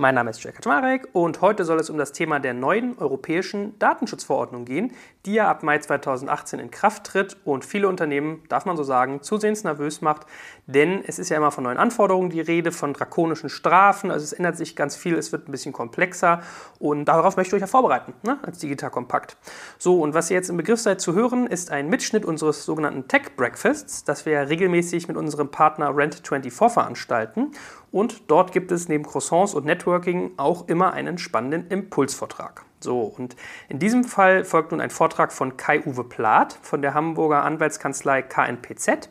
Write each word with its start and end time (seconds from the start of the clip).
Mein 0.00 0.14
Name 0.14 0.30
ist 0.30 0.42
Jack 0.42 0.54
Kaczmarek 0.54 1.08
und 1.12 1.42
heute 1.42 1.66
soll 1.66 1.78
es 1.78 1.90
um 1.90 1.98
das 1.98 2.12
Thema 2.12 2.40
der 2.40 2.54
neuen 2.54 2.96
europäischen 2.96 3.78
Datenschutzverordnung 3.78 4.64
gehen, 4.64 4.92
die 5.26 5.34
ja 5.34 5.50
ab 5.50 5.62
Mai 5.62 5.76
2018 5.76 6.58
in 6.58 6.70
Kraft 6.70 7.04
tritt 7.04 7.36
und 7.44 7.66
viele 7.66 7.86
Unternehmen, 7.86 8.42
darf 8.48 8.64
man 8.64 8.78
so 8.78 8.82
sagen, 8.82 9.20
zusehends 9.20 9.62
nervös 9.62 10.00
macht, 10.00 10.22
denn 10.66 11.04
es 11.06 11.18
ist 11.18 11.28
ja 11.28 11.36
immer 11.36 11.50
von 11.50 11.64
neuen 11.64 11.76
Anforderungen 11.76 12.30
die 12.30 12.40
Rede, 12.40 12.72
von 12.72 12.94
drakonischen 12.94 13.50
Strafen, 13.50 14.10
also 14.10 14.24
es 14.24 14.32
ändert 14.32 14.56
sich 14.56 14.74
ganz 14.74 14.96
viel, 14.96 15.18
es 15.18 15.32
wird 15.32 15.46
ein 15.46 15.52
bisschen 15.52 15.74
komplexer 15.74 16.40
und 16.78 17.04
darauf 17.04 17.36
möchte 17.36 17.50
ich 17.50 17.54
euch 17.56 17.68
ja 17.68 17.70
vorbereiten, 17.70 18.14
ne, 18.22 18.38
als 18.40 18.56
Digital 18.56 18.88
Kompakt. 18.88 19.36
So, 19.76 20.00
und 20.00 20.14
was 20.14 20.30
ihr 20.30 20.36
jetzt 20.36 20.48
im 20.48 20.56
Begriff 20.56 20.80
seid 20.80 21.02
zu 21.02 21.12
hören, 21.12 21.46
ist 21.46 21.70
ein 21.70 21.90
Mitschnitt 21.90 22.24
unseres 22.24 22.64
sogenannten 22.64 23.06
Tech 23.06 23.36
Breakfasts, 23.36 24.02
das 24.02 24.24
wir 24.24 24.32
ja 24.32 24.40
regelmäßig 24.44 25.08
mit 25.08 25.18
unserem 25.18 25.50
Partner 25.50 25.90
Rent24 25.90 26.70
veranstalten 26.70 27.50
und 27.92 28.30
dort 28.30 28.52
gibt 28.52 28.72
es 28.72 28.88
neben 28.88 29.04
Croissants 29.04 29.54
und 29.54 29.64
Networking 29.64 30.32
auch 30.36 30.68
immer 30.68 30.92
einen 30.92 31.18
spannenden 31.18 31.68
Impulsvortrag. 31.68 32.64
So, 32.80 33.00
und 33.02 33.36
in 33.68 33.78
diesem 33.78 34.04
Fall 34.04 34.44
folgt 34.44 34.72
nun 34.72 34.80
ein 34.80 34.90
Vortrag 34.90 35.32
von 35.32 35.56
Kai-Uwe 35.56 36.04
Plath 36.04 36.58
von 36.62 36.80
der 36.80 36.94
Hamburger 36.94 37.44
Anwaltskanzlei 37.44 38.22
KNPZ. 38.22 39.10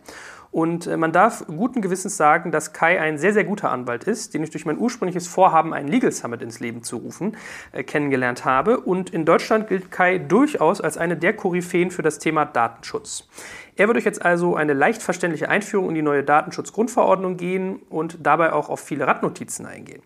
Und 0.51 0.87
äh, 0.87 0.97
man 0.97 1.11
darf 1.11 1.45
guten 1.45 1.81
Gewissens 1.81 2.17
sagen, 2.17 2.51
dass 2.51 2.73
Kai 2.73 2.99
ein 2.99 3.19
sehr, 3.19 3.33
sehr 3.33 3.43
guter 3.43 3.69
Anwalt 3.69 4.05
ist, 4.05 4.33
den 4.33 4.43
ich 4.43 4.49
durch 4.49 4.65
mein 4.65 4.79
ursprüngliches 4.79 5.27
Vorhaben, 5.27 5.73
einen 5.73 5.87
Legal 5.87 6.11
Summit 6.11 6.41
ins 6.41 6.59
Leben 6.59 6.81
zu 6.81 6.97
rufen, 6.97 7.37
äh, 7.71 7.83
kennengelernt 7.83 8.45
habe. 8.45 8.79
Und 8.79 9.11
in 9.11 9.25
Deutschland 9.25 9.67
gilt 9.67 9.91
Kai 9.91 10.17
durchaus 10.17 10.81
als 10.81 10.97
eine 10.97 11.17
der 11.17 11.35
Koryphäen 11.35 11.91
für 11.91 12.01
das 12.01 12.17
Thema 12.17 12.45
Datenschutz. 12.45 13.27
Er 13.75 13.87
wird 13.87 13.97
euch 13.97 14.05
jetzt 14.05 14.23
also 14.23 14.55
eine 14.55 14.73
leicht 14.73 15.01
verständliche 15.01 15.49
Einführung 15.49 15.89
in 15.89 15.95
die 15.95 16.01
neue 16.01 16.23
Datenschutzgrundverordnung 16.23 17.37
gehen 17.37 17.81
und 17.89 18.17
dabei 18.21 18.53
auch 18.53 18.69
auf 18.69 18.79
viele 18.79 19.07
Randnotizen 19.07 19.65
eingehen. 19.65 20.01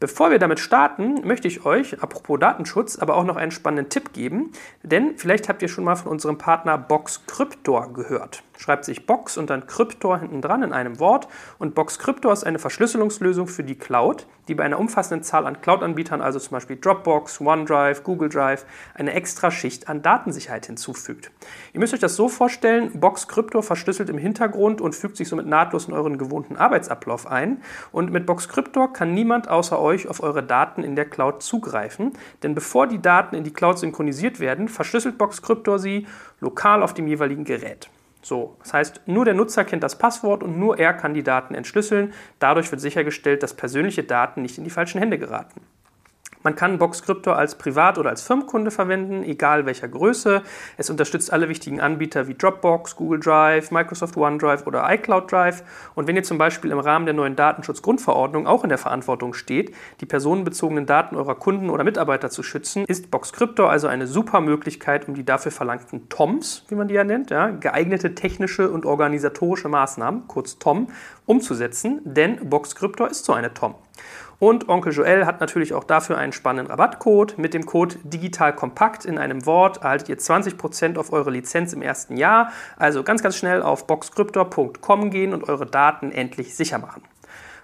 Bevor 0.00 0.32
wir 0.32 0.40
damit 0.40 0.58
starten, 0.58 1.24
möchte 1.24 1.46
ich 1.46 1.64
euch, 1.64 2.02
apropos 2.02 2.40
Datenschutz, 2.40 2.98
aber 2.98 3.14
auch 3.14 3.24
noch 3.24 3.36
einen 3.36 3.52
spannenden 3.52 3.88
Tipp 3.88 4.12
geben, 4.12 4.50
denn 4.82 5.16
vielleicht 5.16 5.48
habt 5.48 5.62
ihr 5.62 5.68
schon 5.68 5.84
mal 5.84 5.94
von 5.94 6.10
unserem 6.10 6.38
Partner 6.38 6.76
Box 6.76 7.24
Cryptor 7.26 7.92
gehört 7.92 8.42
schreibt 8.62 8.84
sich 8.84 9.06
Box 9.06 9.36
und 9.36 9.50
dann 9.50 9.66
Kryptor 9.66 10.18
hinten 10.18 10.40
dran 10.40 10.62
in 10.62 10.72
einem 10.72 11.00
Wort. 11.00 11.28
Und 11.58 11.74
Box 11.74 11.98
Kryptor 11.98 12.32
ist 12.32 12.44
eine 12.44 12.58
Verschlüsselungslösung 12.58 13.48
für 13.48 13.64
die 13.64 13.74
Cloud, 13.74 14.26
die 14.48 14.54
bei 14.54 14.64
einer 14.64 14.78
umfassenden 14.78 15.24
Zahl 15.24 15.46
an 15.46 15.60
Cloud-Anbietern, 15.60 16.20
also 16.20 16.38
zum 16.38 16.52
Beispiel 16.52 16.76
Dropbox, 16.76 17.40
OneDrive, 17.40 18.04
Google 18.04 18.28
Drive, 18.28 18.64
eine 18.94 19.12
extra 19.14 19.50
Schicht 19.50 19.88
an 19.88 20.02
Datensicherheit 20.02 20.66
hinzufügt. 20.66 21.30
Ihr 21.72 21.80
müsst 21.80 21.92
euch 21.92 22.00
das 22.00 22.16
so 22.16 22.28
vorstellen, 22.28 22.92
Box 23.00 23.28
Kryptor 23.28 23.62
verschlüsselt 23.62 24.08
im 24.08 24.18
Hintergrund 24.18 24.80
und 24.80 24.94
fügt 24.94 25.16
sich 25.16 25.28
somit 25.28 25.46
nahtlos 25.46 25.88
in 25.88 25.94
euren 25.94 26.16
gewohnten 26.16 26.56
Arbeitsablauf 26.56 27.26
ein. 27.26 27.62
Und 27.90 28.12
mit 28.12 28.26
Box 28.26 28.48
Kryptor 28.48 28.92
kann 28.92 29.12
niemand 29.12 29.48
außer 29.48 29.80
euch 29.80 30.08
auf 30.08 30.22
eure 30.22 30.42
Daten 30.42 30.84
in 30.84 30.94
der 30.94 31.06
Cloud 31.06 31.42
zugreifen, 31.42 32.12
denn 32.42 32.54
bevor 32.54 32.86
die 32.86 33.02
Daten 33.02 33.34
in 33.34 33.42
die 33.44 33.52
Cloud 33.52 33.78
synchronisiert 33.78 34.38
werden, 34.38 34.68
verschlüsselt 34.68 35.18
Box 35.18 35.42
Kryptor 35.42 35.78
sie 35.78 36.06
lokal 36.40 36.82
auf 36.82 36.94
dem 36.94 37.08
jeweiligen 37.08 37.44
Gerät. 37.44 37.90
So, 38.22 38.56
das 38.60 38.72
heißt, 38.72 39.00
nur 39.06 39.24
der 39.24 39.34
Nutzer 39.34 39.64
kennt 39.64 39.82
das 39.82 39.98
Passwort 39.98 40.42
und 40.42 40.58
nur 40.58 40.78
er 40.78 40.94
kann 40.94 41.12
die 41.12 41.24
Daten 41.24 41.54
entschlüsseln. 41.54 42.12
Dadurch 42.38 42.70
wird 42.70 42.80
sichergestellt, 42.80 43.42
dass 43.42 43.54
persönliche 43.54 44.04
Daten 44.04 44.42
nicht 44.42 44.58
in 44.58 44.64
die 44.64 44.70
falschen 44.70 44.98
Hände 44.98 45.18
geraten. 45.18 45.60
Man 46.42 46.56
kann 46.56 46.78
Box 46.78 47.02
Crypto 47.02 47.32
als 47.32 47.56
Privat- 47.56 47.98
oder 47.98 48.10
als 48.10 48.22
Firmenkunde 48.22 48.70
verwenden, 48.70 49.22
egal 49.22 49.66
welcher 49.66 49.88
Größe. 49.88 50.42
Es 50.76 50.90
unterstützt 50.90 51.32
alle 51.32 51.48
wichtigen 51.48 51.80
Anbieter 51.80 52.26
wie 52.26 52.34
Dropbox, 52.34 52.96
Google 52.96 53.20
Drive, 53.20 53.70
Microsoft 53.70 54.16
OneDrive 54.16 54.66
oder 54.66 54.92
iCloud 54.92 55.30
Drive. 55.30 55.62
Und 55.94 56.08
wenn 56.08 56.16
ihr 56.16 56.24
zum 56.24 56.38
Beispiel 56.38 56.70
im 56.72 56.80
Rahmen 56.80 57.06
der 57.06 57.14
neuen 57.14 57.36
Datenschutzgrundverordnung 57.36 58.46
auch 58.46 58.64
in 58.64 58.70
der 58.70 58.78
Verantwortung 58.78 59.34
steht, 59.34 59.74
die 60.00 60.06
personenbezogenen 60.06 60.86
Daten 60.86 61.16
eurer 61.16 61.36
Kunden 61.36 61.70
oder 61.70 61.84
Mitarbeiter 61.84 62.30
zu 62.30 62.42
schützen, 62.42 62.84
ist 62.86 63.10
Box 63.10 63.32
Crypto 63.32 63.66
also 63.66 63.86
eine 63.86 64.06
super 64.06 64.40
Möglichkeit, 64.40 65.06
um 65.08 65.14
die 65.14 65.24
dafür 65.24 65.52
verlangten 65.52 66.08
TOMs, 66.08 66.64
wie 66.68 66.74
man 66.74 66.88
die 66.88 66.94
ja 66.94 67.04
nennt, 67.04 67.30
ja, 67.30 67.50
geeignete 67.50 68.14
technische 68.14 68.70
und 68.70 68.84
organisatorische 68.84 69.68
Maßnahmen, 69.68 70.26
kurz 70.26 70.58
TOM, 70.58 70.88
umzusetzen, 71.26 72.00
denn 72.04 72.48
Box 72.48 72.74
Crypto 72.74 73.06
ist 73.06 73.24
so 73.24 73.32
eine 73.32 73.54
TOM. 73.54 73.74
Und 74.42 74.68
Onkel 74.68 74.92
Joel 74.92 75.24
hat 75.24 75.40
natürlich 75.40 75.72
auch 75.72 75.84
dafür 75.84 76.18
einen 76.18 76.32
spannenden 76.32 76.68
Rabattcode. 76.68 77.38
Mit 77.38 77.54
dem 77.54 77.64
Code 77.64 77.94
Digital 78.02 78.52
Kompakt 78.52 79.04
in 79.04 79.16
einem 79.16 79.46
Wort 79.46 79.84
erhaltet 79.84 80.08
ihr 80.08 80.18
20% 80.18 80.98
auf 80.98 81.12
eure 81.12 81.30
Lizenz 81.30 81.72
im 81.72 81.80
ersten 81.80 82.16
Jahr. 82.16 82.50
Also 82.76 83.04
ganz, 83.04 83.22
ganz 83.22 83.36
schnell 83.36 83.62
auf 83.62 83.86
boxcryptor.com 83.86 85.10
gehen 85.10 85.32
und 85.32 85.48
eure 85.48 85.64
Daten 85.64 86.10
endlich 86.10 86.56
sicher 86.56 86.78
machen. 86.78 87.02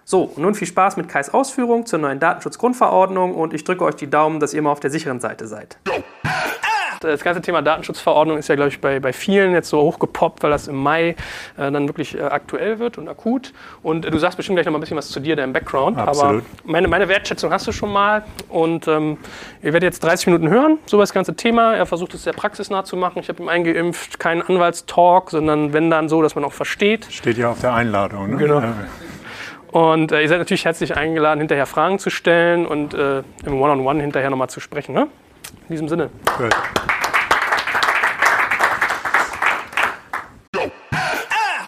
So, 0.05 0.33
nun 0.37 0.55
viel 0.55 0.69
Spaß 0.69 0.97
mit 0.97 1.09
Kais 1.09 1.31
Ausführung 1.31 1.85
zur 1.85 1.99
neuen 1.99 2.21
Datenschutzgrundverordnung 2.21 3.35
und 3.35 3.55
ich 3.55 3.65
drücke 3.65 3.85
euch 3.85 3.97
die 3.97 4.09
Daumen, 4.09 4.39
dass 4.39 4.53
ihr 4.53 4.61
immer 4.61 4.71
auf 4.71 4.79
der 4.79 4.91
sicheren 4.91 5.19
Seite 5.19 5.49
seid. 5.49 5.79
Das 7.01 7.23
ganze 7.23 7.41
Thema 7.41 7.63
Datenschutzverordnung 7.63 8.39
ist 8.39 8.49
ja, 8.49 8.57
glaube 8.57 8.71
ich, 8.71 8.81
bei, 8.81 8.99
bei 8.99 9.13
vielen 9.13 9.53
jetzt 9.53 9.69
so 9.69 9.81
hochgepoppt, 9.81 10.43
weil 10.43 10.51
das 10.51 10.67
im 10.67 10.77
Mai 10.77 11.11
äh, 11.11 11.71
dann 11.71 11.87
wirklich 11.87 12.19
äh, 12.19 12.23
aktuell 12.23 12.81
wird 12.81 12.99
und 12.99 13.09
akut. 13.09 13.53
Und 13.85 14.05
äh, 14.05 14.11
du 14.11 14.19
sagst 14.19 14.37
bestimmt 14.37 14.57
gleich 14.57 14.67
noch 14.67 14.73
mal 14.73 14.79
ein 14.79 14.81
bisschen 14.81 14.97
was 14.97 15.09
zu 15.09 15.21
dir, 15.21 15.37
deinem 15.37 15.53
Background. 15.53 15.97
Absolut. 15.97 16.43
Aber 16.43 16.43
meine, 16.65 16.89
meine 16.89 17.09
Wertschätzung 17.09 17.53
hast 17.53 17.69
du 17.69 17.73
schon 17.73 17.93
mal. 17.93 18.25
Und 18.49 18.89
ähm, 18.89 19.17
ihr 19.63 19.73
werdet 19.73 19.85
jetzt 19.85 20.03
30 20.03 20.27
Minuten 20.27 20.49
hören, 20.49 20.79
so 20.87 20.99
das 20.99 21.13
ganze 21.13 21.37
Thema. 21.37 21.77
Er 21.77 21.87
versucht 21.87 22.15
es 22.15 22.25
sehr 22.25 22.33
praxisnah 22.33 22.85
zu 22.85 22.97
machen. 22.97 23.21
Ich 23.21 23.29
habe 23.29 23.41
ihm 23.43 23.49
eingeimpft, 23.49 24.19
kein 24.19 24.43
Anwaltstalk, 24.43 25.31
sondern 25.31 25.73
wenn 25.73 25.91
dann 25.91 26.09
so, 26.09 26.21
dass 26.21 26.35
man 26.35 26.45
auch 26.45 26.53
versteht. 26.53 27.07
Steht 27.11 27.39
ja 27.39 27.51
auf 27.51 27.61
der 27.61 27.75
Einladung. 27.75 28.31
Ne? 28.31 28.37
Genau. 28.39 28.63
Und 29.71 30.11
äh, 30.11 30.23
ihr 30.23 30.29
seid 30.29 30.39
natürlich 30.39 30.65
herzlich 30.65 30.97
eingeladen, 30.97 31.39
hinterher 31.39 31.67
Fragen 31.67 32.01
zu 32.01 32.11
stellen 32.11 32.67
und 32.67 32.95
äh, 32.95 33.23
im 33.45 33.61
One-on-One 33.61 33.83
-on 33.83 33.97
-One 33.99 34.01
hinterher 34.01 34.31
nochmal 34.31 34.51
zu 34.51 34.59
sprechen. 34.59 34.95
Ne? 34.95 35.07
In 35.51 35.69
diesem 35.69 35.89
Sinne. 35.89 36.11
Gut. 36.37 36.55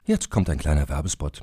Jetzt 0.04 0.30
kommt 0.30 0.50
ein 0.50 0.58
kleiner 0.58 0.88
Werbespot. 0.88 1.42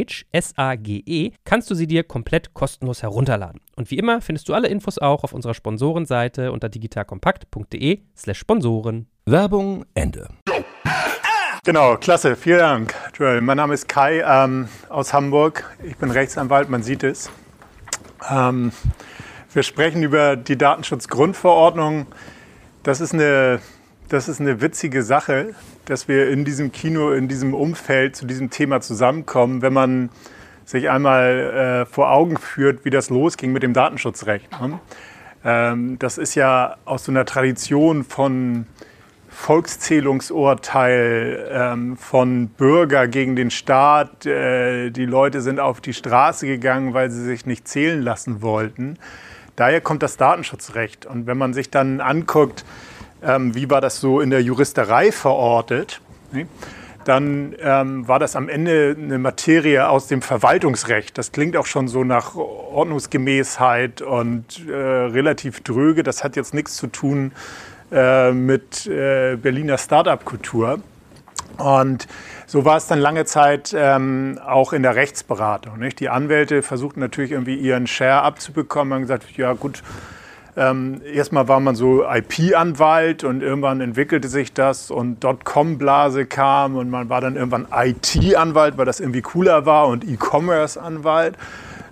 Sage, 0.00 0.24
S-A-G-E, 0.32 1.32
kannst 1.44 1.70
du 1.70 1.74
sie 1.74 1.86
dir 1.86 2.04
komplett 2.04 2.54
kostenlos 2.54 3.02
herunterladen. 3.02 3.60
Und 3.76 3.90
wie 3.90 3.98
immer 3.98 4.20
findest 4.20 4.48
du 4.48 4.54
alle 4.54 4.68
Infos 4.68 4.98
auch 4.98 5.24
auf 5.24 5.32
unserer 5.32 5.54
Sponsorenseite 5.54 6.52
unter 6.52 6.68
digitalkompakt.de 6.68 8.00
slash 8.16 8.38
Sponsoren. 8.38 9.06
Werbung 9.26 9.84
Ende. 9.94 10.28
Genau, 11.64 11.96
klasse, 11.96 12.36
vielen 12.36 12.58
Dank, 12.60 12.94
Joel. 13.14 13.42
Mein 13.42 13.58
Name 13.58 13.74
ist 13.74 13.86
Kai 13.86 14.22
ähm, 14.26 14.68
aus 14.88 15.12
Hamburg. 15.12 15.76
Ich 15.84 15.96
bin 15.96 16.10
Rechtsanwalt, 16.10 16.70
man 16.70 16.82
sieht 16.82 17.02
es. 17.04 17.30
Ähm, 18.30 18.72
wir 19.52 19.62
sprechen 19.62 20.02
über 20.02 20.36
die 20.36 20.56
Datenschutzgrundverordnung. 20.56 22.06
Das 22.82 23.02
ist 23.02 23.12
eine 23.12 23.60
das 24.10 24.28
ist 24.28 24.40
eine 24.40 24.60
witzige 24.60 25.02
Sache, 25.04 25.54
dass 25.84 26.08
wir 26.08 26.30
in 26.30 26.44
diesem 26.44 26.72
Kino, 26.72 27.12
in 27.12 27.28
diesem 27.28 27.54
Umfeld 27.54 28.16
zu 28.16 28.26
diesem 28.26 28.50
Thema 28.50 28.80
zusammenkommen, 28.80 29.62
wenn 29.62 29.72
man 29.72 30.10
sich 30.64 30.90
einmal 30.90 31.84
äh, 31.86 31.88
vor 31.90 32.10
Augen 32.10 32.36
führt, 32.36 32.84
wie 32.84 32.90
das 32.90 33.08
losging 33.08 33.52
mit 33.52 33.62
dem 33.62 33.72
Datenschutzrecht. 33.72 34.50
Ne? 34.60 34.80
Ähm, 35.44 35.96
das 36.00 36.18
ist 36.18 36.34
ja 36.34 36.74
aus 36.84 37.04
so 37.04 37.12
einer 37.12 37.24
Tradition 37.24 38.02
von 38.02 38.66
Volkszählungsurteil, 39.28 41.48
ähm, 41.52 41.96
von 41.96 42.48
Bürger 42.48 43.06
gegen 43.06 43.36
den 43.36 43.52
Staat. 43.52 44.26
Äh, 44.26 44.90
die 44.90 45.06
Leute 45.06 45.40
sind 45.40 45.60
auf 45.60 45.80
die 45.80 45.94
Straße 45.94 46.48
gegangen, 46.48 46.94
weil 46.94 47.12
sie 47.12 47.22
sich 47.22 47.46
nicht 47.46 47.68
zählen 47.68 48.02
lassen 48.02 48.42
wollten. 48.42 48.98
Daher 49.54 49.80
kommt 49.80 50.02
das 50.02 50.16
Datenschutzrecht. 50.16 51.06
Und 51.06 51.28
wenn 51.28 51.38
man 51.38 51.54
sich 51.54 51.70
dann 51.70 52.00
anguckt, 52.00 52.64
ähm, 53.22 53.54
wie 53.54 53.70
war 53.70 53.80
das 53.80 54.00
so 54.00 54.20
in 54.20 54.30
der 54.30 54.42
Juristerei 54.42 55.12
verortet, 55.12 56.00
ne? 56.32 56.46
dann 57.04 57.56
ähm, 57.60 58.06
war 58.06 58.18
das 58.18 58.36
am 58.36 58.48
Ende 58.48 58.94
eine 58.98 59.18
Materie 59.18 59.88
aus 59.88 60.06
dem 60.06 60.22
Verwaltungsrecht. 60.22 61.16
Das 61.16 61.32
klingt 61.32 61.56
auch 61.56 61.66
schon 61.66 61.88
so 61.88 62.04
nach 62.04 62.36
Ordnungsgemäßheit 62.36 64.02
und 64.02 64.68
äh, 64.68 64.72
relativ 64.72 65.62
dröge. 65.62 66.02
Das 66.02 66.22
hat 66.22 66.36
jetzt 66.36 66.52
nichts 66.52 66.76
zu 66.76 66.88
tun 66.88 67.32
äh, 67.90 68.32
mit 68.32 68.86
äh, 68.86 69.36
Berliner 69.36 69.78
Start-up-Kultur. 69.78 70.80
Und 71.56 72.06
so 72.46 72.64
war 72.64 72.76
es 72.76 72.86
dann 72.86 72.98
lange 72.98 73.24
Zeit 73.24 73.74
ähm, 73.76 74.38
auch 74.44 74.72
in 74.72 74.82
der 74.82 74.94
Rechtsberatung. 74.94 75.78
Nicht? 75.78 76.00
Die 76.00 76.08
Anwälte 76.08 76.62
versuchten 76.62 77.00
natürlich 77.00 77.32
irgendwie 77.32 77.56
ihren 77.56 77.86
Share 77.86 78.22
abzubekommen 78.22 78.92
und 78.92 79.00
gesagt, 79.02 79.24
ja 79.36 79.52
gut, 79.52 79.82
ähm, 80.60 81.00
erstmal 81.10 81.48
war 81.48 81.58
man 81.58 81.74
so 81.74 82.04
IP-Anwalt 82.04 83.24
und 83.24 83.42
irgendwann 83.42 83.80
entwickelte 83.80 84.28
sich 84.28 84.52
das 84.52 84.90
und 84.90 85.24
Dotcom-Blase 85.24 86.26
kam 86.26 86.76
und 86.76 86.90
man 86.90 87.08
war 87.08 87.22
dann 87.22 87.36
irgendwann 87.36 87.66
IT-Anwalt, 87.74 88.76
weil 88.76 88.84
das 88.84 89.00
irgendwie 89.00 89.22
cooler 89.22 89.64
war 89.64 89.88
und 89.88 90.06
E-Commerce-Anwalt. 90.06 91.38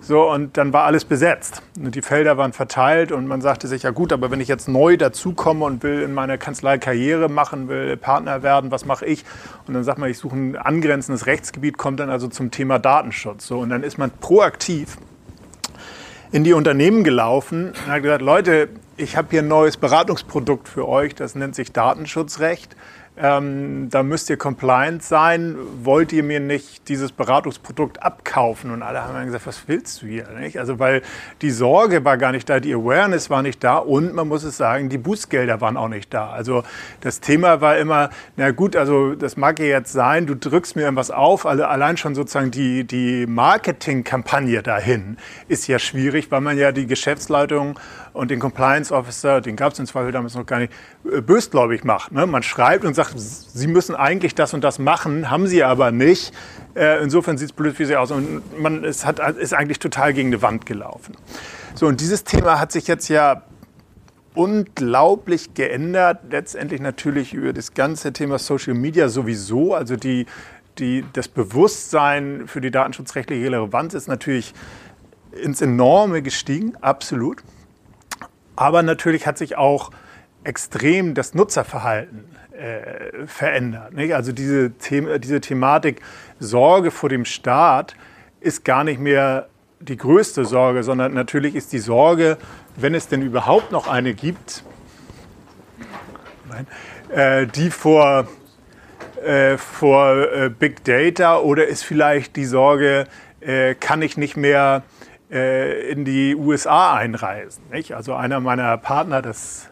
So, 0.01 0.31
und 0.31 0.55
dann 0.57 0.71
war 0.71 0.83
alles 0.83 1.03
besetzt. 1.03 1.63
Und 1.79 1.95
die 1.95 2.03
Felder 2.03 2.37
waren 2.37 2.53
verteilt 2.53 3.11
und 3.11 3.25
man 3.27 3.41
sagte 3.41 3.67
sich, 3.67 3.83
ja 3.83 3.89
gut, 3.89 4.13
aber 4.13 4.29
wenn 4.29 4.39
ich 4.39 4.47
jetzt 4.47 4.67
neu 4.67 4.97
dazukomme 4.97 5.65
und 5.65 5.81
will 5.81 6.03
in 6.03 6.13
meiner 6.13 6.37
Kanzlei 6.37 6.77
Karriere 6.77 7.27
machen, 7.27 7.69
will 7.69 7.97
Partner 7.97 8.43
werden, 8.43 8.69
was 8.69 8.85
mache 8.85 9.05
ich? 9.07 9.25
Und 9.67 9.73
dann 9.73 9.83
sagt 9.83 9.97
man, 9.97 10.11
ich 10.11 10.19
suche 10.19 10.35
ein 10.35 10.55
angrenzendes 10.55 11.25
Rechtsgebiet, 11.25 11.77
kommt 11.79 11.99
dann 11.99 12.11
also 12.11 12.27
zum 12.27 12.51
Thema 12.51 12.77
Datenschutz. 12.77 13.47
So, 13.47 13.57
und 13.59 13.69
dann 13.69 13.81
ist 13.81 13.97
man 13.97 14.11
proaktiv 14.11 14.97
in 16.31 16.43
die 16.43 16.53
Unternehmen 16.53 17.03
gelaufen 17.03 17.69
und 17.69 17.87
hat 17.87 18.03
gesagt, 18.03 18.21
Leute, 18.21 18.69
ich 18.97 19.17
habe 19.17 19.29
hier 19.31 19.41
ein 19.41 19.47
neues 19.47 19.77
Beratungsprodukt 19.77 20.67
für 20.67 20.87
euch, 20.87 21.15
das 21.15 21.35
nennt 21.35 21.55
sich 21.55 21.71
Datenschutzrecht. 21.71 22.75
Ähm, 23.21 23.89
da 23.89 24.01
müsst 24.01 24.29
ihr 24.29 24.37
compliant 24.37 25.03
sein. 25.03 25.57
Wollt 25.83 26.13
ihr 26.13 26.23
mir 26.23 26.39
nicht 26.39 26.87
dieses 26.87 27.11
Beratungsprodukt 27.11 28.01
abkaufen? 28.01 28.71
Und 28.71 28.81
alle 28.81 29.03
haben 29.03 29.13
dann 29.13 29.25
gesagt, 29.25 29.45
was 29.45 29.67
willst 29.67 30.01
du 30.01 30.07
hier? 30.07 30.25
Nicht? 30.39 30.57
Also, 30.57 30.79
weil 30.79 31.01
die 31.41 31.51
Sorge 31.51 32.05
war 32.05 32.17
gar 32.17 32.31
nicht 32.31 32.49
da, 32.49 32.61
die 32.61 32.73
Awareness 32.73 33.29
war 33.29 33.41
nicht 33.41 33.61
da 33.61 33.77
und 33.77 34.15
man 34.15 34.29
muss 34.29 34.43
es 34.43 34.55
sagen, 34.55 34.87
die 34.87 34.97
Bußgelder 34.97 35.59
waren 35.59 35.75
auch 35.75 35.89
nicht 35.89 36.13
da. 36.13 36.29
Also, 36.29 36.63
das 37.01 37.19
Thema 37.19 37.59
war 37.59 37.77
immer, 37.77 38.09
na 38.37 38.51
gut, 38.51 38.77
also, 38.77 39.15
das 39.15 39.35
mag 39.35 39.59
ja 39.59 39.65
jetzt 39.65 39.91
sein, 39.91 40.25
du 40.25 40.35
drückst 40.35 40.77
mir 40.77 40.83
irgendwas 40.83 41.11
auf, 41.11 41.45
also 41.45 41.65
allein 41.65 41.97
schon 41.97 42.15
sozusagen 42.15 42.51
die, 42.51 42.85
die 42.85 43.25
Marketingkampagne 43.27 44.63
dahin 44.63 45.17
ist 45.49 45.67
ja 45.67 45.77
schwierig, 45.77 46.31
weil 46.31 46.39
man 46.39 46.57
ja 46.57 46.71
die 46.71 46.87
Geschäftsleitung 46.87 47.77
und 48.13 48.31
den 48.31 48.39
Compliance 48.39 48.93
Officer, 48.93 49.41
den 49.41 49.55
gab 49.55 49.73
es 49.73 49.79
im 49.79 49.85
Zweifel 49.85 50.11
damals 50.11 50.35
noch 50.35 50.45
gar 50.45 50.59
nicht, 50.59 50.73
äh, 51.11 51.21
bösgläubig 51.21 51.83
macht. 51.83 52.11
Ne? 52.11 52.25
Man 52.25 52.43
schreibt 52.43 52.85
und 52.85 52.93
sagt, 52.93 53.13
Sie 53.17 53.67
müssen 53.67 53.95
eigentlich 53.95 54.35
das 54.35 54.53
und 54.53 54.63
das 54.63 54.79
machen, 54.79 55.29
haben 55.29 55.47
Sie 55.47 55.63
aber 55.63 55.91
nicht. 55.91 56.33
Äh, 56.75 57.01
insofern 57.03 57.37
sieht 57.37 57.49
es 57.49 57.53
blöd 57.53 57.75
für 57.75 57.85
Sie 57.85 57.95
aus. 57.95 58.11
Und 58.11 58.59
man 58.59 58.83
ist, 58.83 59.05
hat, 59.05 59.19
ist 59.19 59.53
eigentlich 59.53 59.79
total 59.79 60.13
gegen 60.13 60.29
eine 60.29 60.41
Wand 60.41 60.65
gelaufen. 60.65 61.15
So, 61.75 61.87
und 61.87 62.01
dieses 62.01 62.23
Thema 62.23 62.59
hat 62.59 62.71
sich 62.71 62.87
jetzt 62.87 63.07
ja 63.09 63.43
unglaublich 64.35 65.53
geändert. 65.53 66.19
Letztendlich 66.29 66.81
natürlich 66.81 67.33
über 67.33 67.53
das 67.53 67.73
ganze 67.73 68.13
Thema 68.13 68.39
Social 68.39 68.73
Media 68.73 69.09
sowieso. 69.09 69.73
Also 69.73 69.95
die, 69.95 70.25
die, 70.77 71.03
das 71.13 71.27
Bewusstsein 71.27 72.43
für 72.47 72.61
die 72.61 72.71
datenschutzrechtliche 72.71 73.45
Relevanz 73.45 73.93
ist 73.93 74.07
natürlich 74.07 74.53
ins 75.31 75.61
Enorme 75.61 76.21
gestiegen, 76.21 76.75
absolut. 76.81 77.43
Aber 78.59 78.83
natürlich 78.83 79.25
hat 79.25 79.37
sich 79.37 79.55
auch 79.55 79.89
extrem 80.43 81.13
das 81.13 81.33
Nutzerverhalten 81.33 82.25
äh, 82.51 83.25
verändert. 83.25 83.93
Nicht? 83.93 84.13
Also 84.13 84.33
diese, 84.33 84.73
The 84.79 85.17
diese 85.17 85.39
Thematik 85.39 86.01
Sorge 86.39 86.91
vor 86.91 87.07
dem 87.07 87.23
Staat 87.23 87.95
ist 88.41 88.65
gar 88.65 88.83
nicht 88.83 88.99
mehr 88.99 89.47
die 89.79 89.95
größte 89.95 90.43
Sorge, 90.43 90.83
sondern 90.83 91.13
natürlich 91.13 91.55
ist 91.55 91.71
die 91.71 91.79
Sorge, 91.79 92.37
wenn 92.75 92.95
es 92.95 93.07
denn 93.07 93.21
überhaupt 93.21 93.71
noch 93.71 93.87
eine 93.87 94.13
gibt, 94.13 94.65
äh, 97.15 97.47
die 97.47 97.71
vor, 97.71 98.27
äh, 99.23 99.55
vor 99.55 100.33
äh, 100.33 100.49
Big 100.49 100.83
Data 100.83 101.39
oder 101.39 101.65
ist 101.65 101.83
vielleicht 101.83 102.35
die 102.35 102.43
Sorge, 102.43 103.07
äh, 103.39 103.73
kann 103.75 104.01
ich 104.01 104.17
nicht 104.17 104.35
mehr 104.35 104.83
äh, 105.31 105.91
in 105.91 106.05
die 106.05 106.35
USA 106.35 106.95
einreisen. 106.95 107.63
Nicht? 107.71 107.93
Also 107.93 108.13
einer 108.15 108.39
meiner 108.39 108.77
Partner, 108.77 109.21
das 109.21 109.69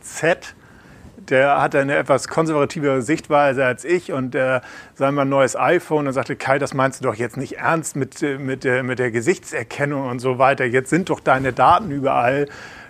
Z, 0.00 0.54
der 1.16 1.60
hatte 1.60 1.80
eine 1.80 1.96
etwas 1.96 2.28
konservativere 2.28 3.02
Sichtweise 3.02 3.64
als 3.64 3.84
ich 3.84 4.12
und 4.12 4.32
der 4.34 4.62
sah 4.94 5.10
mal 5.10 5.22
ein 5.22 5.28
neues 5.28 5.56
iPhone 5.56 6.06
und 6.06 6.12
sagte, 6.12 6.36
Kai, 6.36 6.58
das 6.58 6.74
meinst 6.74 7.00
du 7.00 7.04
doch 7.04 7.14
jetzt 7.14 7.36
nicht 7.36 7.58
ernst 7.58 7.96
mit, 7.96 8.22
mit, 8.22 8.64
der, 8.64 8.82
mit 8.82 8.98
der 8.98 9.10
Gesichtserkennung 9.10 10.08
und 10.08 10.20
so 10.20 10.38
weiter. 10.38 10.64
Jetzt 10.64 10.90
sind 10.90 11.10
doch 11.10 11.20
deine 11.20 11.52
Daten 11.52 11.90
überall. 11.90 12.46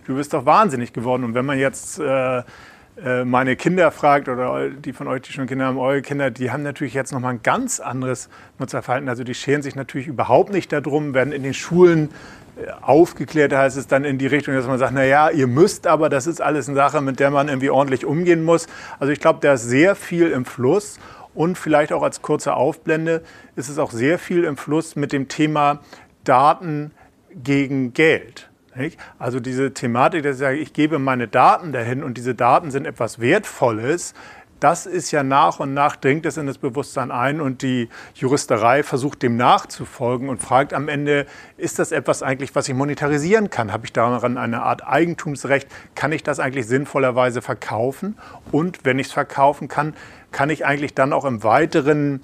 Du 0.06 0.14
bist 0.14 0.32
doch 0.32 0.46
wahnsinnig 0.46 0.92
geworden. 0.92 1.24
Und 1.24 1.34
wenn 1.34 1.44
man 1.44 1.58
jetzt 1.58 1.98
äh, 1.98 2.38
äh, 2.38 2.42
meine 3.24 3.54
Kinder 3.54 3.92
fragt 3.92 4.28
oder 4.28 4.70
die 4.70 4.92
von 4.92 5.06
euch, 5.06 5.22
die 5.22 5.32
schon 5.32 5.46
Kinder 5.46 5.66
haben, 5.66 5.78
eure 5.78 6.02
Kinder, 6.02 6.30
die 6.30 6.50
haben 6.50 6.64
natürlich 6.64 6.94
jetzt 6.94 7.12
nochmal 7.12 7.34
ein 7.34 7.42
ganz 7.42 7.78
anderes 7.78 8.28
Nutzerverhalten. 8.58 9.08
Also 9.08 9.22
die 9.22 9.34
scheren 9.34 9.62
sich 9.62 9.76
natürlich 9.76 10.08
überhaupt 10.08 10.52
nicht 10.52 10.72
darum, 10.72 11.14
werden 11.14 11.32
in 11.32 11.44
den 11.44 11.54
Schulen 11.54 12.10
äh, 12.56 12.70
aufgeklärt, 12.82 13.52
heißt 13.52 13.76
es 13.76 13.86
dann 13.86 14.04
in 14.04 14.18
die 14.18 14.26
Richtung, 14.26 14.54
dass 14.54 14.66
man 14.66 14.78
sagt, 14.78 14.94
naja, 14.94 15.30
ihr 15.30 15.46
müsst 15.46 15.86
aber, 15.86 16.08
das 16.08 16.26
ist 16.26 16.40
alles 16.40 16.68
eine 16.68 16.76
Sache, 16.76 17.00
mit 17.00 17.20
der 17.20 17.30
man 17.30 17.48
irgendwie 17.48 17.70
ordentlich 17.70 18.04
umgehen 18.04 18.44
muss. 18.44 18.66
Also 18.98 19.12
ich 19.12 19.20
glaube, 19.20 19.38
da 19.42 19.52
ist 19.52 19.64
sehr 19.64 19.94
viel 19.94 20.30
im 20.30 20.44
Fluss 20.44 20.98
und 21.34 21.56
vielleicht 21.56 21.92
auch 21.92 22.02
als 22.02 22.20
kurze 22.20 22.54
Aufblende 22.54 23.22
ist 23.54 23.68
es 23.68 23.78
auch 23.78 23.92
sehr 23.92 24.18
viel 24.18 24.42
im 24.42 24.56
Fluss 24.56 24.96
mit 24.96 25.12
dem 25.12 25.28
Thema 25.28 25.80
Daten 26.24 26.90
gegen 27.32 27.92
Geld. 27.92 28.50
Also 29.18 29.40
diese 29.40 29.74
Thematik, 29.74 30.22
dass 30.22 30.36
ich 30.36 30.40
sage, 30.40 30.58
ich 30.58 30.72
gebe 30.72 30.98
meine 30.98 31.28
Daten 31.28 31.72
dahin 31.72 32.02
und 32.02 32.16
diese 32.16 32.34
Daten 32.34 32.70
sind 32.70 32.86
etwas 32.86 33.18
Wertvolles, 33.20 34.14
das 34.60 34.86
ist 34.86 35.12
ja 35.12 35.22
nach 35.22 35.60
und 35.60 35.72
nach, 35.72 35.94
dringt 35.96 36.26
es 36.26 36.36
in 36.36 36.46
das 36.46 36.58
Bewusstsein 36.58 37.12
ein 37.12 37.40
und 37.40 37.62
die 37.62 37.88
Juristerei 38.14 38.82
versucht 38.82 39.22
dem 39.22 39.36
nachzufolgen 39.36 40.28
und 40.28 40.42
fragt 40.42 40.74
am 40.74 40.88
Ende, 40.88 41.26
ist 41.56 41.78
das 41.78 41.92
etwas 41.92 42.22
eigentlich, 42.22 42.54
was 42.56 42.68
ich 42.68 42.74
monetarisieren 42.74 43.50
kann? 43.50 43.72
Habe 43.72 43.86
ich 43.86 43.92
daran 43.92 44.36
eine 44.36 44.62
Art 44.62 44.86
Eigentumsrecht? 44.86 45.68
Kann 45.94 46.10
ich 46.10 46.24
das 46.24 46.40
eigentlich 46.40 46.66
sinnvollerweise 46.66 47.40
verkaufen? 47.40 48.18
Und 48.50 48.84
wenn 48.84 48.98
ich 48.98 49.08
es 49.08 49.12
verkaufen 49.12 49.68
kann, 49.68 49.94
kann 50.32 50.50
ich 50.50 50.66
eigentlich 50.66 50.94
dann 50.94 51.12
auch 51.12 51.24
im 51.24 51.44
weiteren 51.44 52.20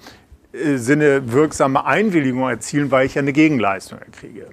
Sinne 0.75 1.31
wirksame 1.31 1.85
Einwilligung 1.85 2.49
erzielen, 2.49 2.91
weil 2.91 3.05
ich 3.05 3.15
ja 3.15 3.21
eine 3.21 3.33
Gegenleistung 3.33 3.99
erkriege. 3.99 4.47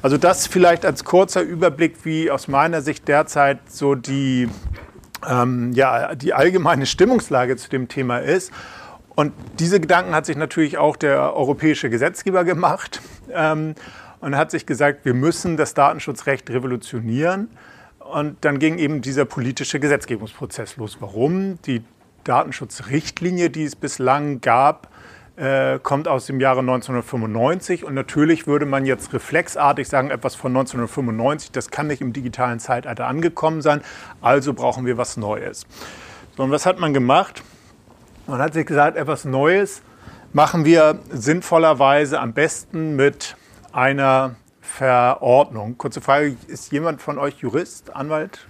Also 0.00 0.16
das 0.16 0.46
vielleicht 0.46 0.84
als 0.84 1.04
kurzer 1.04 1.42
Überblick, 1.42 2.04
wie 2.04 2.30
aus 2.30 2.48
meiner 2.48 2.82
Sicht 2.82 3.06
derzeit 3.08 3.58
so 3.68 3.94
die, 3.94 4.48
ähm, 5.28 5.72
ja, 5.72 6.14
die 6.14 6.34
allgemeine 6.34 6.86
Stimmungslage 6.86 7.56
zu 7.56 7.68
dem 7.68 7.88
Thema 7.88 8.18
ist. 8.18 8.52
Und 9.14 9.32
diese 9.58 9.78
Gedanken 9.78 10.14
hat 10.14 10.26
sich 10.26 10.36
natürlich 10.36 10.78
auch 10.78 10.96
der 10.96 11.34
europäische 11.34 11.90
Gesetzgeber 11.90 12.44
gemacht 12.44 13.02
ähm, 13.30 13.74
und 14.20 14.36
hat 14.36 14.50
sich 14.50 14.64
gesagt, 14.64 15.04
wir 15.04 15.14
müssen 15.14 15.56
das 15.56 15.74
Datenschutzrecht 15.74 16.48
revolutionieren. 16.50 17.50
Und 17.98 18.44
dann 18.44 18.58
ging 18.58 18.78
eben 18.78 19.02
dieser 19.02 19.24
politische 19.24 19.80
Gesetzgebungsprozess 19.80 20.76
los. 20.76 20.98
Warum? 21.00 21.60
Die 21.62 21.82
Datenschutzrichtlinie, 22.24 23.50
die 23.50 23.64
es 23.64 23.76
bislang 23.76 24.40
gab, 24.40 24.88
äh, 25.36 25.78
kommt 25.78 26.08
aus 26.08 26.26
dem 26.26 26.40
Jahre 26.40 26.60
1995 26.60 27.84
und 27.84 27.94
natürlich 27.94 28.46
würde 28.46 28.66
man 28.66 28.84
jetzt 28.84 29.12
reflexartig 29.12 29.88
sagen, 29.88 30.10
etwas 30.10 30.34
von 30.34 30.52
1995, 30.52 31.52
das 31.52 31.70
kann 31.70 31.86
nicht 31.86 32.00
im 32.00 32.12
digitalen 32.12 32.60
Zeitalter 32.60 33.06
angekommen 33.06 33.62
sein, 33.62 33.82
also 34.20 34.52
brauchen 34.54 34.86
wir 34.86 34.98
was 34.98 35.16
Neues. 35.16 35.66
So, 36.36 36.42
und 36.42 36.50
was 36.50 36.66
hat 36.66 36.78
man 36.78 36.94
gemacht? 36.94 37.42
Man 38.26 38.40
hat 38.40 38.54
sich 38.54 38.66
gesagt, 38.66 38.96
etwas 38.96 39.24
Neues 39.24 39.82
machen 40.32 40.64
wir 40.64 41.00
sinnvollerweise 41.10 42.20
am 42.20 42.32
besten 42.32 42.96
mit 42.96 43.36
einer 43.72 44.36
Verordnung. 44.60 45.76
Kurze 45.76 46.00
Frage, 46.00 46.36
ist 46.46 46.72
jemand 46.72 47.02
von 47.02 47.18
euch 47.18 47.38
Jurist, 47.38 47.94
Anwalt? 47.94 48.46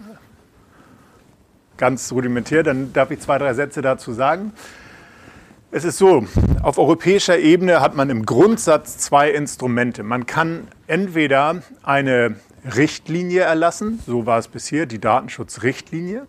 ganz 1.82 2.12
rudimentär, 2.12 2.62
dann 2.62 2.92
darf 2.92 3.10
ich 3.10 3.18
zwei, 3.18 3.38
drei 3.38 3.54
Sätze 3.54 3.82
dazu 3.82 4.12
sagen. 4.12 4.52
Es 5.74 5.84
ist 5.84 5.96
so, 5.96 6.26
auf 6.62 6.76
europäischer 6.76 7.38
Ebene 7.38 7.80
hat 7.80 7.96
man 7.96 8.10
im 8.10 8.26
Grundsatz 8.26 8.98
zwei 8.98 9.30
Instrumente. 9.30 10.02
Man 10.02 10.26
kann 10.26 10.68
entweder 10.86 11.62
eine 11.82 12.36
Richtlinie 12.76 13.40
erlassen, 13.40 13.98
so 14.06 14.26
war 14.26 14.38
es 14.38 14.48
bisher, 14.48 14.84
die 14.84 14.98
Datenschutzrichtlinie, 15.00 16.26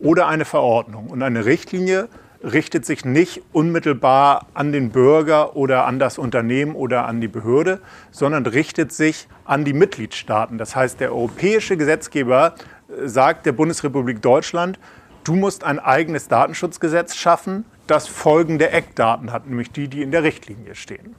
oder 0.00 0.26
eine 0.26 0.44
Verordnung. 0.44 1.06
Und 1.06 1.22
eine 1.22 1.44
Richtlinie 1.44 2.08
richtet 2.42 2.84
sich 2.84 3.04
nicht 3.04 3.42
unmittelbar 3.52 4.48
an 4.54 4.72
den 4.72 4.90
Bürger 4.90 5.54
oder 5.54 5.86
an 5.86 6.00
das 6.00 6.18
Unternehmen 6.18 6.74
oder 6.74 7.06
an 7.06 7.20
die 7.20 7.28
Behörde, 7.28 7.80
sondern 8.10 8.44
richtet 8.44 8.92
sich 8.92 9.28
an 9.44 9.64
die 9.64 9.72
Mitgliedstaaten. 9.72 10.58
Das 10.58 10.74
heißt, 10.74 10.98
der 10.98 11.12
europäische 11.12 11.76
Gesetzgeber 11.76 12.56
äh, 12.88 13.06
sagt 13.06 13.46
der 13.46 13.52
Bundesrepublik 13.52 14.20
Deutschland, 14.20 14.80
du 15.22 15.36
musst 15.36 15.62
ein 15.62 15.78
eigenes 15.78 16.26
Datenschutzgesetz 16.26 17.14
schaffen, 17.14 17.66
das 17.86 18.08
folgende 18.08 18.70
Eckdaten 18.70 19.32
hat, 19.32 19.46
nämlich 19.46 19.70
die, 19.70 19.88
die 19.88 20.02
in 20.02 20.10
der 20.10 20.22
Richtlinie 20.22 20.74
stehen. 20.74 21.14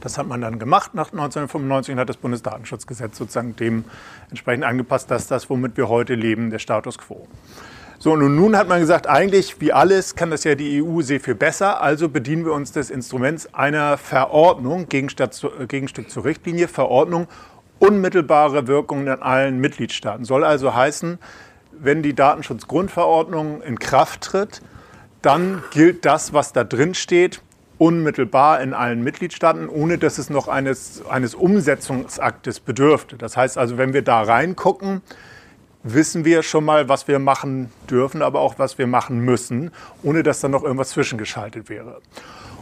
Das 0.00 0.18
hat 0.18 0.26
man 0.26 0.40
dann 0.40 0.58
gemacht 0.58 0.94
nach 0.94 1.12
1995 1.12 1.94
und 1.94 2.00
hat 2.00 2.08
das 2.08 2.18
Bundesdatenschutzgesetz 2.18 3.16
sozusagen 3.16 3.56
dementsprechend 3.56 4.64
angepasst, 4.64 5.10
dass 5.10 5.28
das, 5.28 5.48
womit 5.48 5.76
wir 5.78 5.88
heute 5.88 6.14
leben, 6.14 6.50
der 6.50 6.58
Status 6.58 6.98
quo. 6.98 7.26
So, 7.98 8.12
und 8.12 8.36
nun 8.36 8.54
hat 8.54 8.68
man 8.68 8.80
gesagt, 8.80 9.06
eigentlich 9.06 9.62
wie 9.62 9.72
alles 9.72 10.14
kann 10.14 10.30
das 10.30 10.44
ja 10.44 10.56
die 10.56 10.82
EU 10.82 11.00
sehr 11.00 11.20
viel 11.20 11.34
besser, 11.34 11.80
also 11.80 12.10
bedienen 12.10 12.44
wir 12.44 12.52
uns 12.52 12.70
des 12.70 12.90
Instruments 12.90 13.54
einer 13.54 13.96
Verordnung, 13.96 14.86
äh, 14.92 15.66
Gegenstück 15.66 16.10
zur 16.10 16.24
Richtlinie, 16.26 16.68
Verordnung, 16.68 17.26
unmittelbare 17.78 18.66
Wirkung 18.66 19.06
in 19.06 19.08
allen 19.08 19.58
Mitgliedstaaten. 19.58 20.26
Soll 20.26 20.44
also 20.44 20.74
heißen, 20.74 21.18
wenn 21.72 22.02
die 22.02 22.14
Datenschutzgrundverordnung 22.14 23.62
in 23.62 23.78
Kraft 23.78 24.20
tritt, 24.20 24.60
dann 25.24 25.62
gilt 25.70 26.04
das, 26.04 26.32
was 26.32 26.52
da 26.52 26.64
drin 26.64 26.94
steht, 26.94 27.40
unmittelbar 27.78 28.60
in 28.60 28.72
allen 28.72 29.02
Mitgliedstaaten, 29.02 29.68
ohne 29.68 29.98
dass 29.98 30.18
es 30.18 30.30
noch 30.30 30.48
eines, 30.48 31.04
eines 31.06 31.34
Umsetzungsaktes 31.34 32.60
bedürfte. 32.60 33.16
Das 33.16 33.36
heißt 33.36 33.58
also, 33.58 33.78
wenn 33.78 33.92
wir 33.92 34.02
da 34.02 34.22
reingucken, 34.22 35.02
wissen 35.82 36.24
wir 36.24 36.42
schon 36.42 36.64
mal, 36.64 36.88
was 36.88 37.08
wir 37.08 37.18
machen 37.18 37.70
dürfen, 37.90 38.22
aber 38.22 38.40
auch 38.40 38.58
was 38.58 38.78
wir 38.78 38.86
machen 38.86 39.20
müssen, 39.20 39.70
ohne 40.02 40.22
dass 40.22 40.40
dann 40.40 40.50
noch 40.50 40.62
irgendwas 40.62 40.90
zwischengeschaltet 40.90 41.68
wäre. 41.68 42.00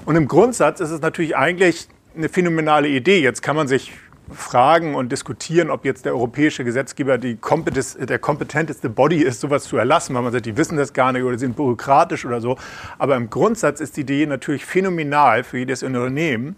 Und 0.04 0.16
im 0.16 0.26
Grundsatz 0.26 0.81
ist 0.81 0.90
es 0.90 1.00
natürlich 1.00 1.37
eigentlich 1.37 1.88
eine 2.16 2.28
phänomenale 2.28 2.88
Idee. 2.88 3.21
Jetzt 3.21 3.42
kann 3.42 3.57
man 3.57 3.69
sich 3.69 3.92
fragen 4.33 4.95
und 4.95 5.12
diskutieren, 5.12 5.71
ob 5.71 5.85
jetzt 5.85 6.05
der 6.05 6.12
europäische 6.12 6.65
Gesetzgeber 6.65 7.19
die 7.19 7.37
Kompetenz, 7.37 7.97
der 7.97 8.19
kompetenteste 8.19 8.89
Body 8.89 9.23
ist, 9.23 9.41
sowas 9.41 9.65
zu 9.65 9.77
erlassen, 9.77 10.15
weil 10.15 10.23
man 10.23 10.33
sagt, 10.33 10.47
die 10.47 10.57
wissen 10.57 10.77
das 10.77 10.93
gar 10.93 11.12
nicht 11.12 11.23
oder 11.23 11.39
sind 11.39 11.57
bürokratisch 11.57 12.25
oder 12.25 12.41
so. 12.41 12.57
Aber 12.99 13.17
im 13.17 13.31
Grundsatz 13.31 13.81
ist 13.81 13.97
die 13.97 14.03
Idee 14.03 14.27
natürlich 14.27 14.65
phänomenal 14.65 15.45
für 15.45 15.59
jedes 15.59 15.83
Unternehmen. 15.83 16.57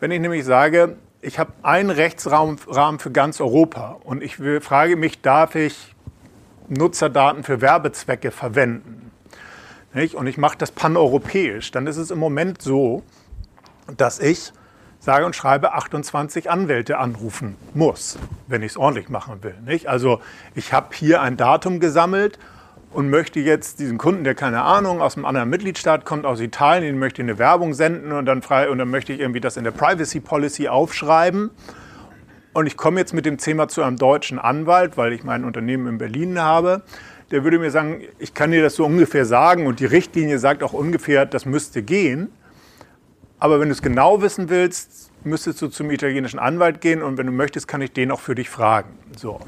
Wenn 0.00 0.10
ich 0.10 0.20
nämlich 0.20 0.44
sage, 0.44 0.96
ich 1.22 1.38
habe 1.38 1.52
einen 1.62 1.90
Rechtsrahmen 1.90 2.58
für 2.58 3.10
ganz 3.10 3.40
Europa 3.40 3.96
und 4.04 4.22
ich 4.22 4.36
frage 4.60 4.96
mich, 4.96 5.22
darf 5.22 5.54
ich 5.54 5.94
Nutzerdaten 6.68 7.44
für 7.44 7.60
Werbezwecke 7.60 8.30
verwenden. 8.30 9.10
Und 10.14 10.26
ich 10.26 10.38
mache 10.38 10.58
das 10.58 10.72
paneuropäisch. 10.72 11.70
Dann 11.70 11.86
ist 11.86 11.96
es 11.96 12.10
im 12.10 12.18
Moment 12.18 12.60
so, 12.60 13.02
dass 13.96 14.18
ich 14.18 14.52
sage 15.04 15.26
und 15.26 15.36
schreibe 15.36 15.74
28 15.74 16.50
Anwälte 16.50 16.98
anrufen 16.98 17.56
muss, 17.74 18.18
wenn 18.46 18.62
ich 18.62 18.72
es 18.72 18.76
ordentlich 18.76 19.08
machen 19.08 19.42
will. 19.42 19.54
Nicht? 19.64 19.86
Also 19.88 20.20
ich 20.54 20.72
habe 20.72 20.88
hier 20.94 21.20
ein 21.20 21.36
Datum 21.36 21.78
gesammelt 21.78 22.38
und 22.90 23.10
möchte 23.10 23.40
jetzt 23.40 23.80
diesen 23.80 23.98
Kunden, 23.98 24.24
der 24.24 24.34
keine 24.34 24.62
Ahnung 24.62 25.02
aus 25.02 25.16
einem 25.16 25.26
anderen 25.26 25.50
Mitgliedstaat 25.50 26.04
kommt, 26.04 26.24
aus 26.24 26.40
Italien, 26.40 26.84
den 26.84 26.98
möchte 26.98 27.22
eine 27.22 27.38
Werbung 27.38 27.74
senden 27.74 28.12
und 28.12 28.24
dann, 28.24 28.40
frei, 28.40 28.70
und 28.70 28.78
dann 28.78 28.90
möchte 28.90 29.12
ich 29.12 29.20
irgendwie 29.20 29.40
das 29.40 29.56
in 29.56 29.64
der 29.64 29.72
Privacy 29.72 30.20
Policy 30.20 30.68
aufschreiben 30.68 31.50
und 32.54 32.66
ich 32.66 32.76
komme 32.76 33.00
jetzt 33.00 33.12
mit 33.12 33.26
dem 33.26 33.36
Thema 33.36 33.68
zu 33.68 33.82
einem 33.82 33.96
deutschen 33.96 34.38
Anwalt, 34.38 34.96
weil 34.96 35.12
ich 35.12 35.24
mein 35.24 35.44
Unternehmen 35.44 35.88
in 35.88 35.98
Berlin 35.98 36.40
habe. 36.40 36.82
Der 37.32 37.42
würde 37.42 37.58
mir 37.58 37.72
sagen, 37.72 38.02
ich 38.20 38.32
kann 38.32 38.52
dir 38.52 38.62
das 38.62 38.76
so 38.76 38.84
ungefähr 38.84 39.26
sagen 39.26 39.66
und 39.66 39.80
die 39.80 39.86
Richtlinie 39.86 40.38
sagt 40.38 40.62
auch 40.62 40.72
ungefähr, 40.72 41.26
das 41.26 41.46
müsste 41.46 41.82
gehen. 41.82 42.30
Aber 43.38 43.60
wenn 43.60 43.68
du 43.68 43.72
es 43.72 43.82
genau 43.82 44.22
wissen 44.22 44.48
willst, 44.48 45.10
müsstest 45.24 45.60
du 45.62 45.68
zum 45.68 45.90
italienischen 45.90 46.38
Anwalt 46.38 46.80
gehen 46.80 47.02
und 47.02 47.18
wenn 47.18 47.26
du 47.26 47.32
möchtest, 47.32 47.68
kann 47.68 47.80
ich 47.82 47.92
den 47.92 48.10
auch 48.10 48.20
für 48.20 48.34
dich 48.34 48.48
fragen. 48.50 48.90
So. 49.16 49.40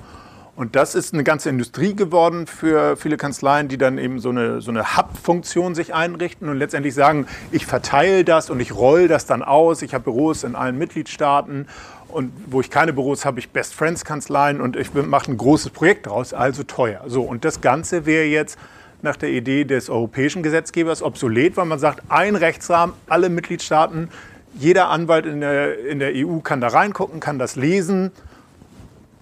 Und 0.57 0.75
das 0.75 0.95
ist 0.95 1.13
eine 1.13 1.23
ganze 1.23 1.51
Industrie 1.51 1.95
geworden 1.95 2.47
für 2.47 2.97
viele 2.97 3.19
Kanzleien, 3.19 3.69
die 3.69 3.77
dann 3.77 3.99
eben 3.99 4.21
so 4.21 4.31
eine, 4.31 4.63
so 4.63 4.71
eine 4.71 4.97
Hub-Funktion 4.97 5.75
sich 5.75 5.93
einrichten 5.93 6.49
und 6.49 6.57
letztendlich 6.57 6.95
sagen, 6.95 7.27
ich 7.53 7.67
verteile 7.67 8.25
das 8.25 8.49
und 8.49 8.61
ich 8.61 8.75
roll 8.75 9.07
das 9.07 9.27
dann 9.27 9.43
aus. 9.43 9.83
Ich 9.83 9.93
habe 9.93 10.05
Büros 10.05 10.45
in 10.45 10.55
allen 10.55 10.79
Mitgliedstaaten 10.79 11.69
und 12.09 12.33
wo 12.47 12.63
ich 12.63 12.71
keine 12.71 12.95
Büros 12.95 13.27
habe, 13.27 13.39
ich 13.39 13.51
Best 13.51 13.75
Friends 13.75 14.07
Kanzleien 14.07 14.63
und 14.63 14.77
ich 14.77 14.95
mache 14.95 15.31
ein 15.31 15.37
großes 15.37 15.73
Projekt 15.73 16.07
daraus, 16.07 16.33
also 16.33 16.63
teuer. 16.63 17.03
So, 17.07 17.23
und 17.23 17.45
das 17.45 17.61
Ganze 17.61 18.07
wäre 18.07 18.25
jetzt 18.25 18.59
nach 19.07 19.17
der 19.17 19.31
Idee 19.31 19.65
des 19.65 19.89
europäischen 19.89 20.43
Gesetzgebers 20.43 21.03
obsolet, 21.03 21.57
weil 21.57 21.65
man 21.65 21.79
sagt, 21.79 22.03
ein 22.11 22.37
Rechtsrahmen, 22.37 22.95
alle 23.07 23.31
Mitgliedstaaten, 23.31 24.11
jeder 24.59 24.89
Anwalt 24.89 25.25
in 25.25 25.41
der, 25.41 25.87
in 25.87 25.99
der 25.99 26.13
EU 26.15 26.41
kann 26.41 26.61
da 26.61 26.69
reingucken, 26.69 27.21
kann 27.21 27.39
das 27.39 27.57
lesen 27.57 28.11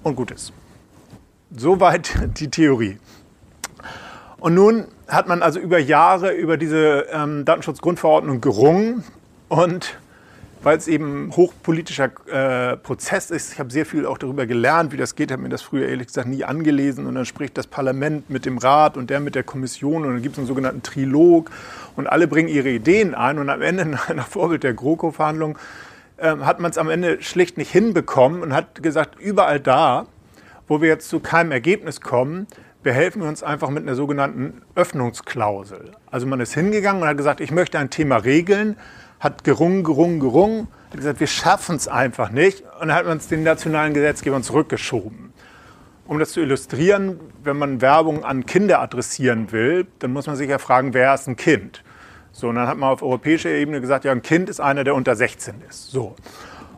und 0.03 0.17
gut 0.17 0.31
ist. 0.31 0.53
Soweit 1.55 2.13
die 2.39 2.51
Theorie. 2.51 2.99
Und 4.39 4.55
nun 4.55 4.87
hat 5.07 5.29
man 5.29 5.43
also 5.43 5.61
über 5.61 5.79
Jahre 5.79 6.33
über 6.33 6.57
diese 6.57 7.07
ähm, 7.13 7.45
Datenschutzgrundverordnung 7.45 8.41
gerungen 8.41 9.05
und 9.49 9.99
weil 10.65 10.79
es 10.79 10.89
eben 10.89 11.31
hochpolitischer 11.37 12.11
äh, 12.27 12.77
Prozess 12.79 13.31
ist. 13.31 13.53
Ich 13.53 13.59
habe 13.59 13.71
sehr 13.71 13.85
viel 13.85 14.07
auch 14.07 14.17
darüber 14.17 14.47
gelernt, 14.47 14.93
wie 14.93 14.97
das 14.97 15.15
geht. 15.15 15.31
Ich 15.31 15.33
habe 15.33 15.43
mir 15.43 15.51
das 15.51 15.61
früher 15.61 15.87
ehrlich 15.87 16.07
gesagt 16.07 16.27
nie 16.27 16.43
angelesen. 16.43 17.07
Und 17.07 17.15
dann 17.15 17.27
spricht 17.27 17.59
das 17.59 17.67
Parlament 17.67 18.31
mit 18.31 18.47
dem 18.47 18.57
Rat 18.57 18.97
und 18.97 19.11
der 19.11 19.21
mit 19.21 19.35
der 19.35 19.43
Kommission. 19.43 20.05
Und 20.05 20.15
dann 20.15 20.23
gibt 20.23 20.35
es 20.35 20.39
einen 20.39 20.47
sogenannten 20.47 20.83
Trilog. 20.83 21.51
Und 21.97 22.07
alle 22.07 22.27
bringen 22.27 22.49
ihre 22.49 22.71
Ideen 22.71 23.15
ein. 23.15 23.39
Und 23.39 23.51
am 23.51 23.61
Ende, 23.61 23.85
nach 23.87 24.27
Vorbild 24.29 24.63
der 24.63 24.73
GroKo-Verhandlung, 24.73 25.59
äh, 26.17 26.37
hat 26.39 26.61
man 26.61 26.71
es 26.71 26.79
am 26.79 26.89
Ende 26.89 27.23
schlicht 27.23 27.59
nicht 27.59 27.71
hinbekommen 27.71 28.43
und 28.43 28.55
hat 28.55 28.83
gesagt, 28.83 29.21
überall 29.21 29.61
da, 29.61 30.07
wo 30.67 30.81
wir 30.81 30.89
jetzt 30.89 31.11
zu 31.11 31.21
keinem 31.21 31.53
Ergebnis 31.53 32.01
kommen, 32.01 32.47
behelfen 32.83 33.21
wir 33.21 33.29
uns 33.29 33.43
einfach 33.43 33.69
mit 33.69 33.83
einer 33.83 33.97
sogenannten 33.97 34.63
Öffnungsklausel. 34.75 35.93
Also 36.11 36.27
man 36.27 36.41
ist 36.41 36.55
hingegangen 36.55 37.03
und 37.03 37.09
hat 37.09 37.17
gesagt, 37.19 37.41
ich 37.41 37.51
möchte 37.51 37.79
ein 37.79 37.91
Thema 37.91 38.17
regeln 38.17 38.77
hat 39.25 39.43
gerungen, 39.43 39.83
gerungen, 39.83 40.21
gerungen, 40.21 40.69
hat 40.91 40.99
gesagt, 40.99 41.19
wir 41.19 41.27
schaffen 41.27 41.77
es 41.77 41.89
einfach 41.89 42.31
nicht 42.31 42.61
und 42.81 42.89
dann 42.89 42.95
hat 42.95 43.07
man 43.07 43.17
es 43.17 43.27
den 43.27 43.43
nationalen 43.43 43.95
Gesetzgebern 43.95 44.43
zurückgeschoben. 44.43 45.33
Um 46.07 46.19
das 46.19 46.33
zu 46.33 46.43
illustrieren, 46.43 47.19
wenn 47.43 47.57
man 47.57 47.81
Werbung 47.81 48.23
an 48.23 48.45
Kinder 48.45 48.81
adressieren 48.81 49.51
will, 49.51 49.87
dann 50.01 50.13
muss 50.13 50.27
man 50.27 50.37
sich 50.37 50.51
ja 50.51 50.59
fragen, 50.59 50.93
wer 50.93 51.15
ist 51.15 51.27
ein 51.27 51.37
Kind? 51.37 51.83
So, 52.33 52.51
und 52.51 52.57
dann 52.57 52.69
hat 52.69 52.77
man 52.77 52.91
auf 52.91 53.03
europäischer 53.03 53.49
Ebene 53.49 53.81
gesagt, 53.81 54.05
ja, 54.05 54.13
ein 54.13 54.21
Kind 54.21 54.51
ist 54.51 54.61
einer, 54.61 54.85
der 54.85 54.95
unter 54.95 55.17
16 55.17 55.55
ist. 55.71 55.91
So. 55.91 56.15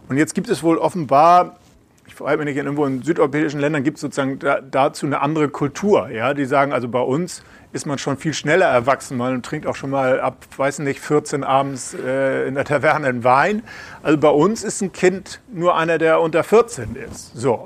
Und 0.08 0.16
jetzt 0.16 0.34
gibt 0.34 0.48
es 0.48 0.62
wohl 0.62 0.78
offenbar, 0.78 1.56
frage 2.16 2.38
mich 2.38 2.46
nicht, 2.46 2.56
irgendwo 2.56 2.86
in 2.86 3.02
südeuropäischen 3.02 3.60
Ländern 3.60 3.84
gibt 3.84 3.96
es 3.96 4.00
sozusagen 4.00 4.38
dazu 4.70 5.06
eine 5.06 5.20
andere 5.20 5.48
Kultur. 5.48 6.08
Ja? 6.10 6.34
Die 6.34 6.44
sagen, 6.44 6.72
also 6.72 6.88
bei 6.88 7.00
uns 7.00 7.42
ist 7.72 7.86
man 7.86 7.98
schon 7.98 8.16
viel 8.16 8.32
schneller 8.32 8.66
erwachsen. 8.66 9.18
Man 9.18 9.42
trinkt 9.42 9.66
auch 9.66 9.76
schon 9.76 9.90
mal 9.90 10.20
ab, 10.20 10.46
weiß 10.56 10.78
nicht, 10.80 11.00
14 11.00 11.44
abends 11.44 11.94
äh, 11.94 12.48
in 12.48 12.54
der 12.54 12.64
Taverne 12.64 13.06
einen 13.06 13.24
Wein. 13.24 13.62
Also 14.02 14.18
bei 14.18 14.30
uns 14.30 14.64
ist 14.64 14.80
ein 14.80 14.92
Kind 14.92 15.40
nur 15.52 15.76
einer, 15.76 15.98
der 15.98 16.20
unter 16.20 16.42
14 16.42 16.96
ist. 16.96 17.32
So. 17.34 17.64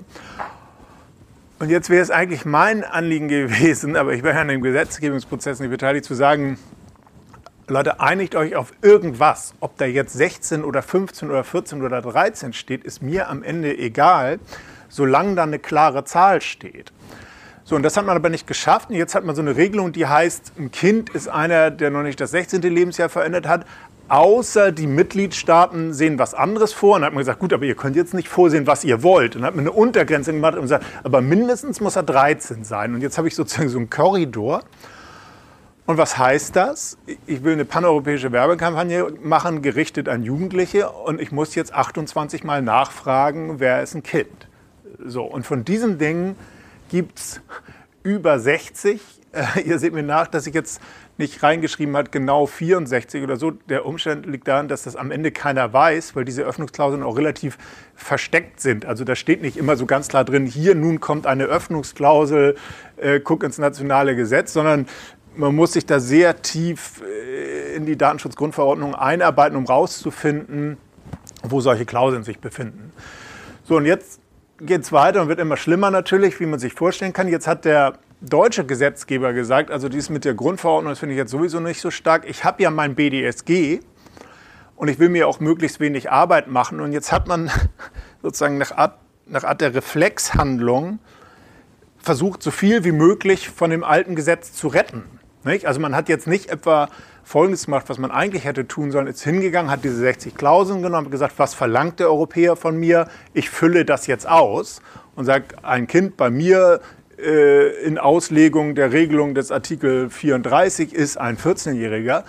Und 1.61 1.69
jetzt 1.69 1.91
wäre 1.91 2.03
es 2.03 2.11
eigentlich 2.11 2.45
mein 2.45 2.83
Anliegen 2.85 3.29
gewesen, 3.29 3.95
aber 3.95 4.15
ich 4.15 4.23
wäre 4.23 4.35
ja 4.35 4.41
an 4.41 4.49
dem 4.49 4.63
Gesetzgebungsprozess 4.63 5.61
nicht 5.61 5.71
beteiligt, 5.71 6.07
zu 6.07 6.15
sagen, 6.15 6.59
Leute, 7.71 8.01
einigt 8.01 8.35
euch 8.35 8.57
auf 8.57 8.73
irgendwas. 8.83 9.55
Ob 9.61 9.77
da 9.79 9.85
jetzt 9.85 10.13
16 10.13 10.65
oder 10.65 10.83
15 10.83 11.31
oder 11.31 11.45
14 11.45 11.83
oder 11.83 12.03
13 12.03 12.53
steht, 12.53 12.83
ist 12.83 13.01
mir 13.01 13.29
am 13.29 13.45
Ende 13.45 13.79
egal, 13.79 14.41
solange 14.89 15.37
da 15.37 15.45
eine 15.45 15.61
klare 15.61 16.05
Zahl 16.05 16.41
steht. 16.41 16.93
So, 17.63 17.77
und 17.77 17.85
das 17.85 17.97
hat 17.97 18.05
man 18.05 18.17
aber 18.17 18.29
nicht 18.29 18.49
geschafft. 18.49 18.91
Und 18.91 18.97
jetzt 18.97 19.15
hat 19.15 19.25
man 19.25 19.37
so 19.37 19.43
eine 19.43 19.57
Regelung, 19.57 19.93
die 19.93 20.07
heißt, 20.07 20.55
ein 20.59 20.73
Kind 20.73 21.11
ist 21.11 21.29
einer, 21.29 21.71
der 21.71 21.91
noch 21.91 22.03
nicht 22.03 22.21
das 22.21 22.33
16. 22.33 22.61
Lebensjahr 22.63 23.09
verändert 23.09 23.47
hat, 23.47 23.65
außer 24.09 24.73
die 24.73 24.89
Mitgliedstaaten 24.89 25.95
sehen 25.95 26.19
was 26.19 26.35
anderes 26.35 26.73
vor. 26.73 26.97
Und 26.97 27.03
dann 27.03 27.07
hat 27.07 27.15
man 27.15 27.21
gesagt, 27.21 27.39
gut, 27.39 27.53
aber 27.53 27.67
ihr 27.67 27.77
könnt 27.77 27.95
jetzt 27.95 28.15
nicht 28.15 28.29
vorsehen, 28.29 28.67
was 28.67 28.83
ihr 28.83 29.05
wollt. 29.05 29.37
Und 29.37 29.43
dann 29.43 29.47
hat 29.47 29.55
man 29.55 29.65
eine 29.65 29.73
Untergrenze 29.73 30.33
gemacht 30.33 30.55
und 30.57 30.63
gesagt, 30.63 30.85
aber 31.05 31.21
mindestens 31.21 31.81
muss 31.81 31.95
er 31.95 32.03
13 32.03 32.65
sein. 32.65 32.95
Und 32.95 33.01
jetzt 33.01 33.17
habe 33.17 33.29
ich 33.29 33.37
sozusagen 33.37 33.69
so 33.69 33.79
einen 33.79 33.91
Korridor. 33.91 34.65
Und 35.91 35.99
was 35.99 36.17
heißt 36.17 36.55
das? 36.55 36.99
Ich 37.27 37.43
will 37.43 37.55
eine 37.55 37.65
paneuropäische 37.65 38.31
Werbekampagne 38.31 39.13
machen, 39.25 39.61
gerichtet 39.61 40.09
an 40.09 40.23
Jugendliche. 40.23 40.89
Und 40.89 41.21
ich 41.21 41.33
muss 41.33 41.57
jetzt 41.57 41.75
28 41.75 42.45
Mal 42.45 42.63
nachfragen, 42.63 43.59
wer 43.59 43.83
ist 43.83 43.97
ein 43.97 44.05
Kind? 44.05 44.47
So, 45.05 45.25
und 45.25 45.45
von 45.45 45.65
diesen 45.65 45.99
Dingen 45.99 46.37
gibt 46.91 47.19
es 47.19 47.41
über 48.05 48.39
60 48.39 49.01
äh, 49.33 49.61
ihr 49.65 49.79
seht 49.79 49.93
mir 49.93 50.03
nach, 50.03 50.27
dass 50.27 50.47
ich 50.47 50.55
jetzt 50.55 50.81
nicht 51.19 51.43
reingeschrieben 51.43 51.97
habe, 51.97 52.11
genau 52.11 52.47
64 52.47 53.23
oder 53.23 53.37
so. 53.37 53.51
Der 53.51 53.85
Umstand 53.85 54.27
liegt 54.27 54.49
daran, 54.49 54.69
dass 54.69 54.85
das 54.85 54.97
am 54.97 55.11
Ende 55.11 55.31
keiner 55.31 55.73
weiß, 55.73 56.17
weil 56.17 56.25
diese 56.25 56.43
Öffnungsklauseln 56.43 57.03
auch 57.03 57.17
relativ 57.17 57.59
versteckt 57.95 58.61
sind. 58.61 58.87
Also 58.87 59.05
da 59.05 59.15
steht 59.15 59.43
nicht 59.43 59.57
immer 59.57 59.77
so 59.77 59.87
ganz 59.87 60.09
klar 60.09 60.25
drin, 60.25 60.47
hier 60.47 60.75
nun 60.75 60.99
kommt 61.01 61.27
eine 61.27 61.45
Öffnungsklausel, 61.45 62.57
äh, 62.97 63.21
guck 63.21 63.45
ins 63.45 63.59
nationale 63.59 64.17
Gesetz, 64.17 64.55
sondern 64.55 64.87
man 65.37 65.55
muss 65.55 65.73
sich 65.73 65.87
da 65.87 66.01
sehr 66.01 66.43
tief 66.43 67.03
äh, 67.03 67.75
in 67.75 67.87
die 67.87 67.97
Datenschutzgrundverordnung 67.97 68.95
einarbeiten, 68.95 69.57
um 69.57 69.67
rauszufinden, 69.67 70.77
wo 71.43 71.61
solche 71.61 71.87
Klauseln 71.87 72.25
sich 72.25 72.39
befinden. 72.39 72.93
So, 73.65 73.77
und 73.77 73.87
jetzt 73.87 74.21
geht 74.59 74.83
es 74.83 74.93
weiter 74.93 75.23
und 75.23 75.29
wird 75.29 75.41
immer 75.41 75.57
schlimmer 75.57 75.91
natürlich, 75.91 76.41
wie 76.41 76.47
man 76.47 76.59
sich 76.59 76.75
vorstellen 76.75 77.13
kann. 77.13 77.29
Jetzt 77.29 77.47
hat 77.47 77.65
der 77.65 77.95
deutsche 78.21 78.67
Gesetzgeber 78.67 79.33
gesagt, 79.33 79.71
also 79.71 79.89
dies 79.89 80.11
mit 80.11 80.25
der 80.25 80.35
Grundverordnung, 80.35 80.93
das 80.93 80.99
finde 80.99 81.15
ich 81.15 81.19
jetzt 81.19 81.31
sowieso 81.31 81.61
nicht 81.61 81.81
so 81.81 81.91
stark. 81.91 82.29
Ich 82.29 82.45
habe 82.45 82.63
ja 82.63 82.71
mein 82.71 82.95
BDSG 82.95 83.81
und 84.77 84.89
ich 84.89 84.99
will 84.99 85.09
mir 85.09 85.29
auch 85.29 85.41
möglichst 85.41 85.81
wenig 85.81 86.11
Arbeit 86.11 86.49
machen. 86.49 86.81
Und 86.81 86.93
jetzt 86.93 87.13
hat 87.13 87.29
man 87.29 87.51
sozusagen 88.23 88.59
nach 88.59 88.73
Art, 88.73 88.99
nach 89.27 89.45
Art 89.45 89.61
der 89.61 89.75
Reflexhandlung 89.75 90.99
versucht, 91.99 92.43
so 92.43 92.51
viel 92.51 92.85
wie 92.85 92.93
möglich 92.93 93.49
von 93.49 93.71
dem 93.71 93.85
alten 93.85 94.17
Gesetz 94.17 94.53
zu 94.53 94.69
retten. 94.69 95.20
Nicht? 95.45 95.67
Also 95.67 95.81
man 95.81 95.95
hat 95.95 96.09
jetzt 96.09 96.27
nicht 96.27 96.51
etwa 96.51 96.89
Folgendes 97.25 97.67
gemacht, 97.67 97.85
was 97.89 97.99
man 97.99 98.11
eigentlich 98.11 98.45
hätte 98.45 98.67
tun 98.67 98.91
sollen, 98.91 99.07
ist 99.07 99.23
hingegangen, 99.23 99.71
hat 99.71 99.85
diese 99.85 99.97
60 99.97 100.35
Klauseln 100.35 100.83
genommen, 100.83 101.07
und 101.07 101.13
gesagt, 101.13 101.35
was 101.37 101.55
verlangt 101.55 102.01
der 102.01 102.09
Europäer 102.09 102.57
von 102.57 102.79
mir? 102.79 103.09
Ich 103.35 103.51
fülle 103.51 103.85
das 103.85 104.07
jetzt 104.07 104.29
aus 104.29 104.83
und 105.15 105.27
sage, 105.27 105.45
ein 105.63 105.87
Kind 105.87 106.17
bei 106.17 106.31
mir 106.31 106.81
äh, 107.19 107.85
in 107.85 107.99
Auslegung 107.99 108.75
der 108.75 108.93
Regelung 108.93 109.35
des 109.35 109.53
Artikel 109.53 110.11
34 110.11 110.93
ist 110.93 111.19
ein 111.19 111.37
14-Jähriger, 111.37 112.25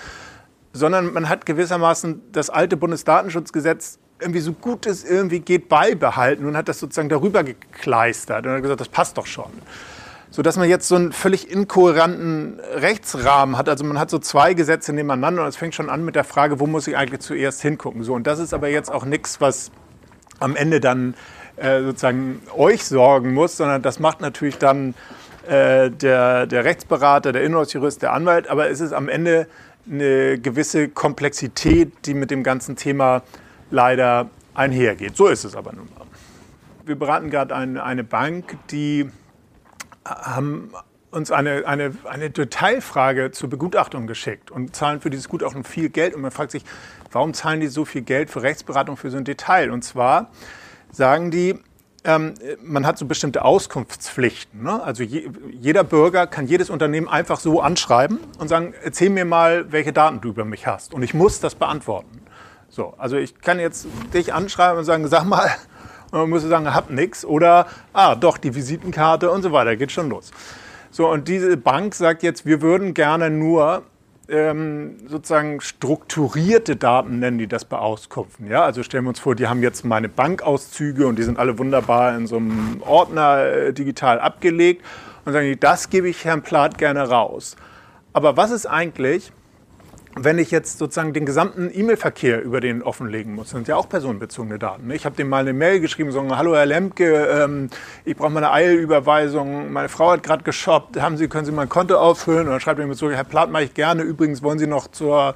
sondern 0.74 1.13
man 1.13 1.30
hat 1.30 1.46
gewissermaßen 1.46 2.22
das 2.32 2.50
alte 2.50 2.77
Bundesdatenschutzgesetz 2.77 4.00
irgendwie 4.20 4.39
so 4.39 4.53
gut 4.53 4.86
es 4.86 5.03
irgendwie 5.03 5.39
geht 5.39 5.68
beibehalten 5.68 6.46
und 6.46 6.56
hat 6.56 6.70
das 6.70 6.80
sozusagen 6.80 7.10
darüber 7.10 7.44
gekleistert 7.44 8.46
und 8.46 8.53
hat 8.53 8.62
gesagt, 8.62 8.82
das 8.82 8.89
passt 8.89 9.18
doch 9.18 9.25
schon. 9.25 9.51
So 10.34 10.42
dass 10.42 10.56
man 10.56 10.70
jetzt 10.70 10.88
so 10.88 10.96
einen 10.96 11.12
völlig 11.12 11.52
inkohärenten 11.52 12.62
Rechtsrahmen 12.76 13.58
hat. 13.58 13.68
Also 13.68 13.84
man 13.84 14.00
hat 14.00 14.10
so 14.10 14.18
zwei 14.18 14.54
Gesetze 14.54 14.94
nebeneinander 14.94 15.44
und 15.44 15.50
es 15.50 15.58
fängt 15.58 15.76
schon 15.76 15.90
an 15.90 16.06
mit 16.06 16.16
der 16.16 16.24
Frage, 16.24 16.62
wo 16.62 16.68
muss 16.68 16.88
ich 16.88 16.96
eigentlich 16.96 17.20
zuerst 17.20 17.62
hingucken. 17.62 18.04
So, 18.04 18.14
und 18.14 18.26
das 18.26 18.40
ist 18.40 18.54
aber 18.54 18.70
jetzt 18.70 18.90
auch 18.90 19.04
nichts, 19.04 19.42
was 19.42 19.72
am 20.40 20.56
Ende 20.56 20.80
dann 20.80 21.16
äh, 21.58 21.82
sozusagen 21.82 22.42
euch 22.56 22.86
sorgen 22.86 23.34
muss, 23.34 23.58
sondern 23.58 23.82
das 23.82 24.00
macht 24.00 24.22
natürlich 24.22 24.58
dann 24.58 24.96
äh, 25.48 25.92
der, 25.92 26.48
der 26.48 26.64
Rechtsberater, 26.64 27.34
der 27.34 27.44
Inhouse-Jurist, 27.44 28.02
der 28.02 28.14
Anwalt. 28.14 28.48
Aber 28.50 28.70
es 28.70 28.80
ist 28.80 28.94
am 28.94 29.10
Ende 29.10 29.48
eine 29.90 30.40
gewisse 30.40 30.88
Komplexität, 30.88 31.92
die 32.06 32.14
mit 32.14 32.32
dem 32.32 32.44
ganzen 32.44 32.78
Thema 32.78 33.22
leider 33.70 34.30
einhergeht. 34.54 35.18
So 35.18 35.28
ist 35.28 35.44
es 35.44 35.58
aber 35.58 35.74
nun 35.74 35.90
mal. 35.98 36.06
Wir 36.86 36.96
beraten 36.96 37.30
gerade 37.30 37.54
eine, 37.54 37.84
eine 37.84 38.06
Bank, 38.06 38.58
die 38.70 39.10
haben 40.05 40.72
uns 41.12 41.31
eine, 41.31 41.67
eine, 41.67 41.93
eine 42.05 42.29
Detailfrage 42.29 43.31
zur 43.31 43.50
Begutachtung 43.50 44.08
geschickt 44.08 44.50
und 44.50 44.75
zahlen 44.75 45.01
für 45.01 45.10
dieses 45.10 45.29
Gutachten 45.29 45.63
viel 45.63 45.89
Geld. 45.89 46.15
Und 46.15 46.22
man 46.22 46.31
fragt 46.31 46.51
sich, 46.51 46.63
warum 47.12 47.34
zahlen 47.34 47.60
die 47.60 47.67
so 47.67 47.86
viel 47.86 48.01
Geld 48.01 48.29
für 48.29 48.41
Rechtsberatung 48.41 48.98
für 48.98 49.12
so 49.12 49.17
ein 49.17 49.25
Detail? 49.25 49.72
Und 49.72 49.84
zwar 49.84 50.31
sagen 50.91 51.31
die, 51.31 51.60
ähm, 52.03 52.34
man 52.63 52.86
hat 52.86 52.98
so 52.98 53.05
bestimmte 53.05 53.43
Auskunftspflichten. 53.43 54.63
Ne? 54.63 54.81
Also 54.81 55.03
je, 55.03 55.29
jeder 55.51 55.84
Bürger 55.84 56.25
kann 56.27 56.48
jedes 56.48 56.70
Unternehmen 56.70 57.08
einfach 57.08 57.39
so 57.39 57.62
anschreiben 57.62 58.20
und 58.39 58.48
sagen, 58.48 58.74
erzähl 58.84 59.10
mir 59.10 59.25
mal, 59.25 59.72
welche 59.72 59.93
Daten 59.93 60.22
du 60.22 60.29
über 60.29 60.46
mich 60.46 60.65
hast. 60.65 60.93
Und 60.93 61.03
ich 61.03 61.13
muss 61.13 61.39
das 61.39 61.55
beantworten. 61.55 62.22
So, 62.70 62.93
also 62.98 63.17
ich 63.17 63.41
kann 63.41 63.60
jetzt 63.60 63.86
dich 64.13 64.34
anschreiben 64.34 64.79
und 64.79 64.86
sagen, 64.86 65.08
sag 65.08 65.25
mal, 65.25 65.51
und 66.12 66.19
man 66.19 66.30
muss 66.30 66.43
sagen, 66.43 66.74
hab 66.74 66.89
nichts. 66.89 67.26
Oder, 67.26 67.67
ah, 67.93 68.15
doch, 68.15 68.38
die 68.38 68.54
Visitenkarte 68.54 69.32
und 69.32 69.41
so 69.41 69.52
weiter, 69.52 69.76
geht 69.76 69.91
schon 69.91 70.10
los. 70.10 70.32
So, 70.91 71.10
und 71.10 71.28
diese 71.28 71.56
Bank 71.58 71.95
sagt 71.95 72.21
jetzt, 72.21 72.45
wir 72.45 72.62
würden 72.62 72.93
gerne 72.93 73.30
nur 73.30 73.84
ähm, 74.32 74.97
sozusagen 75.08 75.62
strukturierte 75.62 76.76
Daten 76.76 77.19
nennen 77.19 77.38
die 77.38 77.47
das 77.47 77.65
beauskunften. 77.65 78.47
Ja? 78.47 78.63
Also 78.63 78.84
stellen 78.84 79.04
wir 79.06 79.10
uns 79.10 79.19
vor, 79.19 79.36
die 79.36 79.47
haben 79.47 79.62
jetzt 79.62 79.84
meine 79.84 80.10
Bankauszüge 80.10 81.06
und 81.06 81.19
die 81.19 81.24
sind 81.24 81.38
alle 81.38 81.60
wunderbar 81.60 82.15
in 82.15 82.28
so 82.28 82.38
einem 82.38 82.82
Ordner 82.82 83.43
äh, 83.43 83.74
digital 83.74 84.19
abgelegt 84.19 84.86
und 85.26 85.34
sagen 85.34 85.47
die, 85.47 85.60
das 85.60 85.89
gebe 85.89 86.08
ich 86.10 86.24
Herrn 86.24 86.41
Plath 86.41 86.78
gerne 86.78 87.08
raus. 87.10 87.56
Aber 88.13 88.38
was 88.38 88.52
ist 88.52 88.65
eigentlich, 88.65 89.32
wenn 90.15 90.38
ich 90.39 90.52
jetzt 90.52 90.78
sozusagen 90.78 91.13
den 91.13 91.26
gesamten 91.26 91.71
E-Mail-Verkehr 91.74 92.43
über 92.43 92.60
den 92.60 92.84
offenlegen 92.84 93.34
muss, 93.34 93.52
sind 93.52 93.67
ja 93.67 93.78
auch 93.78 93.88
personenbezogene 93.88 94.60
Daten. 94.60 94.88
Ne? 94.88 94.95
Ich 94.95 95.06
habe 95.06 95.15
dem 95.15 95.30
mal 95.30 95.39
eine 95.39 95.54
Mail 95.54 95.80
geschrieben, 95.80 96.12
sagen, 96.12 96.36
hallo 96.36 96.56
Herr 96.56 96.65
Lemke, 96.65 97.28
ähm, 97.28 97.69
ich 98.04 98.17
brauche 98.17 98.30
mal 98.30 98.43
eine 98.43 98.52
Eilüberweisung, 98.52 99.71
meine 99.71 99.88
Frau 99.88 100.12
hat 100.12 100.24
gerade 100.24 100.43
geshoppt, 100.43 101.00
haben 101.00 101.15
Sie, 101.15 101.28
können 101.30 101.45
Sie 101.45 101.54
mein 101.54 101.69
Konto 101.69 101.95
auffüllen? 101.95 102.47
Und 102.47 102.52
dann 102.52 102.60
schreibt 102.60 102.80
er 102.80 102.88
mir 102.88 102.95
zurück, 102.95 103.15
Herr 103.15 103.24
Platt, 103.24 103.52
mache 103.52 103.63
ich 103.63 103.74
gerne, 103.74 104.04
übrigens 104.04 104.43
wollen 104.43 104.60
Sie 104.60 104.67
noch 104.67 104.88
zur, 104.88 105.34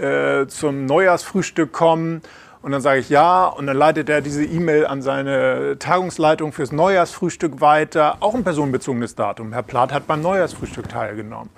äh, 0.00 0.46
zum 0.46 0.86
Neujahrsfrühstück 0.86 1.72
kommen? 1.72 2.22
Und 2.62 2.70
dann 2.70 2.80
sage 2.80 3.00
ich 3.00 3.10
ja, 3.10 3.46
und 3.46 3.66
dann 3.66 3.76
leitet 3.76 4.08
er 4.08 4.20
diese 4.20 4.44
E-Mail 4.44 4.86
an 4.86 5.02
seine 5.02 5.80
Tagungsleitung 5.80 6.52
fürs 6.52 6.70
Neujahrsfrühstück 6.70 7.60
weiter, 7.60 8.18
auch 8.20 8.36
ein 8.36 8.44
personenbezogenes 8.44 9.16
Datum. 9.16 9.52
Herr 9.52 9.64
Plath 9.64 9.92
hat 9.92 10.06
beim 10.06 10.22
Neujahrsfrühstück 10.22 10.88
teilgenommen. 10.88 11.50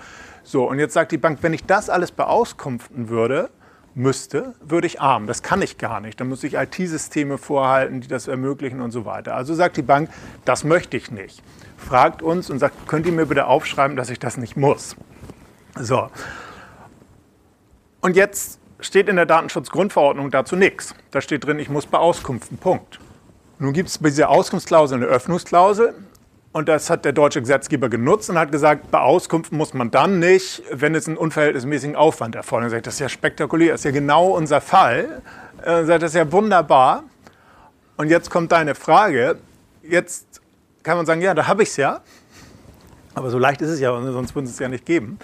So, 0.45 0.69
und 0.69 0.79
jetzt 0.79 0.93
sagt 0.93 1.11
die 1.11 1.19
Bank, 1.19 1.39
wenn 1.41 1.55
ich 1.55 1.65
das 1.65 1.89
alles 1.89 2.13
beauskunften 2.13 3.09
würde, 3.09 3.51
müsste, 3.95 4.55
würde 4.61 4.87
ich 4.87 5.01
arm. 5.01 5.27
Das 5.27 5.43
kann 5.43 5.63
ich 5.63 5.79
gar 5.79 6.01
nicht. 6.01 6.21
Dann 6.21 6.29
muss 6.29 6.45
ich 6.45 6.55
IT-Systeme 6.55 7.39
vorhalten, 7.39 8.01
die 8.01 8.09
das 8.09 8.29
ermöglichen 8.29 8.81
und 8.81 8.91
so 8.91 9.07
weiter. 9.07 9.35
Also 9.35 9.55
sagt 9.55 9.79
die 9.79 9.83
Bank, 9.83 10.11
das 10.45 10.65
möchte 10.65 10.97
ich 10.97 11.11
nicht. 11.11 11.43
Fragt 11.79 12.23
uns 12.23 12.51
und 12.51 12.59
sagt, 12.59 12.87
könnt 12.87 13.07
ihr 13.07 13.13
mir 13.13 13.27
bitte 13.27 13.47
aufschreiben, 13.47 13.97
dass 13.97 14.11
ich 14.11 14.19
das 14.19 14.37
nicht 14.37 14.57
muss. 14.57 14.97
So. 15.77 16.11
Und 18.03 18.17
jetzt 18.17 18.61
steht 18.81 19.09
in 19.09 19.17
der 19.17 19.27
Datenschutzgrundverordnung 19.27 20.31
dazu 20.31 20.57
nichts. 20.57 20.95
Da 21.11 21.23
steht 21.23 21.47
drin, 21.47 21.59
ich 21.59 21.71
muss 21.71 21.87
beauskunften. 21.87 22.59
Punkt. 22.59 23.01
Nun 23.59 23.73
gibt 23.73 23.89
es 23.89 23.99
bei 23.99 24.11
dieser 24.11 24.29
Auskunftsklausel 24.29 24.99
eine 24.99 25.07
Öffnungsklausel. 25.07 25.95
Und 26.55 26.69
das 26.69 26.89
hat 26.89 27.05
der 27.05 27.11
deutsche 27.11 27.41
Gesetzgeber 27.41 27.89
genutzt 27.89 28.31
und 28.31 28.39
hat 28.39 28.53
gesagt, 28.53 28.93
beauskunften 28.93 29.59
muss 29.59 29.75
man 29.75 29.91
dann 29.91 30.21
nicht, 30.21 30.63
wenn 30.71 30.95
es 30.95 31.09
einen 31.09 31.17
unverhältnismäßigen 31.17 31.97
Aufwand 31.97 32.37
erfordert. 32.37 32.69
Er 32.69 32.71
sagt, 32.77 32.87
das 32.87 32.95
ist 32.95 33.01
ja 33.01 33.09
spektakulär, 33.09 33.73
das 33.73 33.81
ist 33.81 33.87
ja 33.87 33.91
genau 33.91 34.29
unser 34.29 34.61
Fall. 34.61 35.21
Er 35.65 35.85
sagt, 35.85 36.05
das 36.05 36.13
ist 36.13 36.17
ja 36.17 36.31
wunderbar. 36.31 37.03
Und 37.97 38.09
jetzt 38.09 38.31
kommt 38.31 38.53
deine 38.53 38.77
Frage. 38.77 39.39
Jetzt 39.83 40.41
kann 40.85 40.97
man 40.97 41.07
sagen, 41.07 41.23
ja, 41.23 41.35
da 41.35 41.49
habe 41.49 41.65
ich 41.65 41.71
es 41.71 41.77
ja. 41.77 42.03
Aber 43.17 43.31
so 43.31 43.39
leicht 43.41 43.61
ist 43.61 43.71
es 43.71 43.81
ja, 43.81 43.91
sonst 44.13 44.37
würde 44.37 44.47
es 44.47 44.57
ja 44.61 44.69
nicht 44.69 44.87
geben. 44.87 45.19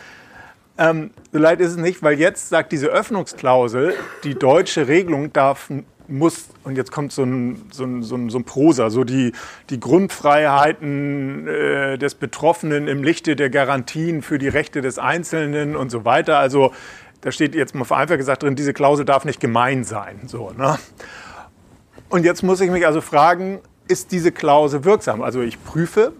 Ähm, 0.78 1.12
so 1.30 1.38
leicht 1.38 1.60
ist 1.60 1.70
es 1.70 1.76
nicht, 1.76 2.02
weil 2.02 2.18
jetzt 2.18 2.48
sagt 2.48 2.72
diese 2.72 2.88
Öffnungsklausel, 2.88 3.94
die 4.24 4.34
deutsche 4.34 4.88
Regelung 4.88 5.32
darf 5.32 5.70
muss, 6.10 6.48
und 6.64 6.76
jetzt 6.76 6.92
kommt 6.92 7.12
so 7.12 7.22
ein, 7.22 7.62
so 7.70 7.84
ein, 7.84 8.02
so 8.02 8.16
ein, 8.16 8.30
so 8.30 8.38
ein 8.38 8.44
Prosa, 8.44 8.90
so 8.90 9.04
die, 9.04 9.32
die 9.70 9.80
Grundfreiheiten 9.80 11.46
äh, 11.46 11.98
des 11.98 12.14
Betroffenen 12.14 12.88
im 12.88 13.02
Lichte 13.02 13.36
der 13.36 13.50
Garantien 13.50 14.22
für 14.22 14.38
die 14.38 14.48
Rechte 14.48 14.80
des 14.80 14.98
Einzelnen 14.98 15.76
und 15.76 15.90
so 15.90 16.04
weiter. 16.04 16.38
Also 16.38 16.72
da 17.20 17.32
steht 17.32 17.54
jetzt 17.54 17.74
mal 17.74 17.84
vereinfacht 17.84 18.18
gesagt 18.18 18.42
drin, 18.42 18.56
diese 18.56 18.72
Klausel 18.72 19.04
darf 19.04 19.24
nicht 19.24 19.40
gemein 19.40 19.84
sein. 19.84 20.20
So, 20.26 20.50
ne? 20.56 20.78
Und 22.08 22.24
jetzt 22.24 22.42
muss 22.42 22.60
ich 22.60 22.70
mich 22.70 22.86
also 22.86 23.00
fragen, 23.00 23.60
ist 23.88 24.12
diese 24.12 24.32
Klausel 24.32 24.84
wirksam? 24.84 25.22
Also 25.22 25.42
ich 25.42 25.62
prüfe, 25.62 26.12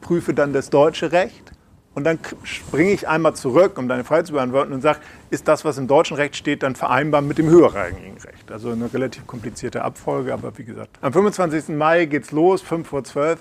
prüfe 0.00 0.34
dann 0.34 0.52
das 0.52 0.70
deutsche 0.70 1.12
Recht 1.12 1.49
und 1.94 2.04
dann 2.04 2.18
springe 2.44 2.92
ich 2.92 3.08
einmal 3.08 3.34
zurück, 3.34 3.76
um 3.76 3.88
deine 3.88 4.04
Frage 4.04 4.24
zu 4.24 4.32
beantworten, 4.32 4.72
und 4.72 4.80
sage, 4.80 5.00
ist 5.30 5.48
das, 5.48 5.64
was 5.64 5.76
im 5.76 5.88
deutschen 5.88 6.16
Recht 6.16 6.36
steht, 6.36 6.62
dann 6.62 6.76
vereinbar 6.76 7.20
mit 7.20 7.38
dem 7.38 7.48
höherrangigen 7.48 8.16
Recht? 8.18 8.50
Also 8.52 8.70
eine 8.70 8.92
relativ 8.92 9.26
komplizierte 9.26 9.82
Abfolge, 9.82 10.32
aber 10.32 10.56
wie 10.56 10.64
gesagt. 10.64 10.98
Am 11.00 11.12
25. 11.12 11.76
Mai 11.76 12.06
geht 12.06 12.24
es 12.24 12.30
los, 12.30 12.62
5 12.62 12.88
vor 12.88 13.02
12. 13.02 13.40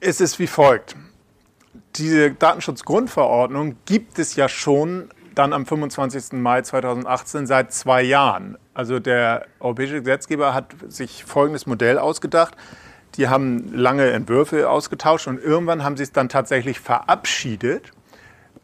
Es 0.00 0.20
ist 0.20 0.38
wie 0.38 0.46
folgt. 0.46 0.96
Diese 1.96 2.30
Datenschutzgrundverordnung 2.30 3.76
gibt 3.86 4.18
es 4.18 4.36
ja 4.36 4.48
schon 4.50 5.08
dann 5.34 5.52
am 5.54 5.64
25. 5.64 6.32
Mai 6.32 6.62
2018 6.62 7.46
seit 7.46 7.72
zwei 7.72 8.02
Jahren. 8.02 8.58
Also 8.74 9.00
der 9.00 9.46
europäische 9.60 10.00
Gesetzgeber 10.00 10.52
hat 10.52 10.74
sich 10.88 11.24
folgendes 11.24 11.66
Modell 11.66 11.98
ausgedacht. 11.98 12.54
Die 13.16 13.28
haben 13.28 13.72
lange 13.72 14.10
Entwürfe 14.10 14.68
ausgetauscht 14.68 15.26
und 15.26 15.42
irgendwann 15.42 15.82
haben 15.84 15.96
sie 15.96 16.02
es 16.02 16.12
dann 16.12 16.28
tatsächlich 16.28 16.80
verabschiedet. 16.80 17.92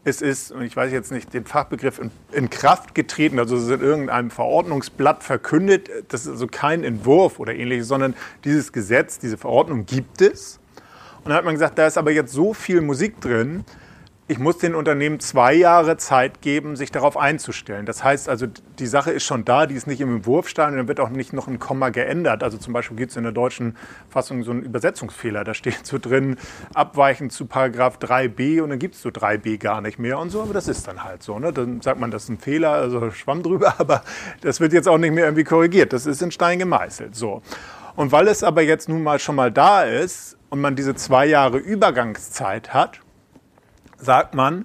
Es 0.05 0.21
ist, 0.21 0.51
und 0.51 0.63
ich 0.63 0.77
weiß 0.77 0.91
jetzt 0.93 1.13
nicht 1.13 1.33
den 1.33 1.45
Fachbegriff, 1.45 2.01
in, 2.01 2.11
in 2.33 2.51
Kraft 2.51 2.95
getreten, 2.95 3.39
also 3.39 3.57
es 3.57 3.65
ist 3.65 3.71
in 3.71 3.81
irgendeinem 3.81 4.31
Verordnungsblatt 4.31 5.23
verkündet. 5.23 5.89
Das 6.09 6.23
ist 6.23 6.33
also 6.33 6.49
kein 6.49 6.83
Entwurf 6.83 7.39
oder 7.39 7.55
ähnliches, 7.55 7.87
sondern 7.87 8.15
dieses 8.45 8.73
Gesetz, 8.73 9.19
diese 9.19 9.39
Verordnung 9.39 9.87
gibt 9.87 10.21
es. 10.21 10.59
Und 11.19 11.29
dann 11.29 11.35
hat 11.35 11.45
man 11.45 11.55
gesagt, 11.55 11.79
da 11.79 11.87
ist 11.87 11.97
aber 11.97 12.11
jetzt 12.11 12.33
so 12.33 12.53
viel 12.53 12.81
Musik 12.81 13.21
drin, 13.21 13.65
ich 14.33 14.39
muss 14.39 14.57
den 14.57 14.75
Unternehmen 14.75 15.21
zwei 15.21 15.53
Jahre 15.53 15.99
Zeit 15.99 16.41
geben, 16.41 16.75
sich 16.75 16.91
darauf 16.91 17.19
einzustellen. 17.19 17.85
Das 17.85 18.03
heißt 18.03 18.31
also, 18.31 18.47
die 18.79 18.87
Sache 18.87 19.11
ist 19.11 19.25
schon 19.25 19.45
da, 19.45 19.67
die 19.67 19.75
ist 19.75 19.87
nicht 19.87 20.01
im 20.01 20.17
Entwurfstein 20.17 20.71
und 20.71 20.77
dann 20.79 20.89
wird 20.89 21.01
auch 21.01 21.11
nicht 21.11 21.35
noch 21.35 21.49
ein 21.49 21.59
Komma 21.59 21.91
geändert. 21.91 22.43
Also 22.43 22.57
zum 22.57 22.73
Beispiel 22.73 22.97
gibt 22.97 23.11
es 23.11 23.19
in 23.19 23.25
der 23.25 23.33
deutschen 23.33 23.77
Fassung 24.09 24.43
so 24.43 24.51
einen 24.51 24.63
Übersetzungsfehler. 24.63 25.45
Da 25.45 25.53
steht 25.53 25.87
so 25.87 25.99
drin, 25.99 26.39
abweichend 26.73 27.31
zu 27.31 27.45
Paragraph 27.45 27.99
3b 27.99 28.63
und 28.63 28.71
dann 28.71 28.79
gibt 28.79 28.95
es 28.95 29.03
so 29.03 29.11
3b 29.11 29.59
gar 29.59 29.83
nicht 29.83 29.99
mehr 29.99 30.19
und 30.19 30.31
so. 30.31 30.41
Aber 30.41 30.55
das 30.55 30.67
ist 30.67 30.89
dann 30.89 31.05
halt 31.05 31.23
so. 31.23 31.39
Ne? 31.39 31.53
Dann 31.53 31.83
sagt 31.83 32.01
man, 32.01 32.11
das 32.11 32.25
ist 32.25 32.29
ein 32.31 32.39
Fehler, 32.39 32.71
also 32.71 33.11
Schwamm 33.11 33.43
drüber, 33.43 33.75
aber 33.79 34.03
das 34.41 34.61
wird 34.61 34.73
jetzt 34.73 34.89
auch 34.89 34.97
nicht 34.97 35.13
mehr 35.13 35.27
irgendwie 35.27 35.45
korrigiert. 35.45 35.93
Das 35.93 36.07
ist 36.07 36.23
in 36.23 36.31
Stein 36.31 36.59
gemeißelt. 36.59 37.15
So. 37.15 37.43
Und 37.97 38.13
weil 38.13 38.29
es 38.29 38.43
aber 38.43 38.63
jetzt 38.63 38.89
nun 38.89 39.03
mal 39.03 39.19
schon 39.19 39.37
mal 39.37 39.53
da 39.53 39.83
ist 39.83 40.39
und 40.49 40.63
man 40.63 40.75
diese 40.75 40.95
zwei 40.95 41.27
Jahre 41.27 41.59
Übergangszeit 41.59 42.73
hat, 42.73 43.02
sagt 44.03 44.35
man, 44.35 44.65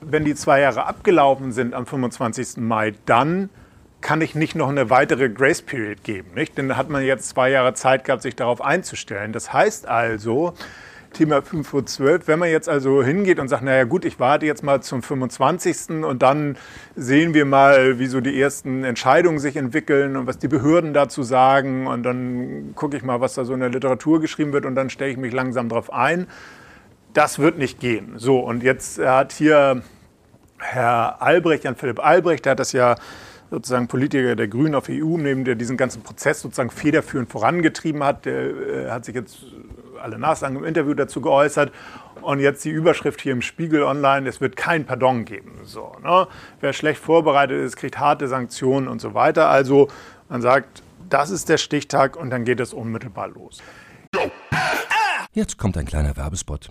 wenn 0.00 0.24
die 0.24 0.34
zwei 0.34 0.60
Jahre 0.60 0.86
abgelaufen 0.86 1.52
sind 1.52 1.74
am 1.74 1.86
25. 1.86 2.56
Mai, 2.58 2.94
dann 3.06 3.50
kann 4.00 4.22
ich 4.22 4.34
nicht 4.34 4.54
noch 4.54 4.70
eine 4.70 4.88
weitere 4.88 5.28
Grace 5.28 5.62
Period 5.62 6.02
geben. 6.04 6.30
Nicht? 6.34 6.56
Denn 6.56 6.68
da 6.68 6.76
hat 6.76 6.88
man 6.88 7.02
jetzt 7.04 7.28
zwei 7.28 7.50
Jahre 7.50 7.74
Zeit 7.74 8.04
gehabt, 8.04 8.22
sich 8.22 8.34
darauf 8.34 8.62
einzustellen. 8.62 9.32
Das 9.32 9.52
heißt 9.52 9.86
also, 9.86 10.54
Thema 11.12 11.38
5.12 11.38 12.00
Uhr, 12.00 12.20
wenn 12.26 12.38
man 12.38 12.50
jetzt 12.50 12.68
also 12.68 13.02
hingeht 13.02 13.40
und 13.40 13.48
sagt, 13.48 13.64
naja 13.64 13.84
gut, 13.84 14.04
ich 14.04 14.20
warte 14.20 14.46
jetzt 14.46 14.62
mal 14.62 14.80
zum 14.80 15.02
25. 15.02 16.04
und 16.04 16.22
dann 16.22 16.56
sehen 16.94 17.34
wir 17.34 17.44
mal, 17.44 17.98
wie 17.98 18.06
so 18.06 18.20
die 18.20 18.40
ersten 18.40 18.84
Entscheidungen 18.84 19.40
sich 19.40 19.56
entwickeln 19.56 20.16
und 20.16 20.26
was 20.26 20.38
die 20.38 20.48
Behörden 20.48 20.94
dazu 20.94 21.22
sagen 21.22 21.88
und 21.88 22.04
dann 22.04 22.74
gucke 22.76 22.96
ich 22.96 23.02
mal, 23.02 23.20
was 23.20 23.34
da 23.34 23.44
so 23.44 23.54
in 23.54 23.60
der 23.60 23.70
Literatur 23.70 24.20
geschrieben 24.20 24.52
wird 24.52 24.66
und 24.66 24.76
dann 24.76 24.88
stelle 24.88 25.10
ich 25.10 25.16
mich 25.16 25.32
langsam 25.32 25.68
darauf 25.68 25.92
ein 25.92 26.28
das 27.12 27.38
wird 27.38 27.58
nicht 27.58 27.80
gehen. 27.80 28.18
So, 28.18 28.38
und 28.38 28.62
jetzt 28.62 28.98
hat 28.98 29.32
hier 29.32 29.82
Herr 30.58 31.20
Albrecht, 31.22 31.64
Jan 31.64 31.76
Philipp 31.76 32.04
Albrecht, 32.04 32.44
der 32.44 32.52
hat 32.52 32.60
das 32.60 32.72
ja 32.72 32.96
sozusagen 33.50 33.88
Politiker 33.88 34.36
der 34.36 34.48
Grünen 34.48 34.74
auf 34.74 34.88
EU-Ebene, 34.88 35.44
der 35.44 35.54
diesen 35.56 35.76
ganzen 35.76 36.02
Prozess 36.02 36.40
sozusagen 36.40 36.70
federführend 36.70 37.30
vorangetrieben 37.30 38.04
hat, 38.04 38.24
der 38.24 38.42
äh, 38.42 38.90
hat 38.90 39.04
sich 39.04 39.14
jetzt 39.14 39.44
alle 40.00 40.18
Nachsagen 40.18 40.56
im 40.56 40.64
Interview 40.64 40.94
dazu 40.94 41.20
geäußert. 41.20 41.72
Und 42.22 42.38
jetzt 42.40 42.64
die 42.64 42.70
Überschrift 42.70 43.20
hier 43.20 43.32
im 43.32 43.42
Spiegel 43.42 43.82
Online, 43.82 44.28
es 44.28 44.40
wird 44.40 44.54
kein 44.54 44.84
Pardon 44.84 45.24
geben. 45.24 45.60
So, 45.64 45.92
ne? 46.02 46.28
Wer 46.60 46.72
schlecht 46.72 47.00
vorbereitet 47.00 47.64
ist, 47.64 47.76
kriegt 47.76 47.98
harte 47.98 48.28
Sanktionen 48.28 48.88
und 48.88 49.00
so 49.00 49.14
weiter. 49.14 49.48
Also 49.48 49.88
man 50.28 50.42
sagt, 50.42 50.82
das 51.08 51.30
ist 51.30 51.48
der 51.48 51.56
Stichtag 51.56 52.16
und 52.16 52.30
dann 52.30 52.44
geht 52.44 52.60
es 52.60 52.72
unmittelbar 52.72 53.28
los. 53.28 53.62
Jetzt 55.32 55.58
kommt 55.58 55.76
ein 55.76 55.86
kleiner 55.86 56.16
Werbespot. 56.16 56.70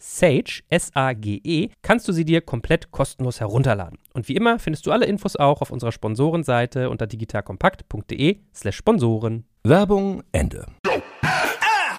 Sage, 0.00 0.62
S-A-G-E, 0.68 1.68
kannst 1.82 2.08
du 2.08 2.12
sie 2.12 2.24
dir 2.24 2.40
komplett 2.40 2.90
kostenlos 2.90 3.40
herunterladen. 3.40 3.98
Und 4.14 4.28
wie 4.28 4.34
immer 4.34 4.58
findest 4.58 4.86
du 4.86 4.92
alle 4.92 5.06
Infos 5.06 5.36
auch 5.36 5.60
auf 5.60 5.70
unserer 5.70 5.92
Sponsorenseite 5.92 6.90
unter 6.90 7.06
digitalkompakt.de/slash 7.06 8.76
Sponsoren. 8.76 9.44
Werbung 9.62 10.22
Ende. 10.32 10.66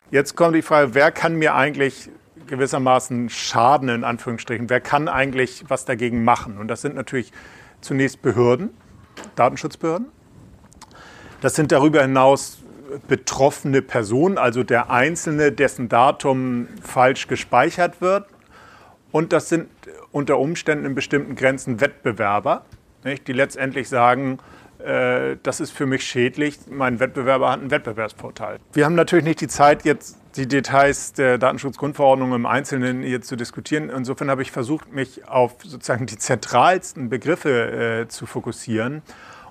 Jetzt 0.10 0.36
kommt 0.36 0.56
die 0.56 0.62
Frage, 0.62 0.96
wer 0.96 1.12
kann 1.12 1.36
mir 1.36 1.56
eigentlich 1.56 2.10
gewissermaßen 2.48 3.30
schaden, 3.30 3.88
in 3.90 4.04
Anführungsstrichen? 4.04 4.70
Wer 4.70 4.82
kann 4.82 5.08
eigentlich 5.08 5.64
was 5.70 5.86
dagegen 5.86 6.24
machen? 6.24 6.58
Und 6.58 6.68
das 6.68 6.82
sind 6.82 6.96
natürlich 6.96 7.32
zunächst 7.82 8.22
Behörden, 8.22 8.72
Datenschutzbehörden. 9.36 10.08
Das 11.40 11.56
sind 11.56 11.72
darüber 11.72 12.02
hinaus 12.02 12.62
betroffene 13.08 13.82
Person, 13.82 14.38
also 14.38 14.64
der 14.64 14.90
Einzelne, 14.90 15.52
dessen 15.52 15.90
Datum 15.90 16.68
falsch 16.82 17.28
gespeichert 17.28 18.02
wird. 18.02 18.26
Und 19.12 19.34
das 19.34 19.50
sind 19.50 19.70
unter 20.12 20.40
Umständen 20.40 20.86
in 20.86 20.96
bestimmten 20.96 21.36
Grenzen 21.36 21.82
Wettbewerber, 21.82 22.64
nicht, 23.04 23.28
die 23.28 23.34
letztendlich 23.34 23.90
sagen, 23.90 24.40
äh, 24.80 25.38
das 25.44 25.60
ist 25.60 25.72
für 25.72 25.86
mich 25.86 26.04
schädlich, 26.04 26.60
mein 26.70 27.00
Wettbewerber 27.00 27.52
hat 27.52 27.60
einen 27.60 27.72
Wettbewerbsvorteil. 27.72 28.60
Wir 28.74 28.86
haben 28.86 28.96
natürlich 28.96 29.26
nicht 29.26 29.42
die 29.42 29.48
Zeit, 29.48 29.86
jetzt 29.86 30.18
die 30.36 30.48
Details 30.48 31.14
der 31.14 31.38
Datenschutzgrundverordnung 31.38 32.34
im 32.34 32.46
Einzelnen 32.46 33.04
hier 33.04 33.22
zu 33.22 33.36
diskutieren. 33.36 33.90
Insofern 33.90 34.30
habe 34.30 34.42
ich 34.42 34.52
versucht, 34.52 34.94
mich 34.94 35.28
auf 35.28 35.56
sozusagen 35.64 36.06
die 36.06 36.18
zentralsten 36.18 37.10
Begriffe 37.10 38.04
äh, 38.04 38.08
zu 38.08 38.26
fokussieren. 38.26 39.02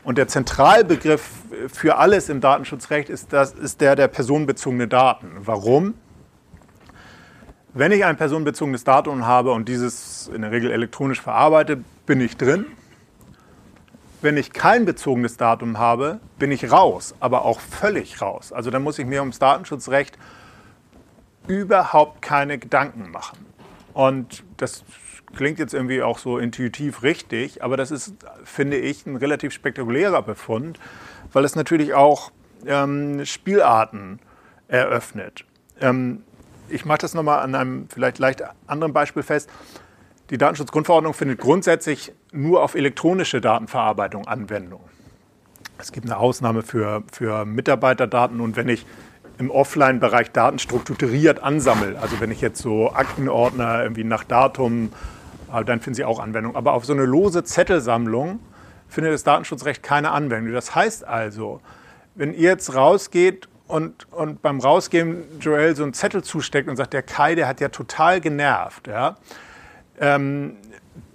Und 0.02 0.16
der 0.16 0.28
Zentralbegriff 0.28 1.30
für 1.68 1.98
alles 1.98 2.28
im 2.28 2.40
Datenschutzrecht 2.40 3.10
ist, 3.10 3.32
das, 3.32 3.52
ist 3.52 3.80
der 3.80 3.96
der 3.96 4.08
personenbezogene 4.08 4.88
Daten. 4.88 5.30
Warum? 5.40 5.94
Wenn 7.72 7.92
ich 7.92 8.04
ein 8.04 8.16
personenbezogenes 8.16 8.82
Datum 8.82 9.26
habe 9.26 9.52
und 9.52 9.68
dieses 9.68 10.28
in 10.34 10.42
der 10.42 10.50
Regel 10.50 10.70
elektronisch 10.70 11.20
verarbeite, 11.20 11.78
bin 12.06 12.20
ich 12.20 12.36
drin. 12.36 12.66
Wenn 14.22 14.36
ich 14.36 14.52
kein 14.52 14.84
bezogenes 14.84 15.36
Datum 15.36 15.78
habe, 15.78 16.18
bin 16.38 16.50
ich 16.50 16.72
raus, 16.72 17.14
aber 17.20 17.44
auch 17.44 17.60
völlig 17.60 18.20
raus. 18.20 18.52
Also 18.52 18.70
dann 18.70 18.82
muss 18.82 18.98
ich 18.98 19.06
mir 19.06 19.20
ums 19.20 19.38
Datenschutzrecht 19.38 20.18
überhaupt 21.46 22.20
keine 22.22 22.58
Gedanken 22.58 23.10
machen. 23.10 23.46
Und 23.94 24.44
das 24.56 24.84
klingt 25.34 25.58
jetzt 25.58 25.74
irgendwie 25.74 26.02
auch 26.02 26.18
so 26.18 26.38
intuitiv 26.38 27.02
richtig, 27.02 27.62
aber 27.62 27.76
das 27.76 27.90
ist, 27.90 28.14
finde 28.44 28.76
ich, 28.76 29.06
ein 29.06 29.16
relativ 29.16 29.52
spektakulärer 29.52 30.22
Befund, 30.22 30.78
weil 31.32 31.44
es 31.44 31.54
natürlich 31.54 31.94
auch 31.94 32.32
ähm, 32.66 33.24
Spielarten 33.24 34.20
eröffnet. 34.68 35.44
Ähm, 35.80 36.22
ich 36.68 36.84
mache 36.84 36.98
das 36.98 37.14
nochmal 37.14 37.40
an 37.40 37.54
einem 37.54 37.88
vielleicht 37.88 38.18
leicht 38.18 38.44
anderen 38.66 38.92
Beispiel 38.92 39.22
fest. 39.22 39.50
Die 40.30 40.38
Datenschutzgrundverordnung 40.38 41.14
findet 41.14 41.40
grundsätzlich 41.40 42.12
nur 42.32 42.62
auf 42.62 42.74
elektronische 42.74 43.40
Datenverarbeitung 43.40 44.28
Anwendung. 44.28 44.80
Es 45.78 45.92
gibt 45.92 46.06
eine 46.06 46.18
Ausnahme 46.18 46.62
für, 46.62 47.02
für 47.10 47.44
Mitarbeiterdaten 47.44 48.40
und 48.40 48.54
wenn 48.56 48.68
ich 48.68 48.86
im 49.38 49.50
Offline-Bereich 49.50 50.30
Daten 50.32 50.58
strukturiert 50.58 51.42
ansammle, 51.42 51.98
also 52.00 52.20
wenn 52.20 52.30
ich 52.30 52.42
jetzt 52.42 52.60
so 52.60 52.92
Aktenordner 52.92 53.82
irgendwie 53.82 54.04
nach 54.04 54.22
Datum 54.22 54.92
dann 55.64 55.80
finden 55.80 55.94
Sie 55.94 56.04
auch 56.04 56.18
Anwendung. 56.18 56.56
Aber 56.56 56.72
auf 56.72 56.84
so 56.84 56.92
eine 56.92 57.04
lose 57.04 57.44
Zettelsammlung 57.44 58.40
findet 58.88 59.12
das 59.12 59.24
Datenschutzrecht 59.24 59.82
keine 59.82 60.10
Anwendung. 60.10 60.52
Das 60.52 60.74
heißt 60.74 61.06
also, 61.06 61.60
wenn 62.14 62.32
ihr 62.32 62.50
jetzt 62.50 62.74
rausgeht 62.74 63.48
und, 63.68 64.10
und 64.12 64.42
beim 64.42 64.60
Rausgehen 64.60 65.22
Joel 65.40 65.76
so 65.76 65.84
einen 65.84 65.94
Zettel 65.94 66.22
zusteckt 66.22 66.68
und 66.68 66.76
sagt, 66.76 66.92
der 66.92 67.02
Kai, 67.02 67.34
der 67.34 67.46
hat 67.46 67.60
ja 67.60 67.68
total 67.68 68.20
genervt, 68.20 68.88
ja, 68.88 69.16
ähm, 70.00 70.56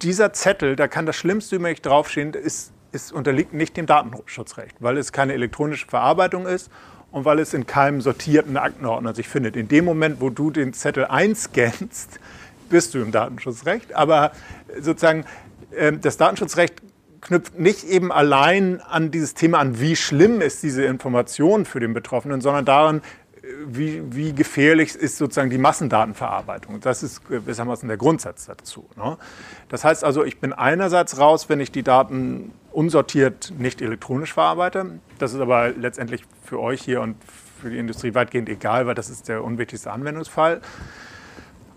dieser 0.02 0.32
Zettel, 0.32 0.76
da 0.76 0.88
kann 0.88 1.06
das 1.06 1.16
Schlimmste 1.16 1.56
über 1.56 1.68
mich 1.68 1.82
draufstehen, 1.82 2.32
ist, 2.32 2.72
ist, 2.92 3.12
unterliegt 3.12 3.52
nicht 3.52 3.76
dem 3.76 3.86
Datenschutzrecht, 3.86 4.76
weil 4.80 4.96
es 4.96 5.12
keine 5.12 5.34
elektronische 5.34 5.86
Verarbeitung 5.86 6.46
ist 6.46 6.70
und 7.10 7.24
weil 7.24 7.38
es 7.38 7.54
in 7.54 7.66
keinem 7.66 8.00
sortierten 8.00 8.56
Aktenordner 8.56 9.14
sich 9.14 9.28
findet. 9.28 9.56
In 9.56 9.68
dem 9.68 9.84
Moment, 9.84 10.20
wo 10.20 10.30
du 10.30 10.50
den 10.50 10.72
Zettel 10.72 11.04
einscannst, 11.04 12.20
bist 12.68 12.94
du 12.94 12.98
im 12.98 13.12
Datenschutzrecht. 13.12 13.94
Aber 13.94 14.32
sozusagen 14.80 15.24
ähm, 15.74 16.00
das 16.00 16.16
Datenschutzrecht 16.16 16.74
knüpft 17.20 17.58
nicht 17.58 17.84
eben 17.84 18.12
allein 18.12 18.80
an 18.80 19.10
dieses 19.10 19.34
Thema 19.34 19.58
an, 19.58 19.80
wie 19.80 19.96
schlimm 19.96 20.40
ist 20.40 20.62
diese 20.62 20.84
Information 20.84 21.64
für 21.64 21.80
den 21.80 21.92
Betroffenen, 21.92 22.40
sondern 22.40 22.64
daran, 22.64 23.02
wie, 23.66 24.02
wie 24.14 24.32
gefährlich 24.32 24.94
ist 24.94 25.18
sozusagen 25.18 25.50
die 25.50 25.58
Massendatenverarbeitung. 25.58 26.80
Das 26.80 27.02
ist 27.02 27.28
gewissermaßen 27.28 27.88
der 27.88 27.96
Grundsatz 27.96 28.46
dazu. 28.46 28.88
Ne? 28.96 29.16
Das 29.68 29.84
heißt 29.84 30.04
also, 30.04 30.24
ich 30.24 30.40
bin 30.40 30.52
einerseits 30.52 31.18
raus, 31.18 31.48
wenn 31.48 31.60
ich 31.60 31.70
die 31.70 31.82
Daten 31.82 32.52
unsortiert 32.72 33.52
nicht 33.58 33.80
elektronisch 33.82 34.34
verarbeite. 34.34 34.98
Das 35.18 35.32
ist 35.32 35.40
aber 35.40 35.70
letztendlich 35.70 36.24
für 36.44 36.60
euch 36.60 36.82
hier 36.82 37.00
und 37.00 37.16
für 37.60 37.70
die 37.70 37.78
Industrie 37.78 38.14
weitgehend 38.14 38.48
egal, 38.48 38.86
weil 38.86 38.94
das 38.94 39.08
ist 39.10 39.28
der 39.28 39.42
unwichtigste 39.42 39.90
Anwendungsfall. 39.92 40.60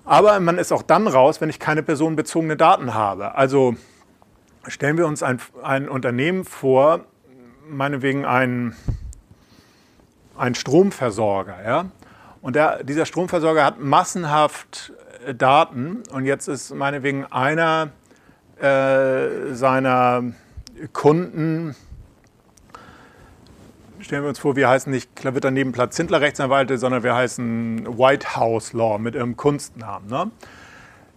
Aber 0.09 0.39
man 0.39 0.57
ist 0.57 0.71
auch 0.71 0.81
dann 0.81 1.07
raus, 1.07 1.39
wenn 1.39 1.49
ich 1.49 1.59
keine 1.59 1.83
personenbezogene 1.83 2.57
Daten 2.57 2.93
habe. 2.93 3.35
Also 3.35 3.75
stellen 4.67 4.97
wir 4.97 5.05
uns 5.05 5.21
ein, 5.21 5.39
ein 5.61 5.87
Unternehmen 5.87 6.45
vor, 6.45 7.01
meinetwegen 7.67 8.25
ein 8.25 8.75
ein 10.39 10.55
Stromversorger. 10.55 11.63
Ja? 11.63 11.85
Und 12.41 12.55
der, 12.55 12.83
dieser 12.83 13.05
Stromversorger 13.05 13.63
hat 13.63 13.79
massenhaft 13.79 14.93
äh, 15.25 15.35
Daten 15.35 16.03
und 16.11 16.25
jetzt 16.25 16.47
ist 16.47 16.73
meinetwegen 16.73 17.25
einer 17.25 17.89
äh, 18.59 19.53
seiner 19.53 20.23
Kunden, 20.93 21.75
stellen 24.09 24.23
wir 24.23 24.29
uns 24.29 24.39
vor, 24.39 24.55
wir 24.55 24.67
heißen 24.67 24.91
nicht 24.91 25.15
Klavitter 25.15 25.51
Nebenplatz 25.51 25.95
Zindler 25.95 26.19
Rechtsanwälte, 26.19 26.79
sondern 26.79 27.03
wir 27.03 27.13
heißen 27.13 27.99
White 27.99 28.35
House 28.35 28.73
Law 28.73 28.97
mit 28.97 29.13
ihrem 29.13 29.37
Kunstnamen. 29.37 30.09
Ne? 30.09 30.31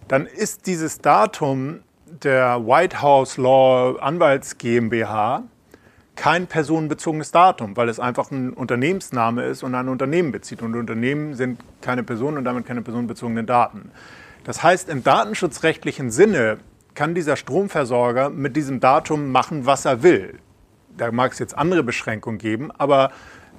Dann 0.07 0.27
ist 0.27 0.67
dieses 0.67 0.99
Datum 0.99 1.79
der 2.05 2.67
White 2.67 3.01
House 3.01 3.37
Law 3.37 3.97
Anwalts 3.99 4.59
GmbH 4.59 5.41
kein 6.15 6.45
personenbezogenes 6.45 7.31
Datum, 7.31 7.75
weil 7.75 7.89
es 7.89 7.99
einfach 7.99 8.29
ein 8.29 8.53
Unternehmensname 8.53 9.43
ist 9.43 9.63
und 9.63 9.73
ein 9.73 9.89
Unternehmen 9.89 10.31
bezieht. 10.31 10.61
Und 10.61 10.75
Unternehmen 10.75 11.33
sind 11.33 11.61
keine 11.81 12.03
Personen 12.03 12.37
und 12.37 12.43
damit 12.43 12.67
keine 12.67 12.83
personenbezogenen 12.83 13.47
Daten. 13.47 13.89
Das 14.43 14.61
heißt, 14.61 14.87
im 14.89 15.03
datenschutzrechtlichen 15.03 16.11
Sinne 16.11 16.59
kann 16.93 17.15
dieser 17.15 17.37
Stromversorger 17.37 18.29
mit 18.29 18.55
diesem 18.55 18.79
Datum 18.79 19.31
machen, 19.31 19.65
was 19.65 19.85
er 19.85 20.03
will. 20.03 20.37
Da 20.97 21.11
mag 21.11 21.31
es 21.31 21.39
jetzt 21.39 21.57
andere 21.57 21.83
Beschränkungen 21.83 22.37
geben, 22.37 22.71
aber 22.71 23.11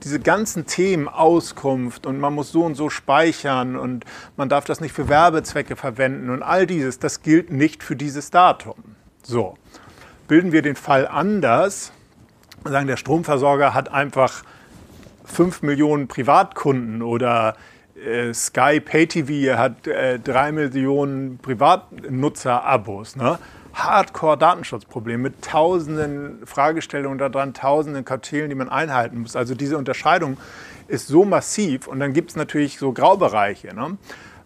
diese 0.03 0.21
ganzen 0.21 0.67
Themen, 0.67 1.09
Auskunft 1.09 2.07
und 2.07 2.19
man 2.19 2.35
muss 2.35 2.53
so 2.53 2.65
und 2.65 2.75
so 2.75 2.91
speichern 2.91 3.77
und 3.77 4.05
man 4.37 4.49
darf 4.49 4.65
das 4.65 4.81
nicht 4.81 4.93
für 4.93 5.09
Werbezwecke 5.09 5.77
verwenden 5.77 6.31
und 6.31 6.43
all 6.43 6.67
dieses, 6.67 6.99
das 6.99 7.23
gilt 7.23 7.51
nicht 7.51 7.83
für 7.83 7.97
dieses 7.97 8.31
Datum. 8.31 8.75
So, 9.23 9.57
bilden 10.29 10.53
wir 10.53 10.63
den 10.63 10.77
Fall 10.77 11.07
anders, 11.07 11.93
sagen, 12.65 12.87
der 12.87 12.97
Stromversorger 12.97 13.75
hat 13.75 13.91
einfach 13.93 14.43
5 15.25 15.63
Millionen 15.63 16.09
Privatkunden 16.09 17.03
oder 17.03 17.57
äh, 17.97 18.35
Sky 18.35 18.81
PayTV 18.81 19.57
hat 19.57 19.87
äh, 19.87 20.19
3 20.19 20.53
Millionen 20.53 21.39
Privatnutzer-Abos. 21.39 23.17
Ne? 23.17 23.39
Hardcore-Datenschutzproblem 23.75 25.21
mit 25.21 25.43
tausenden 25.43 26.47
Fragestellungen 26.47 27.19
daran, 27.19 27.55
tausenden 27.55 28.05
Kartellen, 28.05 28.49
die 28.49 28.55
man 28.55 28.69
einhalten 28.69 29.21
muss. 29.21 29.37
Also 29.37 29.55
diese 29.55 29.77
Unterscheidung 29.77 30.37
ist 30.89 31.09
so 31.09 31.25
massiv 31.25 31.87
und 31.87 32.01
dann 32.01 32.13
gibt 32.13 32.31
es 32.31 32.37
natürlich 32.37 32.79
so 32.79 32.93
Graubereiche. 32.93 33.75
Ne? 33.75 33.99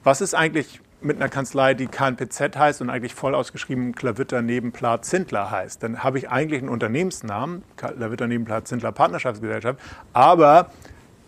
Was 0.02 0.20
ist 0.20 0.34
eigentlich 0.34 0.80
mit 1.00 1.16
einer 1.16 1.28
Kanzlei, 1.28 1.74
die 1.74 1.86
KNPZ 1.86 2.56
heißt 2.56 2.80
und 2.80 2.90
eigentlich 2.90 3.14
voll 3.14 3.34
ausgeschrieben 3.34 3.94
Klavitter 3.94 4.42
Nebenplat 4.42 5.04
Zindler 5.04 5.50
heißt, 5.50 5.82
dann 5.82 6.02
habe 6.02 6.18
ich 6.18 6.28
eigentlich 6.28 6.60
einen 6.60 6.70
Unternehmensnamen, 6.70 7.62
Klavitter 7.76 8.26
Nebenplat 8.26 8.66
Zindler 8.66 8.90
Partnerschaftsgesellschaft, 8.90 9.78
aber 10.12 10.70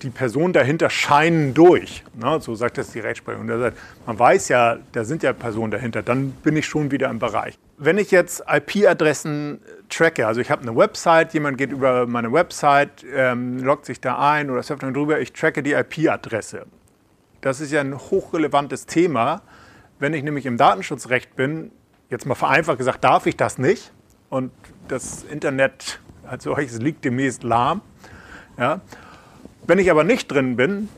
die 0.02 0.10
Personen 0.10 0.52
dahinter 0.52 0.90
scheinen 0.90 1.54
durch. 1.54 2.04
Ne? 2.14 2.38
So 2.40 2.54
sagt 2.54 2.78
das 2.78 2.92
die 2.92 3.00
Rechtsprechung. 3.00 3.46
Man 3.46 4.18
weiß 4.18 4.48
ja, 4.48 4.78
da 4.92 5.04
sind 5.04 5.22
ja 5.22 5.32
Personen 5.32 5.70
dahinter, 5.70 6.02
dann 6.02 6.30
bin 6.30 6.56
ich 6.56 6.66
schon 6.66 6.90
wieder 6.90 7.10
im 7.10 7.18
Bereich. 7.18 7.58
Wenn 7.76 7.98
ich 7.98 8.10
jetzt 8.10 8.42
IP-Adressen 8.48 9.60
tracke, 9.88 10.26
also 10.26 10.40
ich 10.40 10.50
habe 10.50 10.62
eine 10.62 10.76
Website, 10.76 11.34
jemand 11.34 11.58
geht 11.58 11.72
über 11.72 12.06
meine 12.06 12.32
Website, 12.32 13.04
ähm, 13.14 13.58
loggt 13.58 13.86
sich 13.86 14.00
da 14.00 14.18
ein 14.18 14.50
oder 14.50 14.62
surft 14.62 14.82
dann 14.82 14.94
drüber, 14.94 15.20
ich 15.20 15.32
tracke 15.32 15.62
die 15.62 15.72
IP-Adresse. 15.72 16.66
Das 17.40 17.60
ist 17.60 17.72
ja 17.72 17.80
ein 17.80 17.98
hochrelevantes 17.98 18.86
Thema, 18.86 19.42
wenn 19.98 20.14
ich 20.14 20.22
nämlich 20.22 20.46
im 20.46 20.56
Datenschutzrecht 20.56 21.36
bin, 21.36 21.70
jetzt 22.08 22.26
mal 22.26 22.34
vereinfacht 22.34 22.78
gesagt, 22.78 23.04
darf 23.04 23.26
ich 23.26 23.36
das 23.36 23.58
nicht. 23.58 23.92
Und 24.28 24.52
das 24.88 25.24
Internet 25.24 26.00
als 26.26 26.44
solches 26.44 26.78
liegt 26.78 27.04
demnächst 27.04 27.42
lahm. 27.42 27.82
Ja. 28.58 28.80
Wenn 29.66 29.78
ich 29.78 29.90
aber 29.90 30.04
nicht 30.04 30.30
drin 30.30 30.56
bin, 30.56 30.88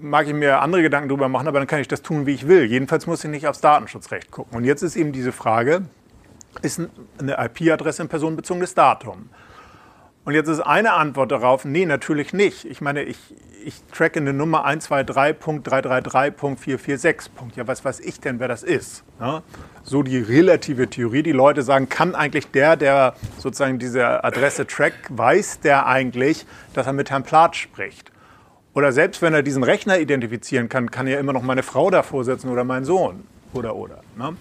mag 0.00 0.26
ich 0.26 0.34
mir 0.34 0.60
andere 0.60 0.82
Gedanken 0.82 1.08
darüber 1.08 1.28
machen, 1.28 1.48
aber 1.48 1.58
dann 1.58 1.68
kann 1.68 1.80
ich 1.80 1.88
das 1.88 2.02
tun, 2.02 2.26
wie 2.26 2.34
ich 2.34 2.46
will. 2.48 2.64
Jedenfalls 2.64 3.06
muss 3.06 3.24
ich 3.24 3.30
nicht 3.30 3.46
aufs 3.46 3.60
Datenschutzrecht 3.60 4.30
gucken. 4.30 4.56
Und 4.56 4.64
jetzt 4.64 4.82
ist 4.82 4.96
eben 4.96 5.12
diese 5.12 5.32
Frage, 5.32 5.82
ist 6.62 6.80
eine 7.18 7.36
IP-Adresse 7.44 8.02
ein 8.02 8.08
personenbezogenes 8.08 8.74
Datum? 8.74 9.28
Und 10.28 10.34
jetzt 10.34 10.48
ist 10.48 10.60
eine 10.60 10.92
Antwort 10.92 11.32
darauf, 11.32 11.64
nee, 11.64 11.86
natürlich 11.86 12.34
nicht. 12.34 12.66
Ich 12.66 12.82
meine, 12.82 13.02
ich, 13.02 13.16
ich 13.64 13.82
tracke 13.94 14.20
eine 14.20 14.34
Nummer 14.34 14.68
123.333.446. 14.68 17.30
Ja, 17.56 17.66
was 17.66 17.82
weiß 17.82 18.00
ich 18.00 18.20
denn, 18.20 18.38
wer 18.38 18.46
das 18.46 18.62
ist? 18.62 19.04
Ja? 19.20 19.42
So 19.84 20.02
die 20.02 20.18
relative 20.18 20.90
Theorie. 20.90 21.22
Die 21.22 21.32
Leute 21.32 21.62
sagen, 21.62 21.88
kann 21.88 22.14
eigentlich 22.14 22.50
der, 22.50 22.76
der 22.76 23.14
sozusagen 23.38 23.78
diese 23.78 24.22
Adresse 24.22 24.66
trackt, 24.66 25.06
weiß 25.08 25.60
der 25.60 25.86
eigentlich, 25.86 26.44
dass 26.74 26.86
er 26.86 26.92
mit 26.92 27.10
Herrn 27.10 27.22
Plath 27.22 27.56
spricht? 27.56 28.12
Oder 28.74 28.92
selbst 28.92 29.22
wenn 29.22 29.32
er 29.32 29.42
diesen 29.42 29.64
Rechner 29.64 29.98
identifizieren 29.98 30.68
kann, 30.68 30.90
kann 30.90 31.06
er 31.06 31.20
immer 31.20 31.32
noch 31.32 31.40
meine 31.40 31.62
Frau 31.62 31.88
davor 31.88 32.24
setzen 32.24 32.50
oder 32.50 32.64
mein 32.64 32.84
Sohn. 32.84 33.26
Oder, 33.54 33.76
oder. 33.76 34.00
Ne? 34.18 34.36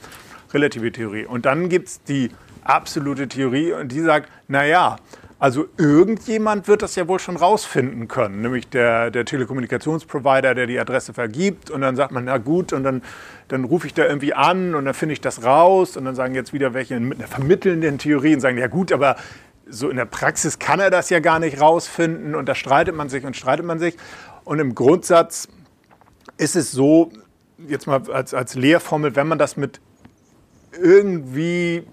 Relative 0.53 0.91
Theorie. 0.91 1.25
Und 1.25 1.45
dann 1.45 1.69
gibt 1.69 1.87
es 1.87 2.03
die 2.03 2.29
absolute 2.65 3.29
Theorie 3.29 3.71
und 3.71 3.93
die 3.93 4.01
sagt, 4.01 4.29
naja, 4.49 4.97
also 5.39 5.67
irgendjemand 5.77 6.67
wird 6.67 6.81
das 6.81 6.95
ja 6.95 7.07
wohl 7.07 7.19
schon 7.19 7.35
rausfinden 7.35 8.07
können, 8.07 8.41
nämlich 8.41 8.69
der, 8.69 9.11
der 9.11 9.23
Telekommunikationsprovider, 9.23 10.55
der 10.55 10.65
die 10.65 10.79
Adresse 10.79 11.13
vergibt. 11.13 11.69
Und 11.69 11.81
dann 11.81 11.95
sagt 11.95 12.11
man, 12.11 12.25
na 12.25 12.39
gut, 12.39 12.73
und 12.73 12.83
dann, 12.83 13.03
dann 13.47 13.63
rufe 13.63 13.85
ich 13.85 13.93
da 13.93 14.05
irgendwie 14.05 14.33
an 14.33 14.73
und 14.73 14.85
dann 14.85 14.95
finde 14.95 15.13
ich 15.13 15.21
das 15.21 15.43
raus. 15.43 15.95
Und 15.95 16.05
dann 16.05 16.15
sagen 16.15 16.33
jetzt 16.33 16.53
wieder 16.53 16.73
welche 16.73 16.99
mit 16.99 17.19
einer 17.19 17.27
vermittelnden 17.27 17.99
Theorie 17.99 18.33
und 18.33 18.41
sagen, 18.41 18.57
ja 18.57 18.65
gut, 18.65 18.91
aber 18.91 19.15
so 19.69 19.89
in 19.89 19.97
der 19.97 20.05
Praxis 20.05 20.57
kann 20.57 20.79
er 20.79 20.89
das 20.89 21.11
ja 21.11 21.19
gar 21.19 21.37
nicht 21.37 21.61
rausfinden. 21.61 22.33
Und 22.33 22.49
da 22.49 22.55
streitet 22.55 22.95
man 22.95 23.09
sich 23.09 23.23
und 23.23 23.35
streitet 23.35 23.65
man 23.65 23.77
sich. 23.77 23.95
Und 24.43 24.57
im 24.57 24.73
Grundsatz 24.73 25.47
ist 26.37 26.55
es 26.55 26.71
so, 26.71 27.11
jetzt 27.67 27.85
mal 27.85 28.01
als, 28.09 28.33
als 28.33 28.55
Lehrformel, 28.55 29.15
wenn 29.15 29.27
man 29.27 29.37
das 29.37 29.55
mit 29.55 29.81
irgendwie 30.81 31.83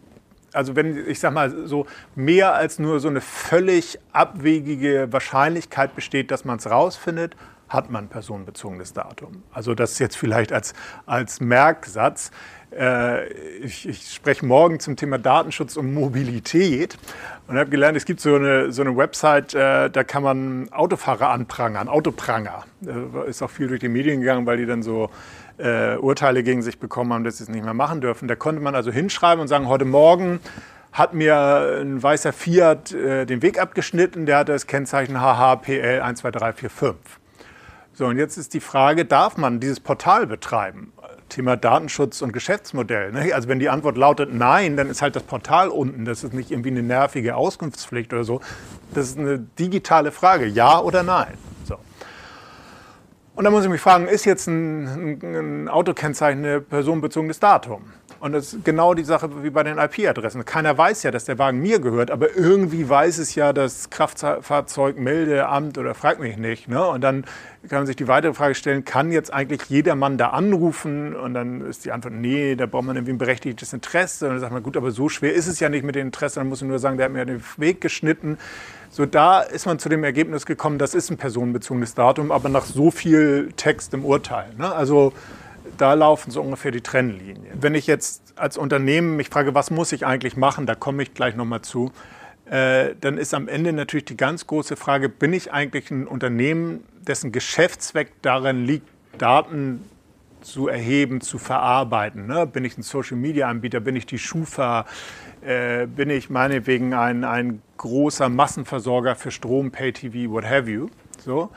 also 0.55 0.77
wenn 0.77 1.09
ich 1.09 1.21
sage 1.21 1.35
mal 1.35 1.67
so 1.67 1.87
mehr 2.15 2.55
als 2.55 2.79
nur 2.79 3.01
so 3.01 3.09
eine 3.09 3.21
völlig 3.21 3.99
abwegige 4.13 5.13
Wahrscheinlichkeit 5.13 5.95
besteht, 5.95 6.31
dass 6.31 6.45
man 6.45 6.59
es 6.59 6.71
rausfindet, 6.71 7.37
hat 7.69 7.91
man 7.91 8.09
personenbezogenes 8.09 8.93
Datum. 8.93 9.43
Also 9.53 9.75
das 9.75 9.99
jetzt 9.99 10.17
vielleicht 10.17 10.53
als, 10.53 10.75
als 11.07 11.41
Merksatz. 11.41 12.31
Äh, 12.71 13.29
ich, 13.63 13.89
ich, 13.89 14.15
spreche 14.15 14.45
morgen 14.45 14.81
zum 14.81 14.97
Thema 14.97 15.19
Datenschutz 15.19 15.77
und 15.77 15.93
Mobilität 15.95 16.99
und 17.47 17.57
habe 17.57 17.71
gelernt, 17.71 17.97
es 17.97 18.05
gibt 18.05 18.21
so 18.21 18.35
eine, 18.35 18.73
so 18.73 18.83
eine 18.83 18.97
Website, 18.97 19.55
äh, 19.55 19.91
da 19.91 20.05
kann 20.05 20.23
man 20.23 20.73
Autofahrer 20.73 21.31
anprangern, 21.31 21.89
Autopranger. 21.89 22.65
Äh, 22.87 23.29
ist 23.29 23.43
auch 23.43 23.51
viel 23.51 23.69
durch 23.69 23.81
die 23.81 23.89
Medien 23.89 24.21
gegangen, 24.21 24.47
weil 24.47 24.57
die 24.57 24.67
dann 24.67 24.83
so 24.83 25.11
äh, 25.59 25.97
Urteile 25.97 26.43
gegen 26.43 26.63
sich 26.63 26.79
bekommen 26.79 27.13
haben, 27.13 27.25
dass 27.25 27.39
sie 27.39 27.45
es 27.45 27.49
nicht 27.49 27.65
mehr 27.65 27.75
machen 27.75 28.01
dürfen. 28.01 28.29
Da 28.29 28.37
konnte 28.37 28.61
man 28.61 28.75
also 28.75 28.91
hinschreiben 28.91 29.41
und 29.41 29.49
sagen, 29.49 29.69
heute 29.69 29.85
Morgen 29.85 30.41
hat 30.93 31.13
mir 31.13 31.81
ein 31.81 32.03
weißer 32.03 32.33
Fiat 32.33 32.93
äh, 32.93 33.27
den 33.27 33.43
Weg 33.43 33.61
abgeschnitten, 33.61 34.27
der 34.27 34.39
hatte 34.39 34.53
das 34.53 34.67
Kennzeichen 34.67 35.21
HHPL 35.21 36.01
12345. 36.01 36.97
So, 37.93 38.07
und 38.07 38.17
jetzt 38.17 38.37
ist 38.37 38.55
die 38.55 38.61
Frage, 38.61 39.05
darf 39.05 39.37
man 39.37 39.61
dieses 39.61 39.81
Portal 39.81 40.27
betreiben? 40.27 40.93
Thema 41.29 41.57
Datenschutz 41.57 42.23
und 42.23 42.33
Geschäftsmodell. 42.33 43.13
Ne? 43.13 43.33
Also 43.35 43.49
wenn 43.49 43.59
die 43.59 43.69
Antwort 43.69 43.97
lautet 43.97 44.33
Nein, 44.33 44.77
dann 44.77 44.89
ist 44.89 45.03
halt 45.03 45.17
das 45.17 45.23
Portal 45.25 45.69
unten. 45.69 46.05
Das 46.05 46.23
ist 46.23 46.33
nicht 46.33 46.51
irgendwie 46.51 46.71
eine 46.71 46.83
nervige 46.83 47.35
Auskunftspflicht 47.35 48.13
oder 48.13 48.25
so. 48.25 48.41
Das 48.95 49.09
ist 49.09 49.19
eine 49.19 49.39
digitale 49.39 50.13
Frage, 50.13 50.47
ja 50.47 50.79
oder 50.81 51.03
nein. 51.03 51.35
Und 53.37 53.43
dann 53.43 53.53
muss 53.53 53.65
ich 53.65 53.71
mich 53.71 53.81
fragen, 53.81 54.07
ist 54.07 54.25
jetzt 54.27 54.47
ein, 54.47 55.19
ein 55.23 55.69
Autokennzeichen 55.69 56.45
ein 56.45 56.65
personenbezogenes 56.65 57.41
Datum? 57.41 57.83
Und 58.21 58.33
das 58.33 58.55
ist 58.55 58.65
genau 58.65 58.95
die 58.95 59.03
Sache 59.03 59.43
wie 59.43 59.51
bei 59.51 59.65
den 59.65 59.77
IP-Adressen. 59.77 60.45
Keiner 60.45 60.79
weiß 60.79 61.03
ja, 61.03 61.11
dass 61.11 61.25
der 61.25 61.39
Wagen 61.39 61.59
mir 61.59 61.81
gehört, 61.81 62.13
aber 62.13 62.37
irgendwie 62.37 62.89
weiß 62.89 63.19
es 63.19 63.35
ja 63.35 63.53
das 63.53 63.91
Kraftfahrzeugmeldeamt 63.91 65.77
oder 65.79 65.95
fragt 65.95 66.21
mich 66.21 66.37
nicht. 66.37 66.69
Ne? 66.69 66.87
Und 66.87 67.03
dann 67.03 67.25
kann 67.69 67.81
man 67.81 67.87
sich 67.87 67.97
die 67.97 68.07
weitere 68.07 68.33
Frage 68.33 68.55
stellen, 68.55 68.85
kann 68.85 69.11
jetzt 69.11 69.33
eigentlich 69.35 69.69
jedermann 69.69 70.17
da 70.17 70.29
anrufen? 70.29 71.17
Und 71.17 71.35
dann 71.35 71.61
ist 71.63 71.85
die 71.85 71.93
Antwort, 71.93 72.15
nee, 72.15 72.55
da 72.55 72.67
braucht 72.67 72.85
man 72.85 72.97
irgendwie 72.97 73.15
ein 73.15 73.19
berechtigtes 73.19 73.73
Interesse. 73.73 74.27
Und 74.27 74.35
dann 74.35 74.41
sagt 74.41 74.53
man, 74.53 74.63
gut, 74.63 74.77
aber 74.77 74.93
so 74.93 75.09
schwer 75.09 75.35
ist 75.35 75.49
es 75.49 75.59
ja 75.61 75.69
nicht 75.69 75.85
mit 75.85 75.97
dem 75.97 76.07
Interesse. 76.07 76.39
Dann 76.39 76.49
muss 76.49 76.61
man 76.61 76.71
nur 76.71 76.79
sagen, 76.79 76.97
der 76.99 77.07
hat 77.07 77.13
mir 77.13 77.27
den 77.27 77.43
Weg 77.57 77.81
geschnitten. 77.81 78.39
So, 78.95 79.07
da 79.07 79.41
ist 79.41 79.67
man 79.67 79.81
zu 79.81 79.89
dem 79.89 80.05
Ergebnis 80.05 80.47
gekommen, 80.47 80.79
das 80.79 80.95
ist 80.95 81.11
ein 81.11 81.17
personenbezogenes 81.17 81.95
Datum, 81.95 82.31
aber 82.31 82.49
nach 82.49 82.65
so 82.65 82.93
viel 82.93 83.51
Text 83.57 83.93
im 83.93 84.05
Urteil. 84.05 84.47
Ne? 84.57 84.73
Also 84.73 85.13
da 85.77 85.95
laufen 85.95 86.31
so 86.31 86.41
ungefähr 86.41 86.71
die 86.71 86.81
Trennlinien. 86.81 87.61
Wenn 87.61 87.75
ich 87.75 87.89
jetzt 87.89 88.23
als 88.37 88.57
Unternehmen 88.57 89.17
mich 89.17 89.31
frage, 89.31 89.53
was 89.53 89.73
muss 89.73 89.91
ich 89.91 90.07
eigentlich 90.07 90.37
machen, 90.37 90.65
da 90.65 90.77
komme 90.77 91.03
ich 91.03 91.13
gleich 91.13 91.35
nochmal 91.35 91.63
zu, 91.63 91.91
äh, 92.49 92.95
dann 93.01 93.19
ist 93.19 93.35
am 93.35 93.49
Ende 93.49 93.73
natürlich 93.73 94.05
die 94.05 94.17
ganz 94.17 94.47
große 94.47 94.77
Frage, 94.77 95.09
bin 95.09 95.33
ich 95.33 95.53
eigentlich 95.53 95.91
ein 95.91 96.07
Unternehmen, 96.07 96.85
dessen 97.01 97.33
Geschäftszweck 97.33 98.13
darin 98.23 98.65
liegt, 98.65 98.87
Daten 99.19 99.81
zu 100.41 100.69
erheben, 100.69 101.21
zu 101.21 101.39
verarbeiten. 101.39 102.29
Ne? 102.29 102.47
Bin 102.47 102.65
ich 102.65 102.79
ein 102.79 102.83
Social-Media-Anbieter, 102.83 103.81
bin 103.81 103.97
ich 103.97 104.07
die 104.07 104.19
Schufa, 104.19 104.87
äh, 105.45 105.87
bin 105.87 106.11
ich 106.11 106.31
meinetwegen 106.31 106.95
ein, 106.95 107.25
ein 107.25 107.63
großer 107.77 108.29
Massenversorger 108.29 109.15
für 109.15 109.31
Strom, 109.31 109.71
Pay-TV, 109.71 110.33
what 110.33 110.45
have 110.45 110.71
you. 110.71 110.89
So. 111.19 111.51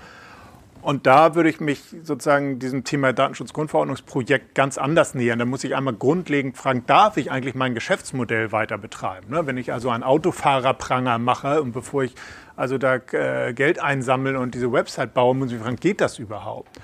Und 0.82 1.06
da 1.06 1.36
würde 1.36 1.50
ich 1.50 1.60
mich 1.60 1.82
sozusagen 2.04 2.60
diesem 2.60 2.84
Thema 2.84 3.12
Datenschutzgrundverordnungsprojekt 3.12 4.56
ganz 4.56 4.78
anders 4.78 5.16
nähern. 5.16 5.40
Da 5.40 5.46
muss 5.46 5.64
ich 5.64 5.76
einmal 5.76 5.94
grundlegend 5.94 6.56
fragen, 6.56 6.86
darf 6.86 7.18
ich 7.18 7.32
eigentlich 7.32 7.56
mein 7.56 7.74
Geschäftsmodell 7.74 8.52
weiter 8.52 8.78
betreiben? 8.78 9.32
Ne? 9.32 9.46
Wenn 9.46 9.58
ich 9.58 9.74
also 9.74 9.90
einen 9.90 10.04
Autofahrerpranger 10.04 11.18
mache 11.18 11.62
und 11.62 11.74
bevor 11.74 12.04
ich 12.04 12.16
also 12.56 12.78
da 12.78 13.02
äh, 13.12 13.54
Geld 13.54 13.80
einsammeln 13.80 14.38
und 14.38 14.56
diese 14.56 14.72
Website 14.72 15.14
baue, 15.14 15.36
muss 15.36 15.52
ich 15.52 15.60
fragen, 15.60 15.76
geht 15.76 16.00
das 16.00 16.20
überhaupt? 16.20 16.80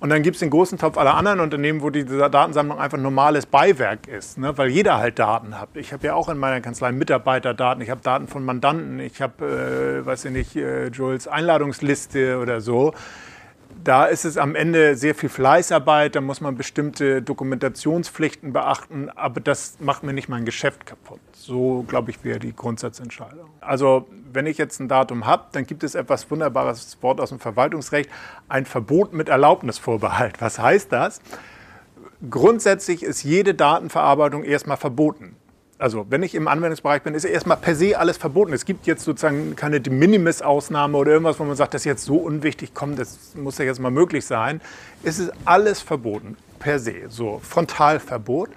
Und 0.00 0.10
dann 0.10 0.22
gibt 0.22 0.36
es 0.36 0.40
den 0.40 0.50
großen 0.50 0.76
Topf 0.76 0.98
aller 0.98 1.14
anderen 1.14 1.40
Unternehmen, 1.40 1.80
wo 1.80 1.88
diese 1.88 2.28
Datensammlung 2.28 2.78
einfach 2.78 2.98
normales 2.98 3.46
Beiwerk 3.46 4.06
ist, 4.06 4.36
ne? 4.36 4.56
weil 4.58 4.68
jeder 4.68 4.98
halt 4.98 5.18
Daten 5.18 5.58
hat. 5.58 5.70
Ich 5.74 5.92
habe 5.92 6.06
ja 6.06 6.14
auch 6.14 6.28
in 6.28 6.36
meiner 6.36 6.60
Kanzlei 6.60 6.92
Mitarbeiterdaten, 6.92 7.82
ich 7.82 7.90
habe 7.90 8.02
Daten 8.02 8.28
von 8.28 8.44
Mandanten, 8.44 9.00
ich 9.00 9.22
habe, 9.22 10.02
äh, 10.02 10.06
weiß 10.06 10.26
ich 10.26 10.32
nicht, 10.32 10.56
äh, 10.56 10.88
Jules 10.88 11.26
Einladungsliste 11.26 12.38
oder 12.38 12.60
so 12.60 12.92
da 13.84 14.06
ist 14.06 14.24
es 14.24 14.38
am 14.38 14.54
Ende 14.54 14.96
sehr 14.96 15.14
viel 15.14 15.28
Fleißarbeit, 15.28 16.16
da 16.16 16.20
muss 16.20 16.40
man 16.40 16.56
bestimmte 16.56 17.20
Dokumentationspflichten 17.20 18.52
beachten, 18.52 19.10
aber 19.10 19.40
das 19.40 19.76
macht 19.78 20.02
mir 20.02 20.14
nicht 20.14 20.28
mein 20.28 20.44
Geschäft 20.44 20.86
kaputt. 20.86 21.20
So, 21.32 21.84
glaube 21.86 22.10
ich, 22.10 22.24
wäre 22.24 22.38
die 22.38 22.56
Grundsatzentscheidung. 22.56 23.50
Also, 23.60 24.08
wenn 24.32 24.46
ich 24.46 24.56
jetzt 24.56 24.80
ein 24.80 24.88
Datum 24.88 25.26
habe, 25.26 25.44
dann 25.52 25.66
gibt 25.66 25.84
es 25.84 25.94
etwas 25.94 26.30
wunderbares 26.30 26.96
Wort 27.02 27.20
aus 27.20 27.28
dem 27.28 27.40
Verwaltungsrecht, 27.40 28.10
ein 28.48 28.64
Verbot 28.64 29.12
mit 29.12 29.28
Erlaubnisvorbehalt. 29.28 30.40
Was 30.40 30.58
heißt 30.58 30.90
das? 30.90 31.20
Grundsätzlich 32.30 33.02
ist 33.02 33.22
jede 33.22 33.54
Datenverarbeitung 33.54 34.44
erstmal 34.44 34.78
verboten 34.78 35.36
also 35.84 36.06
wenn 36.08 36.22
ich 36.22 36.34
im 36.34 36.48
Anwendungsbereich 36.48 37.02
bin, 37.02 37.14
ist 37.14 37.26
erstmal 37.26 37.58
per 37.58 37.74
se 37.74 37.98
alles 37.98 38.16
verboten. 38.16 38.54
Es 38.54 38.64
gibt 38.64 38.86
jetzt 38.86 39.04
sozusagen 39.04 39.54
keine 39.54 39.82
De 39.82 39.92
Minimis-Ausnahme 39.92 40.96
oder 40.96 41.12
irgendwas, 41.12 41.38
wo 41.38 41.44
man 41.44 41.56
sagt, 41.56 41.74
das 41.74 41.82
ist 41.82 41.84
jetzt 41.84 42.06
so 42.06 42.16
unwichtig, 42.16 42.70
komm, 42.72 42.96
das 42.96 43.34
muss 43.34 43.58
ja 43.58 43.66
jetzt 43.66 43.80
mal 43.80 43.90
möglich 43.90 44.24
sein. 44.24 44.62
Es 45.02 45.18
ist 45.18 45.30
alles 45.44 45.82
verboten, 45.82 46.38
per 46.58 46.78
se, 46.78 47.10
so 47.10 47.38
Frontalverbot. 47.44 48.48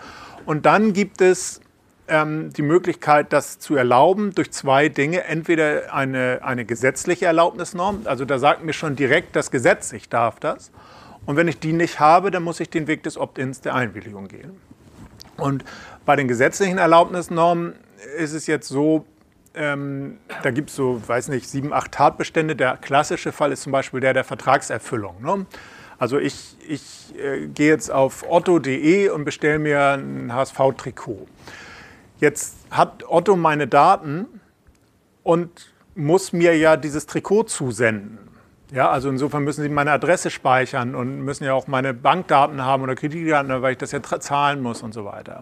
Und 0.45 0.65
dann 0.65 0.93
gibt 0.93 1.19
es 1.19 1.59
ähm, 2.07 2.53
die 2.53 2.61
Möglichkeit, 2.61 3.33
das 3.33 3.59
zu 3.59 3.75
erlauben 3.75 4.33
durch 4.33 4.51
zwei 4.51 4.87
Dinge. 4.87 5.25
Entweder 5.25 5.93
eine, 5.93 6.39
eine 6.43 6.63
gesetzliche 6.63 7.25
Erlaubnisnorm, 7.25 8.03
also 8.05 8.23
da 8.23 8.39
sagt 8.39 8.63
mir 8.63 8.71
schon 8.71 8.95
direkt 8.95 9.35
das 9.35 9.51
Gesetz, 9.51 9.91
ich 9.91 10.07
darf 10.07 10.39
das. 10.39 10.71
Und 11.25 11.35
wenn 11.35 11.49
ich 11.49 11.59
die 11.59 11.73
nicht 11.73 11.99
habe, 11.99 12.31
dann 12.31 12.43
muss 12.43 12.61
ich 12.61 12.69
den 12.69 12.87
Weg 12.87 13.03
des 13.03 13.17
Opt-ins 13.17 13.59
der 13.59 13.75
Einwilligung 13.75 14.29
gehen. 14.29 14.51
Und 15.35 15.65
bei 16.07 16.15
den 16.15 16.29
gesetzlichen 16.29 16.77
Erlaubnisnormen 16.77 17.73
ist 18.17 18.31
es 18.33 18.47
jetzt 18.47 18.69
so, 18.69 19.05
ähm, 19.53 20.17
da 20.41 20.51
gibt 20.51 20.69
es 20.69 20.75
so, 20.77 21.01
weiß 21.05 21.27
nicht, 21.27 21.49
sieben, 21.49 21.73
acht 21.73 21.91
Tatbestände. 21.91 22.55
Der 22.55 22.77
klassische 22.77 23.33
Fall 23.33 23.51
ist 23.51 23.63
zum 23.63 23.73
Beispiel 23.73 23.99
der 23.99 24.13
der 24.13 24.23
Vertragserfüllung. 24.23 25.21
Ne? 25.21 25.45
Also 25.99 26.17
ich, 26.17 26.55
ich 26.65 27.13
äh, 27.19 27.47
gehe 27.47 27.67
jetzt 27.67 27.91
auf 27.91 28.25
otto.de 28.27 29.09
und 29.09 29.25
bestelle 29.25 29.59
mir 29.59 29.97
ein 29.97 30.33
HSV-Trikot. 30.33 31.27
Jetzt 32.19 32.55
hat 32.71 33.03
Otto 33.07 33.35
meine 33.35 33.67
Daten 33.67 34.27
und 35.23 35.73
muss 35.93 36.31
mir 36.31 36.57
ja 36.57 36.77
dieses 36.77 37.05
Trikot 37.05 37.43
zusenden. 37.43 38.17
Ja, 38.71 38.89
also 38.89 39.09
insofern 39.09 39.43
müssen 39.43 39.61
sie 39.61 39.69
meine 39.69 39.91
Adresse 39.91 40.29
speichern 40.29 40.95
und 40.95 41.19
müssen 41.19 41.43
ja 41.43 41.53
auch 41.53 41.67
meine 41.67 41.93
Bankdaten 41.93 42.63
haben 42.63 42.83
oder 42.83 42.95
Kreditdaten, 42.95 43.61
weil 43.61 43.73
ich 43.73 43.77
das 43.77 43.91
ja 43.91 44.01
zahlen 44.01 44.61
muss 44.61 44.81
und 44.83 44.93
so 44.93 45.03
weiter. 45.03 45.41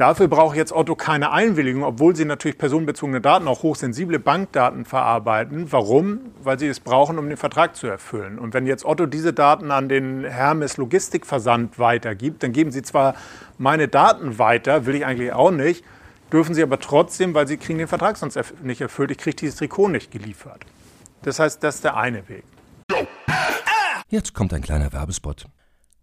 Dafür 0.00 0.28
braucht 0.28 0.56
jetzt 0.56 0.72
Otto 0.72 0.96
keine 0.96 1.30
Einwilligung, 1.30 1.84
obwohl 1.84 2.16
sie 2.16 2.24
natürlich 2.24 2.56
personenbezogene 2.56 3.20
Daten, 3.20 3.46
auch 3.46 3.62
hochsensible 3.62 4.18
Bankdaten 4.18 4.86
verarbeiten. 4.86 5.70
Warum? 5.70 6.20
Weil 6.42 6.58
sie 6.58 6.68
es 6.68 6.80
brauchen, 6.80 7.18
um 7.18 7.28
den 7.28 7.36
Vertrag 7.36 7.76
zu 7.76 7.86
erfüllen. 7.86 8.38
Und 8.38 8.54
wenn 8.54 8.66
jetzt 8.66 8.86
Otto 8.86 9.04
diese 9.04 9.34
Daten 9.34 9.70
an 9.70 9.90
den 9.90 10.24
Hermes 10.24 10.78
Logistikversand 10.78 11.78
weitergibt, 11.78 12.42
dann 12.42 12.52
geben 12.52 12.72
sie 12.72 12.80
zwar 12.80 13.14
meine 13.58 13.88
Daten 13.88 14.38
weiter, 14.38 14.86
will 14.86 14.94
ich 14.94 15.04
eigentlich 15.04 15.34
auch 15.34 15.50
nicht, 15.50 15.84
dürfen 16.32 16.54
sie 16.54 16.62
aber 16.62 16.80
trotzdem, 16.80 17.34
weil 17.34 17.46
sie 17.46 17.58
kriegen 17.58 17.78
den 17.78 17.86
Vertrag 17.86 18.16
sonst 18.16 18.38
nicht 18.62 18.80
erfüllt, 18.80 19.10
ich 19.10 19.18
kriege 19.18 19.36
dieses 19.36 19.56
Trikot 19.56 19.88
nicht 19.88 20.10
geliefert. 20.10 20.64
Das 21.20 21.38
heißt, 21.38 21.62
das 21.62 21.74
ist 21.74 21.84
der 21.84 21.98
eine 21.98 22.26
Weg. 22.26 22.44
Jetzt 24.08 24.32
kommt 24.32 24.54
ein 24.54 24.62
kleiner 24.62 24.94
Werbespot. 24.94 25.44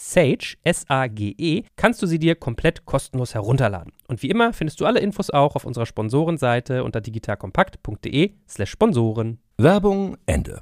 Sage, 0.00 0.54
S-A-G-E, 0.62 1.64
kannst 1.74 2.00
du 2.00 2.06
sie 2.06 2.20
dir 2.20 2.36
komplett 2.36 2.86
kostenlos 2.86 3.34
herunterladen. 3.34 3.92
Und 4.06 4.22
wie 4.22 4.30
immer 4.30 4.52
findest 4.52 4.80
du 4.80 4.86
alle 4.86 5.00
Infos 5.00 5.28
auch 5.30 5.56
auf 5.56 5.64
unserer 5.64 5.86
Sponsorenseite 5.86 6.84
unter 6.84 7.00
digitalkompakt.de 7.00 8.34
slash 8.48 8.70
Sponsoren. 8.70 9.40
Werbung 9.56 10.16
Ende. 10.24 10.60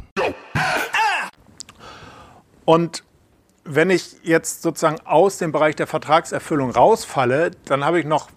Und 2.64 3.04
wenn 3.64 3.90
ich 3.90 4.16
jetzt 4.22 4.62
sozusagen 4.62 5.00
aus 5.04 5.36
dem 5.36 5.52
Bereich 5.52 5.76
der 5.76 5.86
Vertragserfüllung 5.86 6.70
rausfalle, 6.70 7.50
dann 7.66 7.84
habe 7.84 8.00
ich 8.00 8.06
noch 8.06 8.30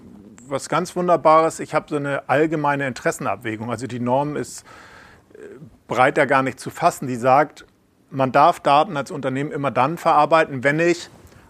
was 0.50 0.68
ganz 0.68 0.98
Wunderbares. 0.98 1.62
Ich 1.62 1.74
habe 1.74 1.86
so 1.88 1.96
eine 1.96 2.28
allgemeine 2.28 2.86
Interessenabwägung. 2.88 3.72
Also 3.72 3.88
die 3.88 4.02
Norm 4.02 4.36
ist 4.36 4.66
äh, 5.34 5.38
breiter 5.88 6.28
gar 6.28 6.44
nicht 6.44 6.60
zu 6.60 6.70
fassen. 6.70 7.08
Die 7.08 7.16
sagt, 7.16 7.66
man 8.12 8.32
darf 8.32 8.60
Daten 8.60 8.98
als 8.98 9.12
Unternehmen 9.12 9.52
immer 9.52 9.72
dann 9.72 9.98
verarbeiten, 9.98 10.64
wenn 10.64 10.80
ich 10.80 11.10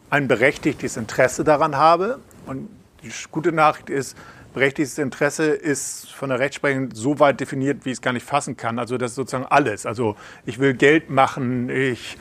ein 0.10 0.28
berechtigtes 0.28 0.97
Interesse 0.97 1.43
daran 1.43 1.78
habe. 1.78 2.20
Und 2.45 2.70
die 3.03 3.12
gute 3.32 3.51
Nachricht 3.51 3.89
ist, 3.89 4.18
berechtigtes 4.53 4.97
Interesse 4.97 5.45
ist 5.45 6.12
von 6.12 6.30
der 6.30 6.39
Rechtsprechung 6.39 6.89
so 6.93 7.20
weit 7.20 7.39
definiert, 7.39 7.86
wie 7.86 7.89
ich 7.89 7.97
es 7.97 8.01
gar 8.01 8.14
nicht 8.14 8.26
fassen 8.26 8.57
kann. 8.57 8.80
Also 8.80 8.97
das 8.97 9.12
ist 9.12 9.16
sozusagen 9.16 9.45
alles. 9.45 9.86
Also 9.86 10.16
ich 10.45 10.60
will 10.60 10.74
Geld 10.74 11.10
machen, 11.10 11.70
ich, 11.70 12.18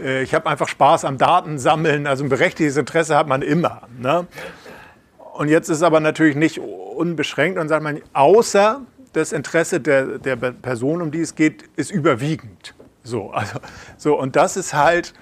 äh, 0.00 0.22
ich 0.22 0.34
habe 0.34 0.48
einfach 0.48 0.68
Spaß 0.68 1.04
am 1.04 1.18
Datensammeln. 1.18 2.06
Also 2.06 2.24
ein 2.24 2.30
berechtigtes 2.30 2.76
Interesse 2.76 3.16
hat 3.16 3.26
man 3.26 3.42
immer. 3.42 3.82
Ne? 3.98 4.26
Und 5.34 5.48
jetzt 5.48 5.68
ist 5.68 5.82
aber 5.82 6.00
natürlich 6.00 6.36
nicht 6.36 6.58
unbeschränkt 6.58 7.58
und 7.58 7.68
sagt 7.68 7.82
man, 7.82 8.00
außer 8.12 8.82
das 9.12 9.32
Interesse 9.32 9.80
der, 9.80 10.18
der 10.18 10.36
Person, 10.36 11.02
um 11.02 11.10
die 11.10 11.20
es 11.20 11.34
geht, 11.34 11.64
ist 11.76 11.90
überwiegend. 11.90 12.74
So, 13.04 13.30
also, 13.30 13.58
so, 13.96 14.18
und 14.18 14.36
das 14.36 14.56
ist 14.56 14.74
halt 14.74 15.14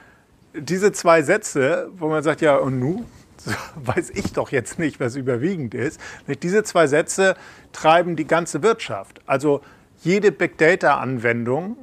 diese 0.55 0.93
zwei 0.93 1.23
Sätze, 1.23 1.91
wo 1.97 2.09
man 2.09 2.23
sagt, 2.23 2.41
ja, 2.41 2.57
und 2.57 2.79
nu? 2.79 3.05
So, 3.39 3.53
weiß 3.77 4.11
ich 4.11 4.33
doch 4.33 4.51
jetzt 4.51 4.79
nicht, 4.79 5.01
was 5.01 5.17
überwiegend 5.17 5.75
ist. 5.75 6.01
Diese 6.43 6.63
zwei 6.63 6.87
Sätze 6.87 7.37
treiben 7.73 8.17
die 8.17 8.27
ganze 8.27 8.63
Wirtschaft. 8.63 9.21
Also 9.27 9.63
jede 10.03 10.33
Big 10.33 10.59
Data-Anwendung 10.59 11.77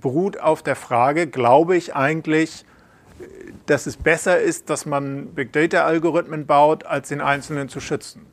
beruht 0.00 0.40
auf 0.40 0.62
der 0.62 0.76
Frage, 0.76 1.26
glaube 1.26 1.76
ich 1.76 1.94
eigentlich, 1.94 2.64
dass 3.66 3.86
es 3.86 3.96
besser 3.96 4.38
ist, 4.38 4.68
dass 4.70 4.86
man 4.86 5.28
Big 5.28 5.52
Data-Algorithmen 5.52 6.46
baut, 6.46 6.84
als 6.84 7.08
den 7.08 7.20
Einzelnen 7.20 7.68
zu 7.68 7.80
schützen. 7.80 8.26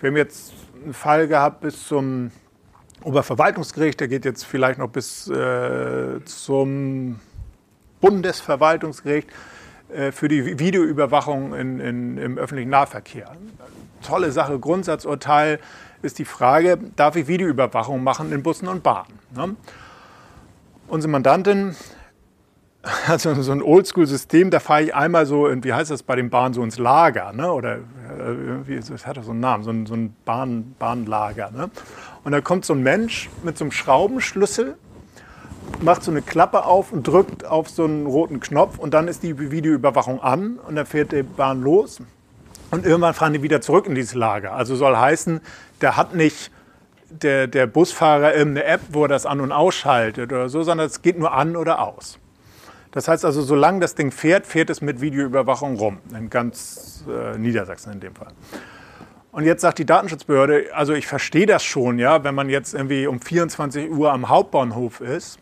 Wir 0.00 0.08
haben 0.08 0.16
jetzt 0.16 0.52
einen 0.82 0.94
Fall 0.94 1.28
gehabt 1.28 1.60
bis 1.60 1.86
zum 1.86 2.32
Oberverwaltungsgericht, 3.02 4.00
der 4.00 4.08
geht 4.08 4.24
jetzt 4.24 4.44
vielleicht 4.44 4.78
noch 4.78 4.88
bis 4.88 5.28
äh, 5.28 6.24
zum 6.24 7.20
Bundesverwaltungsgericht 8.00 9.28
äh, 9.94 10.12
für 10.12 10.28
die 10.28 10.58
Videoüberwachung 10.58 11.54
in, 11.54 11.80
in, 11.80 12.18
im 12.18 12.38
öffentlichen 12.38 12.70
Nahverkehr. 12.70 13.36
Tolle 14.02 14.32
Sache, 14.32 14.58
Grundsatzurteil 14.58 15.60
ist 16.02 16.18
die 16.18 16.24
Frage, 16.24 16.78
darf 16.96 17.16
ich 17.16 17.28
Videoüberwachung 17.28 18.02
machen 18.02 18.32
in 18.32 18.42
Bussen 18.42 18.68
und 18.68 18.82
Bahnen? 18.82 19.18
Ne? 19.34 19.56
Unsere 20.88 21.10
Mandantin 21.10 21.76
also 23.06 23.34
so 23.42 23.52
ein 23.52 23.62
Oldschool-System, 23.62 24.50
da 24.50 24.58
fahre 24.58 24.82
ich 24.82 24.94
einmal 24.94 25.26
so, 25.26 25.48
wie 25.62 25.72
heißt 25.72 25.90
das 25.90 26.02
bei 26.02 26.16
den 26.16 26.30
Bahnen, 26.30 26.52
so 26.52 26.62
ins 26.62 26.78
Lager, 26.78 27.32
ne? 27.32 27.52
oder 27.52 27.78
irgendwie, 28.18 28.76
das 28.76 29.06
hat 29.06 29.16
doch 29.16 29.22
so 29.22 29.30
einen 29.30 29.40
Namen, 29.40 29.62
so 29.62 29.70
ein, 29.70 29.86
so 29.86 29.94
ein 29.94 30.14
Bahn, 30.24 30.74
Bahnlager. 30.78 31.50
Ne? 31.52 31.70
Und 32.24 32.32
da 32.32 32.40
kommt 32.40 32.64
so 32.64 32.74
ein 32.74 32.82
Mensch 32.82 33.30
mit 33.44 33.56
so 33.56 33.64
einem 33.64 33.72
Schraubenschlüssel, 33.72 34.76
macht 35.80 36.02
so 36.02 36.10
eine 36.10 36.22
Klappe 36.22 36.64
auf 36.64 36.92
und 36.92 37.06
drückt 37.06 37.44
auf 37.44 37.68
so 37.68 37.84
einen 37.84 38.06
roten 38.06 38.40
Knopf 38.40 38.78
und 38.78 38.94
dann 38.94 39.06
ist 39.06 39.22
die 39.22 39.50
Videoüberwachung 39.50 40.20
an 40.20 40.58
und 40.66 40.74
dann 40.74 40.86
fährt 40.86 41.12
die 41.12 41.22
Bahn 41.22 41.62
los 41.62 42.00
und 42.72 42.84
irgendwann 42.84 43.14
fahren 43.14 43.32
die 43.32 43.42
wieder 43.42 43.60
zurück 43.60 43.86
in 43.86 43.94
dieses 43.94 44.14
Lager. 44.14 44.54
Also 44.54 44.74
soll 44.74 44.96
heißen, 44.96 45.40
der 45.80 45.96
hat 45.96 46.14
nicht 46.14 46.50
der, 47.10 47.46
der 47.46 47.66
Busfahrer 47.66 48.34
irgendeine 48.34 48.66
App, 48.66 48.80
wo 48.90 49.04
er 49.04 49.08
das 49.08 49.24
an- 49.24 49.40
und 49.40 49.52
ausschaltet 49.52 50.32
oder 50.32 50.48
so, 50.48 50.62
sondern 50.62 50.86
es 50.86 51.02
geht 51.02 51.18
nur 51.18 51.32
an 51.32 51.54
oder 51.56 51.80
aus. 51.80 52.18
Das 52.92 53.08
heißt 53.08 53.24
also, 53.24 53.42
solange 53.42 53.80
das 53.80 53.94
Ding 53.94 54.10
fährt, 54.10 54.46
fährt 54.46 54.70
es 54.70 54.80
mit 54.80 55.00
Videoüberwachung 55.00 55.76
rum. 55.76 55.98
In 56.16 56.30
ganz 56.30 57.04
äh, 57.08 57.36
Niedersachsen 57.38 57.94
in 57.94 58.00
dem 58.00 58.14
Fall. 58.14 58.32
Und 59.32 59.44
jetzt 59.44 59.62
sagt 59.62 59.78
die 59.78 59.86
Datenschutzbehörde, 59.86 60.66
also 60.74 60.92
ich 60.92 61.06
verstehe 61.06 61.46
das 61.46 61.64
schon, 61.64 61.98
ja, 61.98 62.22
wenn 62.22 62.34
man 62.34 62.50
jetzt 62.50 62.74
irgendwie 62.74 63.06
um 63.06 63.18
24 63.18 63.90
Uhr 63.90 64.12
am 64.12 64.28
Hauptbahnhof 64.28 65.00
ist 65.00 65.38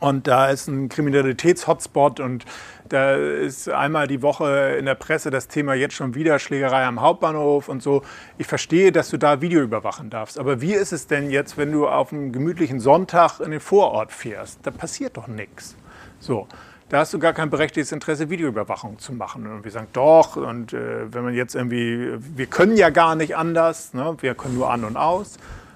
und 0.00 0.26
da 0.26 0.48
ist 0.48 0.68
ein 0.68 0.88
Kriminalitäts-Hotspot 0.88 2.20
und 2.20 2.46
da 2.88 3.14
ist 3.14 3.68
einmal 3.68 4.06
die 4.06 4.22
Woche 4.22 4.76
in 4.78 4.86
der 4.86 4.94
Presse 4.94 5.30
das 5.30 5.48
Thema 5.48 5.74
jetzt 5.74 5.94
schon 5.94 6.14
wieder 6.14 6.38
Schlägerei 6.38 6.84
am 6.84 7.02
Hauptbahnhof 7.02 7.68
und 7.68 7.82
so. 7.82 8.02
Ich 8.38 8.46
verstehe, 8.46 8.90
dass 8.90 9.10
du 9.10 9.18
da 9.18 9.42
Video 9.42 9.60
überwachen 9.62 10.08
darfst. 10.08 10.38
Aber 10.38 10.62
wie 10.62 10.72
ist 10.72 10.92
es 10.92 11.06
denn 11.06 11.30
jetzt, 11.30 11.58
wenn 11.58 11.72
du 11.72 11.86
auf 11.86 12.12
einem 12.12 12.32
gemütlichen 12.32 12.80
Sonntag 12.80 13.40
in 13.40 13.50
den 13.50 13.60
Vorort 13.60 14.12
fährst? 14.12 14.60
Da 14.62 14.70
passiert 14.70 15.16
doch 15.18 15.26
nichts. 15.26 15.76
So, 16.24 16.48
da 16.88 17.00
hast 17.00 17.12
du 17.12 17.18
gar 17.18 17.34
kein 17.34 17.50
berechtigtes 17.50 17.92
Interesse, 17.92 18.30
Videoüberwachung 18.30 18.98
zu 18.98 19.12
machen. 19.12 19.46
Und 19.46 19.62
wir 19.62 19.70
sagen, 19.70 19.88
doch, 19.92 20.36
und 20.36 20.72
äh, 20.72 21.12
wenn 21.12 21.22
man 21.22 21.34
jetzt 21.34 21.54
irgendwie, 21.54 22.14
wir 22.18 22.46
können 22.46 22.78
ja 22.78 22.88
gar 22.88 23.14
nicht 23.14 23.36
anders, 23.36 23.92
ne? 23.92 24.16
wir 24.20 24.34
können 24.34 24.54
nur 24.54 24.70
an 24.70 24.84
und 24.84 24.96
aus. 24.96 25.34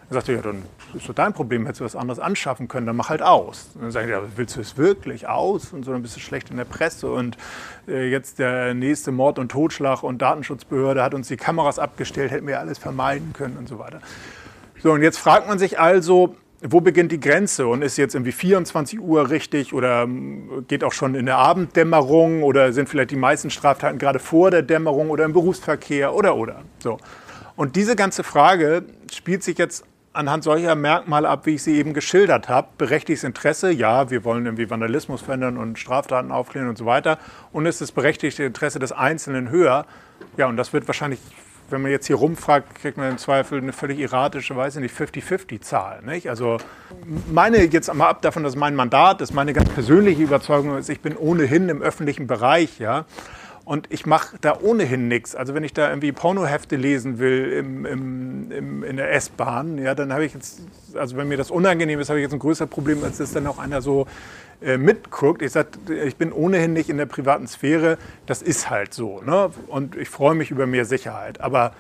Dann 0.09 0.15
sagt 0.15 0.31
er, 0.31 0.37
ja, 0.37 0.41
dann 0.41 0.63
ist 0.95 1.07
doch 1.07 1.15
dein 1.15 1.35
Problem, 1.35 1.67
hättest 1.67 1.83
du 1.83 1.85
was 1.85 1.95
anderes 1.95 2.19
anschaffen 2.19 2.67
können, 2.67 2.87
dann 2.87 2.97
mach 2.97 3.11
halt 3.11 3.21
aus. 3.21 3.73
Und 3.75 3.83
dann 3.83 3.91
sagen 3.91 4.07
die, 4.07 4.13
ja, 4.13 4.23
willst 4.37 4.57
du 4.57 4.63
es 4.63 4.79
wirklich 4.79 5.29
aus? 5.29 5.75
Und 5.75 5.85
so, 5.85 5.93
dann 5.93 6.01
bist 6.01 6.17
du 6.17 6.21
schlecht 6.21 6.49
in 6.49 6.57
der 6.57 6.65
Presse. 6.65 7.13
Und 7.13 7.37
äh, 7.87 8.09
jetzt 8.11 8.39
der 8.39 8.73
nächste 8.73 9.13
Mord 9.13 9.39
und 9.39 9.53
Totschlag 9.53 10.03
und 10.03 10.23
Datenschutzbehörde 10.23 11.03
hat 11.03 11.13
uns 11.13 11.29
die 11.29 11.37
Kameras 11.37 11.79
abgestellt, 11.79 12.31
hätten 12.31 12.47
wir 12.47 12.59
alles 12.59 12.79
vermeiden 12.79 13.35
können 13.35 13.59
und 13.59 13.69
so 13.69 13.79
weiter. 13.79 14.01
So, 14.83 14.93
und 14.93 15.03
jetzt 15.03 15.19
fragt 15.19 15.47
man 15.47 15.59
sich 15.59 15.79
also, 15.79 16.37
wo 16.63 16.81
beginnt 16.81 17.13
die 17.13 17.21
Grenze 17.21 17.67
und 17.67 17.83
ist 17.83 17.97
jetzt 17.99 18.15
irgendwie 18.15 18.33
24 18.33 19.01
Uhr 19.01 19.31
richtig 19.31 19.73
oder 19.73 20.03
ähm, 20.03 20.65
geht 20.67 20.83
auch 20.83 20.93
schon 20.93 21.15
in 21.15 21.27
der 21.27 21.39
Abenddämmerung 21.39 22.43
oder 22.43 22.73
sind 22.73 22.89
vielleicht 22.89 23.13
die 23.13 23.17
meisten 23.17 23.51
Straftaten 23.51 23.99
gerade 23.99 24.19
vor 24.19 24.51
der 24.51 24.63
Dämmerung 24.63 25.11
oder 25.11 25.25
im 25.25 25.33
Berufsverkehr 25.33 26.15
oder 26.15 26.37
oder 26.37 26.63
so. 26.81 26.99
Und 27.55 27.77
diese 27.77 27.97
ganze 27.97 28.25
Frage 28.25 28.85
spielt 29.13 29.43
sich 29.43 29.59
jetzt 29.59 29.85
anhand 30.13 30.43
solcher 30.43 30.75
Merkmale 30.75 31.29
ab, 31.29 31.47
wie 31.47 31.55
ich 31.55 31.63
sie 31.63 31.77
eben 31.77 31.95
geschildert 31.95 32.49
habe. 32.49 32.69
Berechtigtes 32.77 33.23
Interesse, 33.23 33.71
ja, 33.71 34.11
wir 34.11 34.25
wollen 34.25 34.47
irgendwie 34.47 34.69
Vandalismus 34.69 35.23
verändern 35.23 35.57
und 35.57 35.79
Straftaten 35.79 36.33
aufklären 36.33 36.69
und 36.69 36.77
so 36.77 36.87
weiter. 36.87 37.19
Und 37.53 37.67
ist 37.67 37.81
das 37.81 37.93
berechtigte 37.93 38.43
Interesse 38.43 38.81
des 38.81 38.91
Einzelnen 38.91 39.51
höher? 39.51 39.87
Ja, 40.37 40.47
und 40.47 40.57
das 40.57 40.73
wird 40.73 40.89
wahrscheinlich 40.89 41.21
wenn 41.71 41.83
man 41.83 41.91
jetzt 41.91 42.07
hier 42.07 42.17
rumfragt, 42.17 42.75
kriegt 42.77 42.97
man 42.97 43.11
im 43.11 43.19
Zweifel 43.19 43.59
eine 43.59 43.73
völlig 43.73 44.01
erratische, 44.01 44.57
weiß 44.57 44.77
ich 44.77 44.83
nicht, 44.83 44.95
50-50-Zahl. 44.95 46.03
Also 46.29 46.59
meine, 47.31 47.65
jetzt 47.65 47.93
mal 47.93 48.09
ab 48.09 48.23
davon, 48.23 48.43
dass 48.43 48.57
mein 48.57 48.75
Mandat 48.75 49.21
ist, 49.21 49.33
meine 49.35 49.53
ganz 49.53 49.69
persönliche 49.71 50.23
Überzeugung 50.23 50.77
ist, 50.79 50.89
ich 50.89 51.01
bin 51.01 51.17
ohnehin 51.17 51.69
im 51.69 51.83
öffentlichen 51.83 52.27
Bereich, 52.27 52.79
ja. 52.79 53.05
Und 53.65 53.87
ich 53.91 54.07
mache 54.07 54.39
da 54.41 54.59
ohnehin 54.59 55.09
nichts. 55.09 55.37
Also 55.37 55.53
wenn 55.53 55.63
ich 55.63 55.75
da 55.75 55.91
irgendwie 55.91 56.11
Pornohefte 56.13 56.77
lesen 56.77 57.19
will 57.19 57.53
im, 57.53 57.85
im, 57.85 58.51
im, 58.51 58.83
in 58.83 58.97
der 58.97 59.13
S-Bahn, 59.13 59.77
ja, 59.77 59.95
dann 59.95 60.11
habe 60.11 60.25
ich 60.25 60.33
jetzt, 60.33 60.63
also 60.95 61.19
wenn 61.19 61.29
mir 61.29 61.37
das 61.37 61.51
unangenehm 61.51 62.01
ist, 62.01 62.09
habe 62.09 62.19
ich 62.19 62.23
jetzt 62.23 62.33
ein 62.33 62.39
größeres 62.39 62.71
Problem, 62.71 63.05
als 63.05 63.19
dass 63.19 63.33
dann 63.33 63.47
auch 63.47 63.59
einer 63.59 63.83
so 63.83 64.07
mitguckt. 64.61 65.43
Ich 65.43 65.53
sage, 65.53 65.69
ich 66.05 66.17
bin 66.17 66.33
ohnehin 66.33 66.73
nicht 66.73 66.89
in 66.89 66.97
der 66.97 67.07
privaten 67.07 67.47
Sphäre. 67.47 67.99
Das 68.27 68.43
ist 68.43 68.71
halt 68.71 68.93
so. 68.93 69.23
Ne? 69.23 69.51
Und 69.69 69.97
ich 69.97 70.09
freue 70.09 70.35
mich 70.35 70.51
über 70.51 70.67
mehr 70.67 70.85
Sicherheit. 70.85 71.41
Aber 71.41 71.73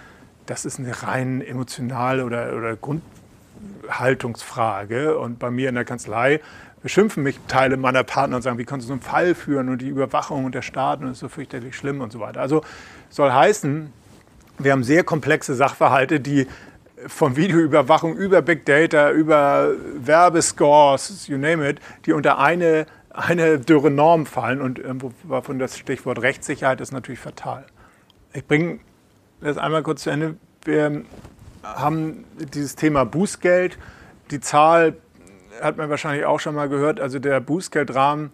das 0.46 0.64
ist 0.64 0.78
eine 0.78 1.02
rein 1.02 1.40
emotionale 1.40 2.24
oder, 2.24 2.56
oder 2.56 2.76
Grundhaltungsfrage. 2.76 5.18
Und 5.18 5.38
bei 5.38 5.50
mir 5.50 5.68
in 5.68 5.74
der 5.74 5.84
Kanzlei 5.84 6.40
beschimpfen 6.82 7.24
mich 7.24 7.38
Teile 7.48 7.76
meiner 7.76 8.04
Partner 8.04 8.36
und 8.36 8.42
sagen, 8.42 8.58
wie 8.58 8.64
kannst 8.64 8.84
du 8.84 8.88
so 8.88 8.92
einen 8.92 9.02
Fall 9.02 9.34
führen 9.34 9.68
und 9.68 9.82
die 9.82 9.88
Überwachung 9.88 10.44
und 10.44 10.54
der 10.54 10.62
Staat 10.62 11.00
und 11.00 11.10
ist 11.10 11.18
so 11.18 11.28
fürchterlich 11.28 11.76
schlimm 11.76 12.00
und 12.00 12.12
so 12.12 12.20
weiter. 12.20 12.40
Also 12.40 12.62
soll 13.10 13.32
heißen, 13.32 13.92
wir 14.58 14.72
haben 14.72 14.84
sehr 14.84 15.04
komplexe 15.04 15.54
Sachverhalte, 15.54 16.20
die 16.20 16.46
von 17.06 17.36
Videoüberwachung 17.36 18.16
über 18.16 18.42
Big 18.42 18.64
Data, 18.66 19.10
über 19.10 19.72
Werbescores, 19.96 21.26
you 21.28 21.38
name 21.38 21.68
it, 21.68 21.80
die 22.06 22.12
unter 22.12 22.38
eine, 22.38 22.86
eine 23.10 23.58
dürre 23.58 23.90
Norm 23.90 24.26
fallen. 24.26 24.60
Und 24.60 24.78
irgendwo 24.78 25.12
war 25.24 25.42
von 25.42 25.58
das 25.58 25.78
Stichwort 25.78 26.22
Rechtssicherheit 26.22 26.80
ist 26.80 26.92
natürlich 26.92 27.20
fatal. 27.20 27.64
Ich 28.32 28.46
bringe 28.46 28.80
das 29.40 29.58
einmal 29.58 29.82
kurz 29.82 30.02
zu 30.02 30.10
Ende. 30.10 30.36
Wir 30.64 31.02
haben 31.62 32.24
dieses 32.52 32.76
Thema 32.76 33.04
Bußgeld. 33.04 33.78
Die 34.30 34.40
Zahl 34.40 34.96
hat 35.60 35.76
man 35.76 35.90
wahrscheinlich 35.90 36.24
auch 36.24 36.40
schon 36.40 36.54
mal 36.54 36.68
gehört. 36.68 37.00
Also 37.00 37.18
der 37.18 37.40
Bußgeldrahmen 37.40 38.30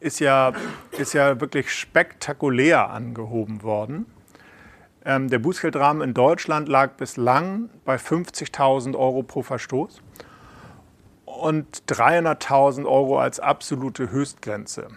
ist 0.00 0.20
ja, 0.20 0.52
ist 0.92 1.14
ja 1.14 1.40
wirklich 1.40 1.72
spektakulär 1.72 2.90
angehoben 2.90 3.62
worden. 3.62 4.06
Ähm, 5.04 5.28
der 5.28 5.38
Bußgeldrahmen 5.38 6.02
in 6.02 6.14
Deutschland 6.14 6.68
lag 6.68 6.92
bislang 6.92 7.68
bei 7.84 7.96
50.000 7.96 8.96
Euro 8.96 9.22
pro 9.22 9.42
Verstoß 9.42 10.00
und 11.26 11.82
300.000 11.88 12.86
Euro 12.86 13.18
als 13.18 13.38
absolute 13.38 14.10
Höchstgrenze. 14.10 14.88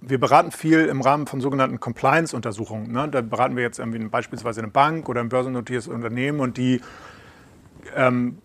Wir 0.00 0.18
beraten 0.18 0.50
viel 0.50 0.86
im 0.86 1.02
Rahmen 1.02 1.26
von 1.26 1.42
sogenannten 1.42 1.78
Compliance-Untersuchungen. 1.78 2.90
Ne? 2.90 3.08
Da 3.10 3.20
beraten 3.20 3.56
wir 3.56 3.62
jetzt 3.62 3.78
irgendwie 3.78 4.02
beispielsweise 4.06 4.62
eine 4.62 4.70
Bank 4.70 5.10
oder 5.10 5.20
ein 5.20 5.28
börsennotiertes 5.28 5.88
Unternehmen 5.88 6.40
und 6.40 6.56
die 6.56 6.80
ähm, 7.94 8.38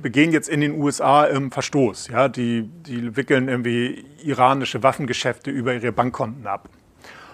begehen 0.00 0.30
jetzt 0.30 0.48
in 0.48 0.60
den 0.60 0.80
USA 0.80 1.24
im 1.24 1.50
Verstoß. 1.50 2.08
Ja? 2.08 2.28
Die, 2.28 2.62
die 2.86 3.16
wickeln 3.16 3.48
irgendwie 3.48 4.04
iranische 4.22 4.84
Waffengeschäfte 4.84 5.50
über 5.50 5.74
ihre 5.74 5.90
Bankkonten 5.90 6.46
ab. 6.46 6.68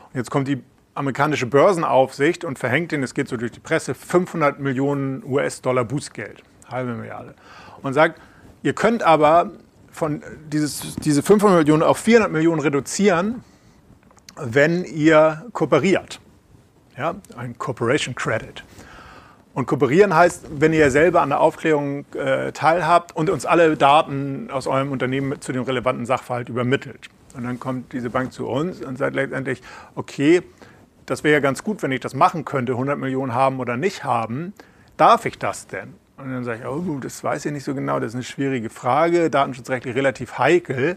Und 0.06 0.16
jetzt 0.16 0.30
kommt 0.30 0.48
die 0.48 0.62
amerikanische 0.98 1.46
Börsenaufsicht 1.46 2.44
und 2.44 2.58
verhängt 2.58 2.92
den, 2.92 3.02
es 3.02 3.14
geht 3.14 3.28
so 3.28 3.36
durch 3.36 3.52
die 3.52 3.60
Presse, 3.60 3.94
500 3.94 4.58
Millionen 4.58 5.22
US-Dollar 5.24 5.84
Bußgeld, 5.84 6.42
halbe 6.68 6.94
Milliarde. 6.94 7.34
Und 7.82 7.94
sagt, 7.94 8.20
ihr 8.62 8.72
könnt 8.72 9.02
aber 9.02 9.50
von 9.90 10.22
dieses, 10.52 10.96
diese 10.96 11.22
500 11.22 11.58
Millionen 11.58 11.82
auf 11.82 11.98
400 11.98 12.32
Millionen 12.32 12.60
reduzieren, 12.60 13.44
wenn 14.36 14.84
ihr 14.84 15.46
kooperiert. 15.52 16.20
Ja, 16.96 17.14
ein 17.36 17.56
Corporation 17.58 18.14
Credit. 18.14 18.64
Und 19.54 19.66
kooperieren 19.66 20.14
heißt, 20.14 20.46
wenn 20.58 20.72
ihr 20.72 20.90
selber 20.90 21.22
an 21.22 21.30
der 21.30 21.40
Aufklärung 21.40 22.04
äh, 22.14 22.52
teilhabt 22.52 23.14
und 23.16 23.30
uns 23.30 23.46
alle 23.46 23.76
Daten 23.76 24.50
aus 24.50 24.66
eurem 24.66 24.92
Unternehmen 24.92 25.40
zu 25.40 25.52
dem 25.52 25.62
relevanten 25.62 26.06
Sachverhalt 26.06 26.48
übermittelt. 26.48 27.08
Und 27.36 27.44
dann 27.44 27.60
kommt 27.60 27.92
diese 27.92 28.10
Bank 28.10 28.32
zu 28.32 28.46
uns 28.46 28.84
und 28.84 28.98
sagt 28.98 29.14
letztendlich, 29.14 29.62
okay, 29.94 30.42
das 31.10 31.24
wäre 31.24 31.34
ja 31.34 31.40
ganz 31.40 31.64
gut, 31.64 31.82
wenn 31.82 31.90
ich 31.92 32.00
das 32.00 32.14
machen 32.14 32.44
könnte, 32.44 32.72
100 32.72 32.98
Millionen 32.98 33.34
haben 33.34 33.60
oder 33.60 33.76
nicht 33.76 34.04
haben. 34.04 34.52
Darf 34.96 35.24
ich 35.24 35.38
das 35.38 35.66
denn? 35.66 35.94
Und 36.18 36.30
dann 36.30 36.44
sage 36.44 36.60
ich, 36.60 36.66
oh, 36.66 36.98
das 37.00 37.22
weiß 37.24 37.46
ich 37.46 37.52
nicht 37.52 37.64
so 37.64 37.74
genau, 37.74 38.00
das 38.00 38.08
ist 38.08 38.14
eine 38.16 38.24
schwierige 38.24 38.70
Frage, 38.70 39.30
datenschutzrechtlich 39.30 39.94
relativ 39.94 40.38
heikel. 40.38 40.96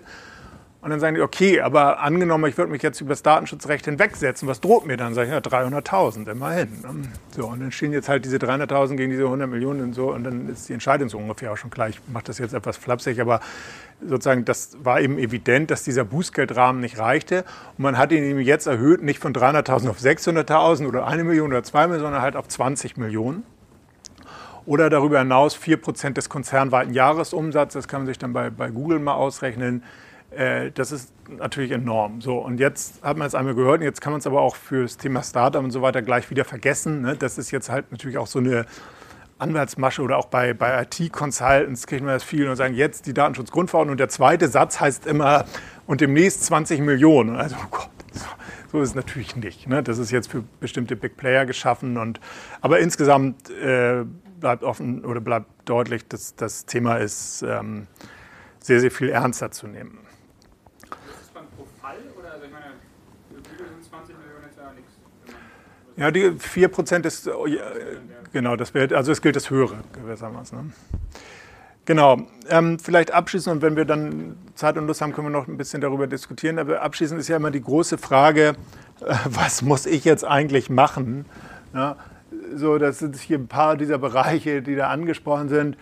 Und 0.82 0.90
dann 0.90 1.00
sagen 1.00 1.14
die, 1.14 1.22
okay, 1.22 1.62
aber 1.62 2.00
angenommen, 2.00 2.50
ich 2.50 2.58
würde 2.58 2.72
mich 2.72 2.82
jetzt 2.82 3.00
über 3.02 3.12
das 3.12 3.22
Datenschutzrecht 3.22 3.86
hinwegsetzen, 3.86 4.48
was 4.48 4.62
droht 4.62 4.88
mir 4.88 4.98
dann? 4.98 5.14
Sag 5.14 5.26
ich, 5.26 5.32
ja, 5.32 5.38
300.000, 5.38 6.32
immerhin. 6.32 6.70
So, 7.36 7.46
und 7.46 7.62
dann 7.62 7.72
stehen 7.72 7.94
jetzt 7.94 8.10
halt 8.10 8.26
diese 8.26 8.38
300.000 8.38 8.96
gegen 8.96 9.12
diese 9.12 9.26
100 9.26 9.48
Millionen 9.48 9.82
und 9.82 9.94
so, 9.94 10.12
und 10.12 10.24
dann 10.24 10.50
ist 10.50 10.70
die 10.70 10.74
Entscheidung 10.74 11.08
so 11.08 11.20
ungefähr 11.20 11.52
auch 11.52 11.58
schon 11.58 11.70
klar. 11.70 11.90
Ich 11.90 12.02
mache 12.12 12.24
das 12.24 12.40
jetzt 12.40 12.56
etwas 12.56 12.78
flapsig, 12.78 13.22
aber 13.22 13.42
sozusagen, 14.04 14.44
das 14.44 14.76
war 14.82 15.00
eben 15.00 15.20
evident, 15.20 15.70
dass 15.70 15.84
dieser 15.84 16.04
Bußgeldrahmen 16.04 16.82
nicht 16.82 16.98
reichte. 16.98 17.46
Und 17.78 17.84
man 17.84 18.00
hat 18.00 18.12
ihn 18.12 18.24
eben 18.24 18.40
jetzt 18.40 18.66
erhöht, 18.66 19.04
nicht 19.04 19.20
von 19.20 19.34
300.000 19.34 19.88
auf 19.88 20.00
600.000 20.00 20.88
oder 20.88 21.06
eine 21.06 21.24
Million 21.24 21.52
oder 21.52 21.62
zwei 21.62 21.86
Millionen, 21.86 22.02
sondern 22.06 22.22
halt 22.24 22.36
auf 22.36 22.48
20 22.48 22.98
Millionen 22.98 23.44
oder 24.66 24.90
darüber 24.90 25.20
hinaus 25.20 25.56
4% 25.56 26.14
des 26.14 26.30
konzernweiten 26.30 26.94
Jahresumsatzes. 26.94 27.84
Das 27.84 27.88
kann 27.88 28.02
man 28.02 28.08
sich 28.08 28.18
dann 28.18 28.34
bei, 28.34 28.50
bei 28.50 28.70
Google 28.70 28.98
mal 28.98 29.14
ausrechnen. 29.14 29.84
Äh, 30.32 30.72
das 30.72 30.92
ist 30.92 31.14
natürlich 31.30 31.72
enorm. 31.72 32.22
So, 32.22 32.38
und 32.38 32.60
jetzt 32.60 33.04
hat 33.04 33.18
man 33.18 33.28
es 33.28 33.36
einmal 33.36 33.56
gehört, 33.56 33.80
und 33.80 33.86
jetzt 33.86 34.02
kann 34.02 34.12
man 34.14 34.20
es 34.20 34.28
aber 34.28 34.42
auch 34.42 34.56
für 34.56 34.84
das 34.84 34.98
Thema 34.98 35.24
Startup 35.24 35.64
und 35.64 35.72
so 35.72 35.82
weiter 35.82 36.02
gleich 36.02 36.30
wieder 36.30 36.46
vergessen. 36.46 37.02
Ne? 37.02 37.16
Das 37.16 37.38
ist 37.38 37.52
jetzt 37.52 37.70
halt 37.70 37.92
natürlich 37.92 38.18
auch 38.18 38.28
so 38.28 38.40
eine 38.40 38.66
Anwaltsmasche 39.38 40.02
oder 40.02 40.18
auch 40.18 40.28
bei, 40.28 40.54
bei 40.54 40.84
IT-Consultants 40.84 41.88
kriegen 41.88 42.06
wir 42.06 42.14
das 42.14 42.24
viel 42.24 42.48
und 42.48 42.56
sagen, 42.56 42.76
jetzt 42.76 43.08
die 43.08 43.14
Datenschutzgrundverordnung. 43.14 43.94
Und 43.94 44.00
der 44.00 44.10
zweite 44.10 44.48
Satz 44.48 44.80
heißt 44.80 45.06
immer, 45.06 45.46
und 45.88 46.00
demnächst 46.00 46.46
20 46.46 46.80
Millionen. 46.80 47.36
Also, 47.36 47.56
oh 47.60 47.68
Gott, 47.72 47.90
so, 48.14 48.26
so 48.72 48.82
ist 48.82 48.90
es 48.90 48.96
natürlich 48.96 49.36
nicht. 49.36 49.68
Ne? 49.68 49.84
Das 49.84 49.98
ist 49.98 50.12
jetzt 50.12 50.30
für 50.30 50.44
bestimmte 50.60 50.96
Big 50.96 51.18
Player 51.18 51.46
geschaffen. 51.46 51.98
Und, 51.98 52.20
aber 52.62 52.80
insgesamt 52.80 53.50
äh, 53.50 54.06
bleibt 54.40 54.64
offen 54.64 55.04
oder 55.04 55.20
bleibt 55.20 55.48
deutlich, 55.66 56.08
dass 56.08 56.36
das 56.36 56.66
Thema 56.66 56.98
ist 56.98 57.42
ähm, 57.42 57.88
sehr, 58.60 58.80
sehr 58.80 58.92
viel 58.92 59.10
ernster 59.10 59.52
zu 59.52 59.68
nehmen. 59.68 59.98
Ja, 66.02 66.10
die 66.10 66.32
4% 66.32 67.06
ist, 67.06 67.28
äh, 67.28 67.32
genau, 68.34 68.56
das 68.56 68.74
wäre, 68.74 68.98
also 68.98 69.12
es 69.12 69.22
gilt 69.22 69.36
das 69.36 69.52
Höhere 69.52 69.76
gewissermaßen. 69.94 70.58
Ne? 70.58 70.72
Genau, 71.86 72.24
ähm, 72.50 72.80
vielleicht 72.80 73.12
abschließend 73.12 73.58
und 73.58 73.62
wenn 73.62 73.76
wir 73.76 73.86
dann 73.86 74.36
Zeit 74.56 74.78
und 74.78 74.88
Lust 74.88 75.04
haben, 75.04 75.14
können 75.14 75.28
wir 75.28 75.32
noch 75.32 75.48
ein 75.48 75.58
bisschen 75.58 75.80
darüber 75.80 76.08
diskutieren. 76.08 76.58
Aber 76.58 76.82
abschließend 76.82 77.20
ist 77.20 77.28
ja 77.28 77.38
immer 77.38 77.52
die 77.52 77.62
große 77.62 78.00
Frage, 78.00 78.56
äh, 79.02 79.14
was 79.26 79.62
muss 79.62 79.86
ich 79.86 80.04
jetzt 80.04 80.26
eigentlich 80.26 80.72
machen? 80.72 81.26
Ja, 81.72 81.98
so, 82.56 82.80
das 82.80 82.98
sind 82.98 83.16
hier 83.18 83.38
ein 83.38 83.48
paar 83.48 83.78
dieser 83.78 84.00
Bereiche, 84.00 84.64
die 84.64 84.76
da 84.76 84.88
angesprochen 84.88 85.50
sind 85.50 85.78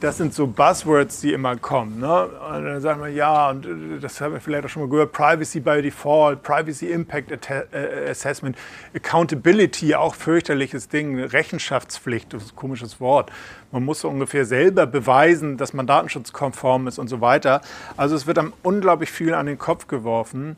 das 0.00 0.18
sind 0.18 0.34
so 0.34 0.46
Buzzwords, 0.46 1.20
die 1.20 1.32
immer 1.32 1.56
kommen. 1.56 2.00
Ne? 2.00 2.24
Und 2.26 2.64
dann 2.64 2.80
sagen 2.80 3.00
wir, 3.00 3.08
ja, 3.08 3.50
und 3.50 3.64
äh, 3.64 3.98
das 4.00 4.20
haben 4.20 4.34
wir 4.34 4.40
vielleicht 4.40 4.66
auch 4.66 4.68
schon 4.68 4.82
mal 4.82 4.88
gehört, 4.88 5.12
Privacy 5.12 5.60
by 5.60 5.80
Default, 5.80 6.42
Privacy 6.42 6.90
Impact 6.90 7.50
äh, 7.50 8.10
Assessment, 8.10 8.56
Accountability, 8.94 9.94
auch 9.94 10.14
fürchterliches 10.14 10.88
Ding, 10.88 11.18
Rechenschaftspflicht, 11.18 12.32
das 12.32 12.44
ist 12.44 12.52
ein 12.52 12.56
komisches 12.56 13.00
Wort. 13.00 13.32
Man 13.72 13.84
muss 13.84 14.00
so 14.00 14.08
ungefähr 14.08 14.44
selber 14.44 14.86
beweisen, 14.86 15.56
dass 15.56 15.72
man 15.72 15.86
datenschutzkonform 15.86 16.88
ist 16.88 16.98
und 16.98 17.08
so 17.08 17.20
weiter. 17.20 17.62
Also 17.96 18.16
es 18.16 18.26
wird 18.26 18.36
dann 18.36 18.52
unglaublich 18.62 19.10
viel 19.10 19.32
an 19.34 19.46
den 19.46 19.58
Kopf 19.58 19.86
geworfen. 19.86 20.56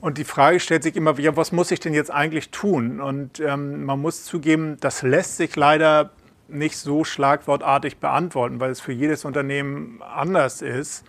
Und 0.00 0.18
die 0.18 0.24
Frage 0.24 0.60
stellt 0.60 0.82
sich 0.82 0.94
immer, 0.96 1.18
ja, 1.18 1.36
was 1.36 1.52
muss 1.52 1.70
ich 1.70 1.80
denn 1.80 1.94
jetzt 1.94 2.10
eigentlich 2.10 2.50
tun? 2.50 3.00
Und 3.00 3.40
ähm, 3.40 3.84
man 3.84 4.00
muss 4.00 4.24
zugeben, 4.24 4.76
das 4.80 5.02
lässt 5.02 5.36
sich 5.36 5.56
leider 5.56 6.10
nicht 6.48 6.76
so 6.76 7.04
schlagwortartig 7.04 7.98
beantworten, 7.98 8.60
weil 8.60 8.70
es 8.70 8.80
für 8.80 8.92
jedes 8.92 9.24
Unternehmen 9.24 10.00
anders 10.02 10.62
ist. 10.62 11.04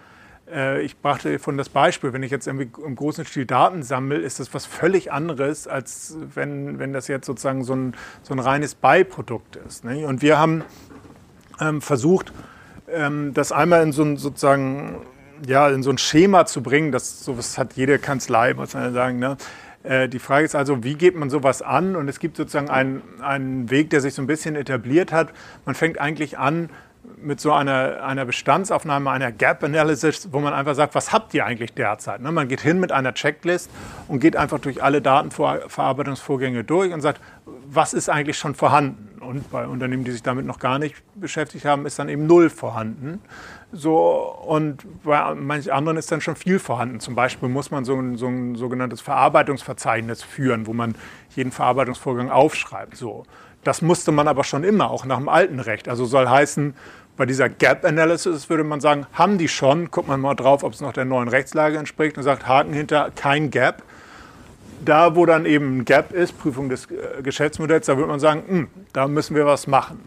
Äh, 0.51 0.81
ich 0.81 0.97
brachte 0.97 1.39
von 1.39 1.57
das 1.57 1.69
Beispiel, 1.69 2.13
wenn 2.13 2.23
ich 2.23 2.31
jetzt 2.31 2.47
im 2.47 2.71
großen 2.71 3.25
Stil 3.25 3.45
Daten 3.45 3.83
sammle, 3.83 4.17
ist 4.17 4.39
das 4.39 4.53
was 4.53 4.65
völlig 4.65 5.11
anderes, 5.11 5.67
als 5.67 6.17
wenn, 6.33 6.79
wenn 6.79 6.93
das 6.93 7.07
jetzt 7.07 7.25
sozusagen 7.25 7.63
so 7.63 7.75
ein, 7.75 7.95
so 8.23 8.33
ein 8.33 8.39
reines 8.39 8.75
Beiprodukt 8.75 9.57
ist. 9.57 9.85
Und 9.85 10.21
wir 10.21 10.37
haben 10.39 10.63
ähm, 11.59 11.81
versucht, 11.81 12.33
ähm, 12.89 13.33
das 13.33 13.51
einmal 13.51 13.83
in 13.83 13.91
so 13.91 14.03
ein 14.03 14.17
sozusagen 14.17 15.01
ja, 15.45 15.69
in 15.69 15.83
so 15.83 15.91
ein 15.91 15.97
Schema 15.97 16.45
zu 16.45 16.63
bringen, 16.63 16.91
das 16.91 17.23
sowas 17.23 17.57
hat 17.57 17.73
jede 17.73 17.99
Kanzlei, 17.99 18.53
muss 18.53 18.73
man 18.73 18.93
sagen. 18.93 19.19
Ne? 19.19 19.37
Äh, 19.87 20.09
die 20.09 20.19
Frage 20.19 20.45
ist 20.45 20.55
also, 20.55 20.83
wie 20.83 20.95
geht 20.95 21.15
man 21.15 21.29
sowas 21.29 21.61
an? 21.61 21.95
Und 21.95 22.07
es 22.07 22.19
gibt 22.19 22.37
sozusagen 22.37 22.69
einen, 22.69 23.01
einen 23.21 23.69
Weg, 23.69 23.89
der 23.89 24.01
sich 24.01 24.13
so 24.13 24.21
ein 24.21 24.27
bisschen 24.27 24.55
etabliert 24.55 25.11
hat. 25.11 25.29
Man 25.65 25.75
fängt 25.75 25.99
eigentlich 25.99 26.37
an 26.37 26.69
mit 27.21 27.39
so 27.39 27.53
einer, 27.53 28.03
einer 28.03 28.25
Bestandsaufnahme, 28.25 29.09
einer 29.09 29.31
Gap 29.31 29.63
Analysis, 29.63 30.27
wo 30.31 30.39
man 30.39 30.53
einfach 30.53 30.75
sagt, 30.75 30.93
was 30.93 31.13
habt 31.13 31.33
ihr 31.33 31.45
eigentlich 31.45 31.73
derzeit? 31.73 32.21
Ne? 32.21 32.31
Man 32.33 32.49
geht 32.49 32.59
hin 32.59 32.79
mit 32.79 32.91
einer 32.91 33.13
Checklist 33.13 33.71
und 34.09 34.19
geht 34.19 34.35
einfach 34.35 34.59
durch 34.59 34.83
alle 34.83 35.01
Datenverarbeitungsvorgänge 35.01 36.65
durch 36.65 36.93
und 36.93 36.99
sagt, 36.99 37.21
was 37.45 37.93
ist 37.93 38.09
eigentlich 38.09 38.37
schon 38.37 38.55
vorhanden? 38.55 39.21
Und 39.21 39.49
bei 39.51 39.65
Unternehmen, 39.67 40.03
die 40.03 40.11
sich 40.11 40.23
damit 40.23 40.45
noch 40.45 40.59
gar 40.59 40.79
nicht 40.79 40.95
beschäftigt 41.15 41.65
haben, 41.65 41.85
ist 41.85 41.97
dann 41.97 42.09
eben 42.09 42.27
null 42.27 42.49
vorhanden. 42.49 43.21
So, 43.73 43.99
und 44.45 44.85
bei 45.03 45.35
manchen 45.35 45.71
anderen 45.71 45.97
ist 45.97 46.11
dann 46.11 46.21
schon 46.21 46.37
viel 46.37 46.57
vorhanden. 46.57 47.01
Zum 47.01 47.15
Beispiel 47.15 47.49
muss 47.49 47.69
man 47.69 47.83
so 47.83 47.95
ein, 47.95 48.15
so 48.15 48.27
ein 48.27 48.55
sogenanntes 48.55 49.01
Verarbeitungsverzeichnis 49.01 50.23
führen, 50.23 50.67
wo 50.67 50.73
man 50.73 50.95
jeden 51.35 51.51
Verarbeitungsvorgang 51.51 52.29
aufschreibt. 52.29 52.95
So. 52.95 53.23
Das 53.65 53.81
musste 53.81 54.13
man 54.13 54.29
aber 54.29 54.45
schon 54.45 54.63
immer, 54.63 54.89
auch 54.89 55.03
nach 55.03 55.17
dem 55.17 55.27
alten 55.27 55.59
Recht. 55.59 55.89
Also 55.89 56.05
soll 56.05 56.29
heißen, 56.29 56.75
bei 57.17 57.25
dieser 57.25 57.49
Gap 57.49 57.83
Analysis 57.83 58.49
würde 58.49 58.63
man 58.63 58.79
sagen, 58.79 59.05
haben 59.11 59.37
die 59.37 59.49
schon, 59.49 59.91
guckt 59.91 60.07
man 60.07 60.21
mal 60.21 60.35
drauf, 60.35 60.63
ob 60.63 60.71
es 60.73 60.79
noch 60.79 60.93
der 60.93 61.03
neuen 61.03 61.27
Rechtslage 61.27 61.77
entspricht 61.77 62.17
und 62.17 62.23
sagt, 62.23 62.47
Haken 62.47 62.71
hinter, 62.71 63.11
kein 63.15 63.51
Gap. 63.51 63.83
Da, 64.85 65.15
wo 65.15 65.25
dann 65.25 65.45
eben 65.45 65.79
ein 65.79 65.85
Gap 65.85 66.13
ist, 66.13 66.39
Prüfung 66.39 66.69
des 66.69 66.85
äh, 66.91 67.21
Geschäftsmodells, 67.23 67.87
da 67.87 67.97
würde 67.97 68.09
man 68.09 68.19
sagen, 68.19 68.43
mh, 68.47 68.57
hm, 68.57 68.67
da 68.93 69.07
müssen 69.07 69.35
wir 69.35 69.45
was 69.45 69.67
machen. 69.67 69.99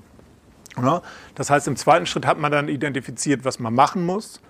Das 1.35 1.51
heißt, 1.51 1.69
im 1.69 1.77
zweiten 1.77 2.07
Schritt 2.07 2.27
hat 2.27 2.39
man 2.39 2.53
dann 2.53 2.69
identifiziert, 2.69 3.45
was 3.45 3.59
man 3.59 3.75
machen 3.75 4.07
muss. 4.07 4.41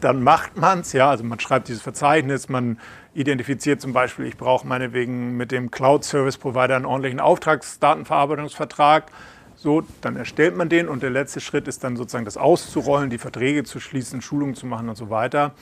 Dann 0.00 0.22
macht 0.22 0.56
man 0.56 0.80
es, 0.80 0.92
ja, 0.92 1.10
also 1.10 1.24
man 1.24 1.38
schreibt 1.40 1.68
dieses 1.68 1.82
Verzeichnis, 1.82 2.48
man 2.48 2.78
identifiziert 3.14 3.80
zum 3.80 3.92
Beispiel, 3.92 4.26
ich 4.26 4.36
brauche 4.36 4.66
meinetwegen 4.66 5.36
mit 5.36 5.52
dem 5.52 5.70
Cloud 5.70 6.04
Service 6.04 6.38
Provider 6.38 6.76
einen 6.76 6.86
ordentlichen 6.86 7.20
Auftragsdatenverarbeitungsvertrag. 7.20 9.10
So, 9.56 9.82
dann 10.00 10.16
erstellt 10.16 10.56
man 10.56 10.70
den 10.70 10.88
und 10.88 11.02
der 11.02 11.10
letzte 11.10 11.40
Schritt 11.40 11.68
ist 11.68 11.84
dann 11.84 11.96
sozusagen 11.96 12.24
das 12.24 12.38
auszurollen, 12.38 13.10
die 13.10 13.18
Verträge 13.18 13.62
zu 13.64 13.78
schließen, 13.78 14.22
Schulungen 14.22 14.54
zu 14.54 14.64
machen 14.64 14.88
und 14.88 14.96
so 14.96 15.10
weiter. 15.10 15.52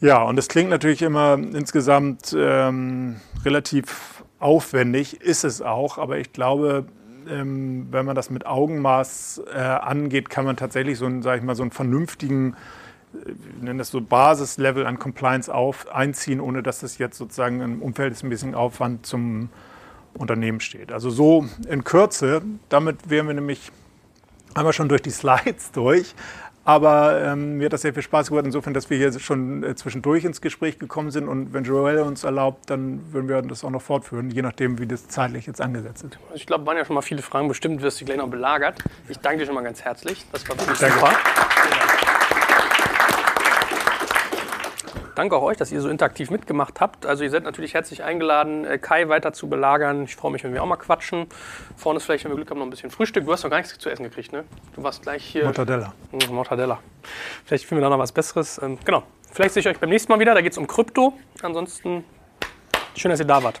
Ja, 0.00 0.22
und 0.22 0.36
das 0.36 0.48
klingt 0.48 0.70
natürlich 0.70 1.02
immer 1.02 1.34
insgesamt 1.34 2.34
ähm, 2.34 3.20
relativ 3.44 4.24
aufwendig, 4.38 5.20
ist 5.20 5.44
es 5.44 5.60
auch, 5.60 5.98
aber 5.98 6.16
ich 6.16 6.32
glaube, 6.32 6.86
ähm, 7.28 7.88
wenn 7.90 8.06
man 8.06 8.16
das 8.16 8.30
mit 8.30 8.46
Augenmaß 8.46 9.42
äh, 9.52 9.58
angeht, 9.58 10.30
kann 10.30 10.44
man 10.44 10.56
tatsächlich 10.56 10.98
so 10.98 11.06
einen, 11.06 11.22
sag 11.22 11.38
ich 11.38 11.42
mal, 11.42 11.54
so 11.54 11.62
einen 11.62 11.70
vernünftigen, 11.70 12.54
äh, 13.14 13.26
wir 13.26 13.64
nennen 13.64 13.78
das 13.78 13.90
so 13.90 14.00
Basislevel 14.00 14.86
an 14.86 14.98
Compliance 14.98 15.52
auf, 15.52 15.92
einziehen, 15.92 16.40
ohne 16.40 16.62
dass 16.62 16.80
das 16.80 16.98
jetzt 16.98 17.18
sozusagen 17.18 17.60
im 17.60 17.82
bisschen 18.30 18.54
Aufwand 18.54 19.06
zum 19.06 19.48
Unternehmen 20.14 20.60
steht. 20.60 20.92
Also 20.92 21.10
so 21.10 21.46
in 21.68 21.84
Kürze, 21.84 22.42
damit 22.68 23.10
wären 23.10 23.26
wir 23.26 23.34
nämlich 23.34 23.70
einmal 24.54 24.72
schon 24.72 24.88
durch 24.88 25.02
die 25.02 25.10
Slides 25.10 25.70
durch. 25.72 26.14
Aber 26.64 27.20
ähm, 27.22 27.56
mir 27.56 27.66
hat 27.66 27.72
das 27.72 27.82
sehr 27.82 27.94
viel 27.94 28.02
Spaß 28.02 28.28
gemacht, 28.28 28.44
insofern, 28.44 28.74
dass 28.74 28.90
wir 28.90 28.98
hier 28.98 29.18
schon 29.18 29.62
äh, 29.62 29.74
zwischendurch 29.74 30.24
ins 30.24 30.40
Gespräch 30.40 30.78
gekommen 30.78 31.10
sind. 31.10 31.26
Und 31.26 31.52
wenn 31.54 31.64
Joel 31.64 32.00
uns 32.00 32.22
erlaubt, 32.24 32.68
dann 32.68 33.00
würden 33.12 33.28
wir 33.28 33.40
das 33.42 33.64
auch 33.64 33.70
noch 33.70 33.82
fortführen, 33.82 34.30
je 34.30 34.42
nachdem, 34.42 34.78
wie 34.78 34.86
das 34.86 35.08
zeitlich 35.08 35.46
jetzt 35.46 35.60
angesetzt 35.60 36.04
ist. 36.04 36.18
Ich 36.34 36.46
glaube, 36.46 36.66
waren 36.66 36.76
ja 36.76 36.84
schon 36.84 36.94
mal 36.94 37.02
viele 37.02 37.22
Fragen. 37.22 37.48
Bestimmt 37.48 37.80
wirst 37.80 38.00
du 38.00 38.04
gleich 38.04 38.18
noch 38.18 38.28
belagert. 38.28 38.84
Ich 39.08 39.18
danke 39.18 39.40
dir 39.40 39.46
schon 39.46 39.54
mal 39.54 39.64
ganz 39.64 39.82
herzlich. 39.82 40.26
Das 40.32 40.48
war 40.48 40.58
wirklich 40.58 40.78
danke. 40.78 40.94
super. 40.98 41.99
Danke 45.14 45.36
auch 45.36 45.42
euch, 45.42 45.56
dass 45.56 45.72
ihr 45.72 45.80
so 45.80 45.88
interaktiv 45.88 46.30
mitgemacht 46.30 46.80
habt. 46.80 47.06
Also 47.06 47.24
ihr 47.24 47.30
seid 47.30 47.44
natürlich 47.44 47.74
herzlich 47.74 48.02
eingeladen, 48.02 48.64
äh, 48.64 48.78
Kai 48.78 49.08
weiter 49.08 49.32
zu 49.32 49.48
belagern. 49.48 50.04
Ich 50.04 50.16
freue 50.16 50.32
mich, 50.32 50.44
wenn 50.44 50.52
wir 50.52 50.62
auch 50.62 50.66
mal 50.66 50.76
quatschen. 50.76 51.26
Vorne 51.76 51.98
ist 51.98 52.04
vielleicht, 52.04 52.24
wenn 52.24 52.32
wir 52.32 52.36
Glück 52.36 52.50
haben, 52.50 52.58
noch 52.58 52.66
ein 52.66 52.70
bisschen 52.70 52.90
Frühstück. 52.90 53.24
Du 53.24 53.32
hast 53.32 53.42
noch 53.42 53.50
gar 53.50 53.58
nichts 53.58 53.76
zu 53.78 53.90
essen 53.90 54.04
gekriegt, 54.04 54.32
ne? 54.32 54.44
Du 54.74 54.82
warst 54.82 55.02
gleich 55.02 55.24
hier. 55.24 55.44
Mortadella. 55.44 55.92
Hm, 56.10 56.34
Mortadella. 56.34 56.78
Vielleicht 57.44 57.64
finden 57.64 57.82
wir 57.82 57.86
da 57.86 57.90
noch 57.90 58.02
was 58.02 58.12
Besseres. 58.12 58.60
Ähm, 58.62 58.78
genau. 58.84 59.02
Vielleicht 59.32 59.54
sehe 59.54 59.60
ich 59.60 59.68
euch 59.68 59.78
beim 59.78 59.90
nächsten 59.90 60.10
Mal 60.12 60.18
wieder. 60.18 60.34
Da 60.34 60.40
geht 60.40 60.52
es 60.52 60.58
um 60.58 60.66
Krypto. 60.66 61.14
Ansonsten 61.42 62.04
schön, 62.96 63.10
dass 63.10 63.20
ihr 63.20 63.26
da 63.26 63.42
wart. 63.42 63.60